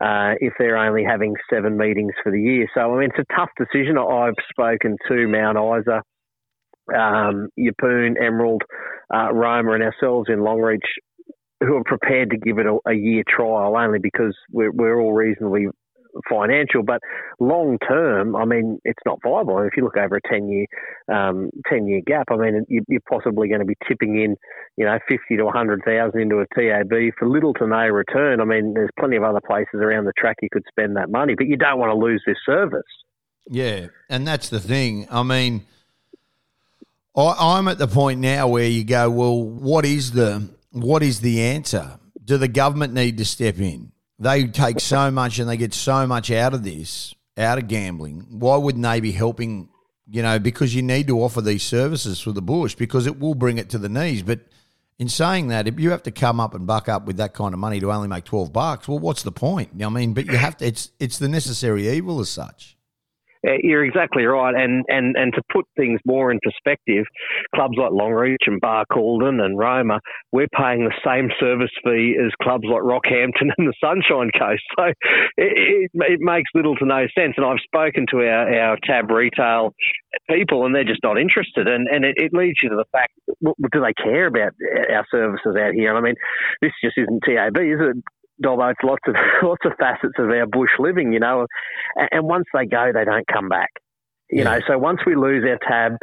Uh, 0.00 0.34
if 0.40 0.52
they're 0.60 0.78
only 0.78 1.02
having 1.02 1.34
seven 1.52 1.76
meetings 1.76 2.12
for 2.22 2.30
the 2.30 2.40
year. 2.40 2.68
So, 2.72 2.82
I 2.82 3.00
mean, 3.00 3.10
it's 3.12 3.28
a 3.28 3.34
tough 3.34 3.50
decision. 3.58 3.98
I've 3.98 4.38
spoken 4.48 4.96
to 5.08 5.26
Mount 5.26 5.58
Isa 5.58 6.02
um, 6.94 7.48
Yeppoon, 7.58 8.14
Emerald, 8.20 8.62
uh, 9.14 9.32
Roma, 9.32 9.72
and 9.72 9.82
ourselves 9.82 10.28
in 10.28 10.38
Longreach, 10.38 10.80
who 11.60 11.76
are 11.76 11.84
prepared 11.84 12.30
to 12.30 12.36
give 12.36 12.58
it 12.58 12.66
a, 12.66 12.78
a 12.86 12.94
year 12.94 13.24
trial 13.28 13.76
only 13.76 13.98
because 13.98 14.34
we're, 14.50 14.70
we're 14.70 15.00
all 15.00 15.12
reasonably 15.12 15.66
financial, 16.28 16.82
but 16.82 17.00
long 17.38 17.78
term, 17.86 18.34
I 18.34 18.44
mean, 18.44 18.80
it's 18.84 18.98
not 19.04 19.18
viable. 19.22 19.58
If 19.60 19.76
you 19.76 19.84
look 19.84 19.96
over 19.96 20.16
a 20.16 20.28
ten 20.28 20.48
year 20.48 20.66
um, 21.12 21.50
ten 21.68 21.86
year 21.86 22.00
gap, 22.06 22.26
I 22.30 22.36
mean, 22.36 22.64
you, 22.68 22.82
are 22.92 23.18
possibly 23.18 23.48
going 23.48 23.60
to 23.60 23.66
be 23.66 23.76
tipping 23.86 24.20
in, 24.20 24.36
you 24.76 24.84
know, 24.84 24.98
fifty 25.08 25.36
to 25.36 25.48
hundred 25.48 25.82
thousand 25.84 26.20
into 26.20 26.40
a 26.40 26.46
TAB 26.54 26.92
for 27.18 27.28
little 27.28 27.54
to 27.54 27.66
no 27.66 27.86
return. 27.88 28.40
I 28.40 28.44
mean, 28.44 28.74
there's 28.74 28.90
plenty 28.98 29.16
of 29.16 29.22
other 29.22 29.40
places 29.46 29.74
around 29.80 30.04
the 30.04 30.12
track 30.18 30.36
you 30.42 30.48
could 30.50 30.64
spend 30.68 30.96
that 30.96 31.10
money, 31.10 31.34
but 31.36 31.46
you 31.46 31.56
don't 31.56 31.78
want 31.78 31.90
to 31.90 31.96
lose 31.96 32.22
this 32.26 32.38
service. 32.44 32.82
Yeah, 33.50 33.86
and 34.08 34.26
that's 34.26 34.48
the 34.48 34.60
thing. 34.60 35.06
I 35.10 35.22
mean 35.22 35.64
I, 37.16 37.58
am 37.58 37.68
at 37.68 37.78
the 37.78 37.88
point 37.88 38.20
now 38.20 38.48
where 38.48 38.66
you 38.66 38.84
go, 38.84 39.10
well, 39.10 39.42
what 39.42 39.84
is 39.84 40.12
the 40.12 40.48
what 40.70 41.02
is 41.02 41.20
the 41.20 41.40
answer? 41.42 41.98
Do 42.24 42.36
the 42.36 42.48
government 42.48 42.92
need 42.92 43.18
to 43.18 43.24
step 43.24 43.58
in? 43.58 43.92
They 44.18 44.46
take 44.46 44.80
so 44.80 45.10
much 45.10 45.38
and 45.38 45.48
they 45.48 45.56
get 45.56 45.74
so 45.74 46.06
much 46.06 46.30
out 46.30 46.54
of 46.54 46.64
this, 46.64 47.14
out 47.36 47.58
of 47.58 47.68
gambling. 47.68 48.26
Why 48.30 48.56
wouldn't 48.56 48.84
they 48.84 49.00
be 49.00 49.12
helping? 49.12 49.68
You 50.10 50.22
know, 50.22 50.38
because 50.38 50.74
you 50.74 50.82
need 50.82 51.06
to 51.08 51.20
offer 51.20 51.40
these 51.40 51.62
services 51.62 52.20
for 52.20 52.32
the 52.32 52.42
bush 52.42 52.74
because 52.74 53.06
it 53.06 53.20
will 53.20 53.34
bring 53.34 53.58
it 53.58 53.70
to 53.70 53.78
the 53.78 53.88
knees. 53.88 54.22
But 54.22 54.40
in 54.98 55.08
saying 55.08 55.48
that, 55.48 55.68
if 55.68 55.78
you 55.78 55.90
have 55.90 56.02
to 56.04 56.10
come 56.10 56.40
up 56.40 56.54
and 56.54 56.66
buck 56.66 56.88
up 56.88 57.06
with 57.06 57.18
that 57.18 57.34
kind 57.34 57.52
of 57.52 57.60
money 57.60 57.78
to 57.80 57.92
only 57.92 58.08
make 58.08 58.24
twelve 58.24 58.52
bucks, 58.52 58.88
well, 58.88 58.98
what's 58.98 59.22
the 59.22 59.32
point? 59.32 59.70
I 59.82 59.88
mean, 59.88 60.14
but 60.14 60.26
you 60.26 60.36
have 60.36 60.56
to. 60.58 60.66
It's 60.66 60.90
it's 60.98 61.18
the 61.18 61.28
necessary 61.28 61.88
evil 61.88 62.20
as 62.20 62.30
such. 62.30 62.77
You're 63.62 63.84
exactly 63.84 64.24
right, 64.24 64.54
and, 64.54 64.84
and 64.88 65.16
and 65.16 65.32
to 65.34 65.42
put 65.52 65.64
things 65.76 66.00
more 66.06 66.30
in 66.30 66.38
perspective, 66.42 67.04
clubs 67.54 67.76
like 67.78 67.90
Longreach 67.92 68.46
and 68.46 68.60
Bar 68.60 68.84
Barcaldine 68.90 69.42
and 69.42 69.58
Roma, 69.58 70.00
we're 70.32 70.48
paying 70.56 70.84
the 70.84 70.94
same 71.04 71.30
service 71.40 71.70
fee 71.84 72.16
as 72.24 72.32
clubs 72.42 72.64
like 72.66 72.82
Rockhampton 72.82 73.50
and 73.58 73.68
the 73.68 73.74
Sunshine 73.82 74.30
Coast. 74.38 74.62
So 74.78 74.84
it, 74.86 74.94
it, 75.36 75.90
it 75.94 76.20
makes 76.20 76.50
little 76.54 76.76
to 76.76 76.86
no 76.86 77.06
sense. 77.18 77.34
And 77.36 77.46
I've 77.46 77.60
spoken 77.64 78.06
to 78.10 78.18
our, 78.18 78.54
our 78.60 78.78
tab 78.84 79.10
retail 79.10 79.74
people, 80.30 80.66
and 80.66 80.74
they're 80.74 80.84
just 80.84 81.02
not 81.02 81.18
interested. 81.18 81.68
And 81.68 81.88
and 81.88 82.04
it, 82.04 82.16
it 82.16 82.32
leads 82.32 82.58
you 82.62 82.70
to 82.70 82.76
the 82.76 82.84
fact: 82.92 83.12
do 83.42 83.80
they 83.80 83.94
care 84.02 84.26
about 84.26 84.52
our 84.90 85.06
services 85.10 85.56
out 85.58 85.74
here? 85.74 85.96
I 85.96 86.00
mean, 86.00 86.14
this 86.62 86.72
just 86.82 86.98
isn't 86.98 87.22
TAB, 87.24 87.56
is 87.58 87.80
it? 87.80 88.17
Dobbo, 88.42 88.70
it's 88.70 88.80
lots 88.82 89.02
of 89.06 89.14
lots 89.42 89.64
of 89.64 89.72
facets 89.78 90.14
of 90.18 90.30
our 90.30 90.46
bush 90.46 90.70
living, 90.78 91.12
you 91.12 91.20
know, 91.20 91.46
and, 91.96 92.08
and 92.12 92.24
once 92.24 92.46
they 92.54 92.66
go, 92.66 92.90
they 92.92 93.04
don't 93.04 93.26
come 93.26 93.48
back. 93.48 93.70
You 94.30 94.42
yeah. 94.42 94.44
know, 94.44 94.60
so 94.66 94.78
once 94.78 95.00
we 95.06 95.16
lose 95.16 95.44
our 95.48 95.58
tab 95.66 95.96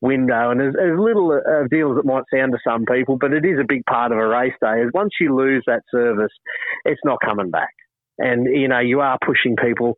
window, 0.00 0.50
and 0.50 0.60
as, 0.60 0.74
as 0.74 0.98
little 0.98 1.32
a 1.32 1.68
deal 1.68 1.92
as 1.92 1.98
it 1.98 2.04
might 2.04 2.24
sound 2.32 2.52
to 2.52 2.58
some 2.66 2.84
people, 2.84 3.16
but 3.20 3.32
it 3.32 3.44
is 3.44 3.58
a 3.60 3.66
big 3.66 3.84
part 3.86 4.10
of 4.10 4.18
a 4.18 4.26
race 4.26 4.54
day, 4.60 4.82
is 4.82 4.90
once 4.92 5.12
you 5.20 5.34
lose 5.34 5.62
that 5.66 5.82
service, 5.90 6.32
it's 6.84 7.00
not 7.04 7.18
coming 7.24 7.50
back. 7.50 7.70
And, 8.18 8.46
you 8.46 8.66
know, 8.66 8.80
you 8.80 9.00
are 9.00 9.16
pushing 9.24 9.54
people 9.54 9.94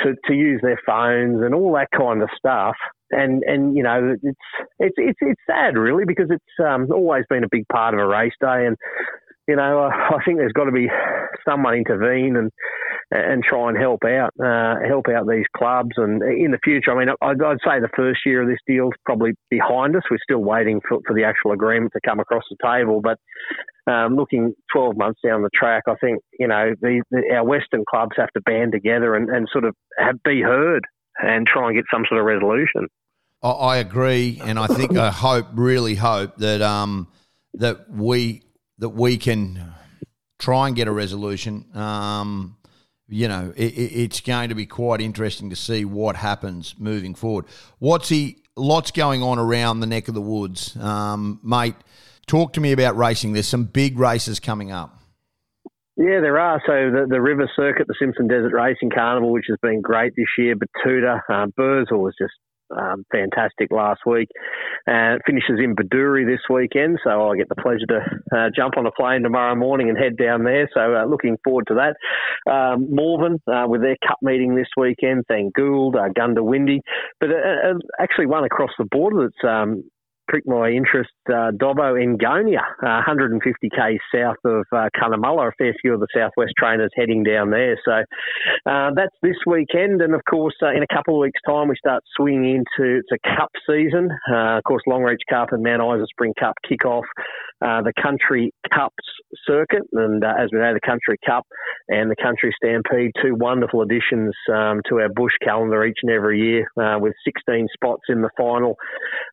to, 0.00 0.14
to 0.26 0.34
use 0.34 0.60
their 0.62 0.80
phones 0.84 1.42
and 1.44 1.54
all 1.54 1.72
that 1.74 1.88
kind 1.96 2.22
of 2.22 2.28
stuff. 2.36 2.74
And, 3.12 3.44
and 3.44 3.76
you 3.76 3.84
know, 3.84 4.16
it's, 4.20 4.38
it's, 4.80 4.94
it's, 4.96 5.18
it's 5.20 5.40
sad 5.48 5.76
really 5.76 6.04
because 6.04 6.28
it's 6.30 6.66
um, 6.66 6.88
always 6.92 7.24
been 7.30 7.44
a 7.44 7.48
big 7.52 7.68
part 7.70 7.94
of 7.94 8.00
a 8.00 8.06
race 8.06 8.32
day. 8.40 8.66
And, 8.66 8.76
you 9.48 9.56
know, 9.56 9.90
I 9.92 10.22
think 10.24 10.38
there's 10.38 10.52
got 10.52 10.64
to 10.64 10.72
be 10.72 10.88
someone 11.46 11.74
intervene 11.74 12.36
and 12.36 12.50
and 13.14 13.44
try 13.44 13.68
and 13.68 13.76
help 13.76 14.04
out, 14.04 14.30
uh, 14.42 14.76
help 14.88 15.06
out 15.08 15.28
these 15.28 15.44
clubs. 15.54 15.90
And 15.96 16.22
in 16.22 16.50
the 16.50 16.58
future, 16.64 16.92
I 16.92 16.98
mean, 16.98 17.14
I'd, 17.20 17.42
I'd 17.42 17.58
say 17.64 17.78
the 17.78 17.90
first 17.94 18.20
year 18.24 18.42
of 18.42 18.48
this 18.48 18.58
deal 18.66 18.86
is 18.86 18.98
probably 19.04 19.32
behind 19.50 19.94
us. 19.96 20.02
We're 20.10 20.16
still 20.22 20.42
waiting 20.42 20.80
for, 20.88 20.98
for 21.06 21.14
the 21.14 21.24
actual 21.24 21.52
agreement 21.52 21.92
to 21.92 22.00
come 22.08 22.20
across 22.20 22.44
the 22.48 22.56
table, 22.64 23.02
but 23.02 23.18
um, 23.92 24.16
looking 24.16 24.54
12 24.72 24.96
months 24.96 25.20
down 25.22 25.42
the 25.42 25.50
track, 25.54 25.82
I 25.88 25.94
think, 26.00 26.20
you 26.38 26.48
know, 26.48 26.70
the, 26.80 27.02
the, 27.10 27.34
our 27.34 27.44
Western 27.44 27.84
clubs 27.88 28.12
have 28.16 28.30
to 28.30 28.40
band 28.42 28.72
together 28.72 29.14
and, 29.14 29.28
and 29.28 29.46
sort 29.52 29.64
of 29.64 29.74
have, 29.98 30.22
be 30.22 30.40
heard 30.40 30.84
and 31.22 31.46
try 31.46 31.68
and 31.68 31.76
get 31.76 31.84
some 31.92 32.04
sort 32.08 32.18
of 32.18 32.24
resolution. 32.24 32.88
I 33.42 33.78
agree, 33.78 34.40
and 34.42 34.56
I 34.56 34.68
think 34.68 34.96
I 34.96 35.10
hope, 35.10 35.48
really 35.52 35.96
hope 35.96 36.36
that 36.36 36.62
um, 36.62 37.08
that 37.54 37.90
we 37.90 38.42
that 38.78 38.90
we 38.90 39.16
can 39.16 39.72
try 40.38 40.66
and 40.66 40.76
get 40.76 40.88
a 40.88 40.92
resolution. 40.92 41.64
Um, 41.74 42.56
you 43.08 43.28
know, 43.28 43.52
it, 43.56 43.64
it's 43.64 44.20
going 44.20 44.48
to 44.48 44.54
be 44.54 44.66
quite 44.66 45.00
interesting 45.00 45.50
to 45.50 45.56
see 45.56 45.84
what 45.84 46.16
happens 46.16 46.74
moving 46.78 47.14
forward. 47.14 47.46
Watsy? 47.80 48.38
Lots 48.54 48.90
going 48.90 49.22
on 49.22 49.38
around 49.38 49.80
the 49.80 49.86
neck 49.86 50.08
of 50.08 50.14
the 50.14 50.20
woods, 50.20 50.76
um, 50.76 51.40
mate. 51.42 51.74
Talk 52.26 52.52
to 52.52 52.60
me 52.60 52.72
about 52.72 52.96
racing. 52.96 53.32
There's 53.32 53.48
some 53.48 53.64
big 53.64 53.98
races 53.98 54.40
coming 54.40 54.70
up. 54.70 54.98
Yeah, 55.96 56.20
there 56.20 56.38
are. 56.38 56.60
So 56.66 56.72
the, 56.72 57.06
the 57.08 57.20
River 57.20 57.50
Circuit, 57.56 57.86
the 57.86 57.94
Simpson 57.98 58.28
Desert 58.28 58.52
Racing 58.52 58.90
Carnival, 58.90 59.32
which 59.32 59.46
has 59.48 59.58
been 59.62 59.80
great 59.80 60.14
this 60.16 60.26
year. 60.36 60.54
Betoota, 60.54 61.20
uh, 61.28 61.46
Birdsville 61.58 62.02
was 62.02 62.14
just 62.18 62.32
um, 62.76 63.04
fantastic 63.10 63.70
last 63.70 64.00
week. 64.06 64.28
Uh, 64.86 65.16
finishes 65.26 65.58
in 65.58 65.74
Bedourie 65.74 66.24
this 66.24 66.40
weekend, 66.50 66.98
so 67.04 67.30
I 67.30 67.36
get 67.36 67.48
the 67.48 67.56
pleasure 67.56 67.86
to 67.88 68.00
uh, 68.36 68.50
jump 68.54 68.76
on 68.76 68.86
a 68.86 68.92
plane 68.92 69.22
tomorrow 69.22 69.54
morning 69.54 69.88
and 69.88 69.98
head 69.98 70.16
down 70.16 70.44
there. 70.44 70.68
So 70.74 70.96
uh, 70.96 71.04
looking 71.04 71.36
forward 71.44 71.66
to 71.68 71.74
that. 71.74 72.50
Um, 72.50 72.88
Morven 72.90 73.40
uh, 73.46 73.66
with 73.66 73.82
their 73.82 73.96
cup 74.06 74.18
meeting 74.22 74.54
this 74.54 74.68
weekend. 74.76 75.24
Thank 75.28 75.56
uh, 75.58 76.08
Goondiwindi, 76.18 76.80
but 77.20 77.30
uh, 77.30 77.74
actually 78.00 78.26
one 78.26 78.44
across 78.44 78.70
the 78.78 78.86
border 78.90 79.28
that's 79.28 79.48
um, 79.48 79.84
pricked 80.32 80.48
my 80.48 80.70
interest, 80.70 81.10
uh, 81.28 81.52
Dobbo 81.52 81.92
uh, 81.92 83.02
150k 83.06 83.98
south 84.14 84.36
of 84.46 84.64
uh, 84.72 84.88
Cunnamulla. 84.96 85.48
A 85.48 85.52
fair 85.58 85.74
few 85.82 85.92
of 85.92 86.00
the 86.00 86.06
Southwest 86.16 86.54
trainers 86.58 86.90
heading 86.96 87.22
down 87.22 87.50
there. 87.50 87.78
So 87.84 87.92
uh, 88.64 88.90
that's 88.96 89.14
this 89.22 89.36
weekend, 89.46 90.00
and 90.00 90.14
of 90.14 90.22
course, 90.24 90.54
uh, 90.62 90.70
in 90.70 90.82
a 90.82 90.86
couple 90.94 91.16
of 91.16 91.20
weeks' 91.20 91.40
time, 91.46 91.68
we 91.68 91.76
start 91.76 92.02
swinging 92.16 92.64
into 92.64 93.02
to 93.10 93.18
Cup 93.36 93.50
season. 93.68 94.08
Uh, 94.32 94.56
of 94.56 94.64
course, 94.64 94.82
Longreach 94.88 95.20
Cup 95.28 95.52
and 95.52 95.62
Mount 95.62 95.82
Isa 95.82 96.06
Spring 96.10 96.32
Cup 96.40 96.54
kick 96.66 96.86
off 96.86 97.04
uh, 97.62 97.82
the 97.82 97.92
Country 98.00 98.52
Cups 98.72 99.04
circuit, 99.46 99.82
and 99.92 100.24
uh, 100.24 100.32
as 100.38 100.50
we 100.52 100.58
know, 100.58 100.74
the 100.74 100.80
Country 100.80 101.18
Cup 101.24 101.46
and 101.88 102.10
the 102.10 102.16
Country 102.16 102.54
Stampede, 102.56 103.12
two 103.22 103.34
wonderful 103.34 103.82
additions 103.82 104.34
um, 104.52 104.80
to 104.88 105.00
our 105.00 105.08
bush 105.08 105.32
calendar 105.42 105.84
each 105.84 105.98
and 106.02 106.10
every 106.10 106.40
year, 106.40 106.66
uh, 106.80 106.98
with 106.98 107.14
16 107.24 107.68
spots 107.72 108.02
in 108.08 108.22
the 108.22 108.30
final 108.36 108.76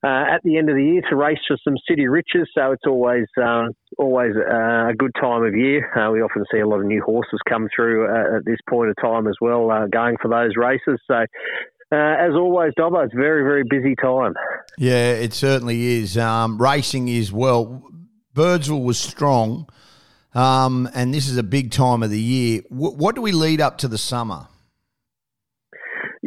uh, 0.03 0.35
at 0.35 0.41
the 0.43 0.57
end 0.57 0.69
of 0.69 0.75
the 0.75 0.83
year 0.83 1.01
to 1.09 1.15
race 1.15 1.39
for 1.47 1.57
some 1.63 1.75
city 1.89 2.07
riches. 2.07 2.47
So 2.55 2.71
it's 2.71 2.85
always 2.87 3.25
um, 3.41 3.71
always 3.97 4.33
uh, 4.35 4.89
a 4.89 4.93
good 4.97 5.11
time 5.19 5.43
of 5.43 5.55
year. 5.55 5.89
we 6.11 6.21
often 6.21 6.43
see 6.51 6.59
a 6.59 6.67
lot 6.67 6.79
of 6.79 6.85
new 6.85 7.01
horses 7.01 7.39
come 7.47 7.67
through 7.75 8.05
at 8.37 8.45
this 8.45 8.59
point 8.69 8.89
of 8.89 8.95
time 9.01 9.27
as 9.27 9.35
well, 9.41 9.69
going 9.91 10.17
for 10.21 10.29
those 10.29 10.51
races. 10.55 10.99
So. 11.07 11.25
Uh, 11.91 11.95
as 11.95 12.35
always, 12.35 12.71
Dobbo, 12.77 13.03
it's 13.03 13.15
very, 13.15 13.41
very 13.41 13.63
busy 13.67 13.95
time. 13.95 14.35
Yeah, 14.77 15.13
it 15.13 15.33
certainly 15.33 15.97
is. 15.97 16.19
Um, 16.19 16.61
racing 16.61 17.07
is, 17.07 17.33
well, 17.33 17.81
Birdsville 18.35 18.83
was 18.83 18.99
strong, 18.99 19.67
um, 20.33 20.89
and 20.93 21.13
this 21.13 21.27
is 21.27 21.37
a 21.37 21.43
big 21.43 21.71
time 21.71 22.03
of 22.03 22.09
the 22.09 22.19
year. 22.19 22.61
W- 22.69 22.95
what 22.95 23.15
do 23.15 23.21
we 23.21 23.31
lead 23.31 23.61
up 23.61 23.79
to 23.79 23.87
the 23.87 23.97
summer? 23.97 24.47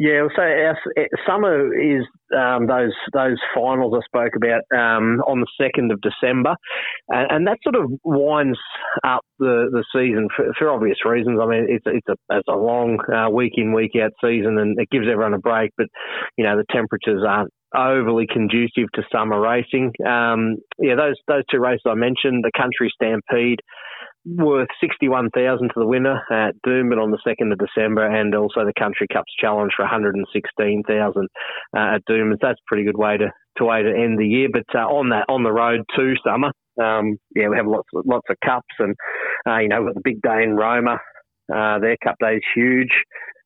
Yeah, 0.03 0.27
so 0.35 0.43
our 0.43 0.77
summer 1.29 1.73
is 1.73 2.03
um, 2.37 2.67
those 2.67 2.91
those 3.13 3.39
finals 3.55 3.95
I 3.95 4.03
spoke 4.05 4.33
about 4.35 4.63
um, 4.77 5.23
on 5.29 5.39
the 5.39 5.47
second 5.57 5.93
of 5.93 6.01
December, 6.01 6.57
and, 7.09 7.31
and, 7.31 7.47
that 7.47 7.59
sort 7.63 7.77
of 7.77 7.89
winds 8.03 8.59
up 9.05 9.21
the, 9.39 9.71
the 9.71 9.85
season 9.95 10.27
for, 10.35 10.47
for 10.59 10.71
obvious 10.71 10.97
reasons. 11.05 11.39
I 11.41 11.47
mean, 11.47 11.67
it's 11.69 11.85
it's 11.87 12.09
a 12.09 12.17
it's 12.37 12.49
a 12.49 12.57
long 12.57 12.99
uh, 13.15 13.31
week 13.31 13.53
in 13.55 13.73
week 13.73 13.93
out 14.03 14.11
season, 14.21 14.59
and 14.59 14.77
it 14.81 14.91
gives 14.91 15.07
everyone 15.09 15.35
a 15.35 15.39
break. 15.39 15.71
But 15.77 15.87
you 16.37 16.43
know, 16.43 16.57
the 16.57 16.67
temperatures 16.75 17.23
aren't 17.25 17.53
overly 17.73 18.27
conducive 18.27 18.91
to 18.95 19.03
summer 19.13 19.41
racing. 19.41 19.93
Um, 20.05 20.57
yeah, 20.81 20.97
those 20.97 21.15
those 21.29 21.45
two 21.49 21.61
races 21.61 21.83
I 21.87 21.95
mentioned, 21.95 22.43
the 22.43 22.51
Country 22.59 22.91
Stampede 22.93 23.61
worth 24.25 24.69
61,000 24.81 25.69
to 25.69 25.75
the 25.77 25.87
winner 25.87 26.23
at 26.31 26.55
Doomben 26.67 27.03
on 27.03 27.11
the 27.11 27.19
2nd 27.27 27.53
of 27.53 27.59
December 27.59 28.07
and 28.07 28.35
also 28.35 28.65
the 28.65 28.73
Country 28.79 29.07
Cups 29.13 29.33
Challenge 29.41 29.73
for 29.77 29.83
116,000 29.83 31.29
uh, 31.77 31.79
at 31.79 32.05
Doomben. 32.09 32.35
So 32.35 32.39
that's 32.43 32.61
a 32.61 32.69
pretty 32.69 32.85
good 32.85 32.97
way 32.97 33.17
to, 33.17 33.31
to 33.59 33.65
way 33.65 33.83
to 33.83 33.89
end 33.89 34.19
the 34.19 34.27
year. 34.27 34.49
But 34.53 34.67
uh, 34.75 34.87
on 34.87 35.11
that 35.11 35.27
on 35.29 35.43
the 35.43 35.53
road 35.53 35.83
to 35.97 36.15
summer, 36.25 36.53
um, 36.81 37.17
yeah, 37.35 37.49
we 37.49 37.57
have 37.57 37.67
lots 37.67 37.89
lots 37.93 38.27
of 38.31 38.37
cups 38.45 38.75
and 38.79 38.95
uh, 39.47 39.59
you 39.59 39.69
know 39.69 39.83
we've 39.83 39.95
the 39.95 40.01
big 40.03 40.23
day 40.23 40.43
in 40.43 40.55
Roma. 40.57 40.99
Uh, 41.53 41.79
their 41.81 41.97
cup 42.03 42.15
day 42.21 42.37
is 42.37 42.43
huge. 42.55 42.93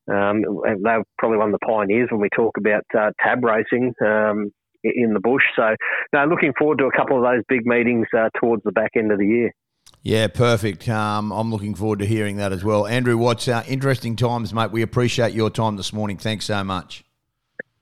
Um, 0.09 0.43
they're 0.85 1.03
probably 1.19 1.39
one 1.39 1.53
of 1.53 1.59
the 1.59 1.67
pioneers 1.67 2.09
when 2.13 2.21
we 2.21 2.29
talk 2.37 2.57
about 2.59 2.85
uh, 2.97 3.11
tab 3.21 3.43
racing 3.43 3.93
um, 4.05 4.53
in 4.85 5.13
the 5.15 5.21
bush. 5.21 5.43
So, 5.57 5.75
no, 6.13 6.27
looking 6.27 6.53
forward 6.57 6.79
to 6.79 6.85
a 6.85 6.97
couple 6.97 7.17
of 7.17 7.25
those 7.25 7.43
big 7.49 7.67
meetings 7.67 8.07
uh, 8.17 8.29
towards 8.39 8.63
the 8.65 8.73
back 8.73 8.91
end 8.97 9.11
of 9.11 9.19
the 9.19 9.27
year. 9.27 9.51
Yeah, 10.07 10.29
perfect. 10.29 10.89
Um, 10.89 11.33
I'm 11.33 11.51
looking 11.51 11.75
forward 11.75 11.99
to 11.99 12.07
hearing 12.07 12.37
that 12.37 12.53
as 12.53 12.63
well. 12.63 12.87
Andrew 12.87 13.19
Watts, 13.19 13.49
uh, 13.49 13.65
interesting 13.67 14.15
times, 14.15 14.55
mate. 14.55 14.71
We 14.71 14.83
appreciate 14.83 15.35
your 15.35 15.51
time 15.51 15.77
this 15.77 15.93
morning. 15.93 16.17
Thanks 16.17 16.45
so 16.45 16.63
much. 16.63 17.03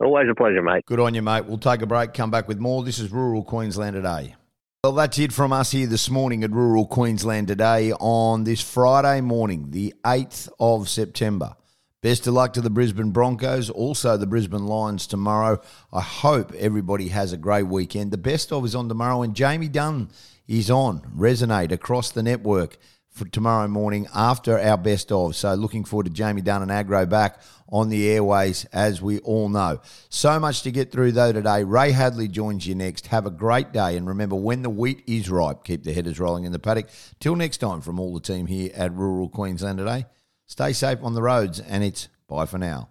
Always 0.03 0.31
a 0.31 0.35
pleasure, 0.35 0.63
mate. 0.63 0.87
Good 0.87 1.01
on 1.01 1.13
you, 1.13 1.21
mate. 1.21 1.45
We'll 1.45 1.59
take 1.59 1.83
a 1.83 1.87
break, 1.87 2.15
come 2.15 2.31
back 2.31 2.49
with 2.49 2.59
more. 2.59 2.83
This 2.83 2.99
is 2.99 3.13
Rural 3.13 3.45
Queensland 3.45 3.95
today. 3.95 4.37
Well, 4.83 4.95
that's 4.95 5.19
it 5.19 5.35
from 5.35 5.53
us 5.53 5.73
here 5.73 5.87
this 5.87 6.09
morning 6.09 6.43
at 6.45 6.51
Rural 6.51 6.87
Queensland 6.87 7.49
today 7.49 7.93
on 7.93 8.45
this 8.45 8.63
Friday 8.63 9.21
morning, 9.21 9.71
the 9.73 9.93
8th 10.03 10.49
of 10.59 10.89
September. 10.89 11.57
Best 12.05 12.27
of 12.27 12.35
luck 12.35 12.53
to 12.53 12.61
the 12.61 12.69
Brisbane 12.69 13.13
Broncos, 13.13 13.71
also 13.71 14.19
the 14.19 14.27
Brisbane 14.27 14.67
Lions 14.67 15.07
tomorrow. 15.07 15.59
I 15.91 16.03
hope 16.03 16.53
everybody 16.53 17.09
has 17.09 17.33
a 17.33 17.39
great 17.39 17.63
weekend. 17.63 18.11
The 18.11 18.19
best 18.19 18.53
of 18.53 18.67
is 18.67 18.75
on 18.75 18.91
tomorrow, 18.91 19.23
and 19.23 19.35
Jamie 19.35 19.69
Dunn 19.69 20.11
is 20.47 20.71
on 20.71 21.01
Resonate 21.17 21.73
across 21.73 22.11
the 22.11 22.23
network 22.23 22.77
for 23.09 23.25
tomorrow 23.29 23.69
morning 23.69 24.07
after 24.15 24.59
our 24.59 24.77
best 24.77 25.11
of. 25.11 25.35
So 25.35 25.55
looking 25.55 25.87
forward 25.87 26.05
to 26.05 26.13
Jamie 26.13 26.43
Dunn 26.43 26.61
and 26.61 26.71
Agro 26.71 27.07
back 27.07 27.41
on 27.71 27.89
the 27.89 28.07
airways 28.11 28.67
as 28.67 29.01
we 29.01 29.21
all 29.21 29.49
know. 29.49 29.81
So 30.11 30.39
much 30.39 30.61
to 30.65 30.71
get 30.71 30.93
through 30.93 31.13
though 31.13 31.33
today. 31.33 31.65
Ray 31.65 31.93
Hadley 31.93 32.29
joins 32.29 32.67
you 32.67 32.75
next. 32.75 33.07
Have 33.07 33.25
a 33.25 33.31
great 33.31 33.73
day 33.73 33.97
and 33.97 34.07
remember 34.07 34.37
when 34.37 34.61
the 34.61 34.69
wheat 34.69 35.03
is 35.07 35.31
ripe, 35.31 35.65
keep 35.65 35.85
the 35.85 35.95
headers 35.95 36.21
rolling 36.21 36.45
in 36.45 36.53
the 36.53 36.59
paddock. 36.59 36.91
Till 37.19 37.35
next 37.35 37.59
time 37.59 37.81
from 37.81 37.99
all 37.99 38.13
the 38.13 38.21
team 38.21 38.45
here 38.45 38.71
at 38.75 38.93
Rural 38.93 39.31
Queensland 39.31 39.79
today. 39.79 40.05
Stay 40.47 40.73
safe 40.73 40.99
on 41.03 41.15
the 41.15 41.23
roads 41.23 41.61
and 41.61 41.83
it's 41.83 42.09
bye 42.29 42.47
for 42.47 42.59
now. 42.59 42.91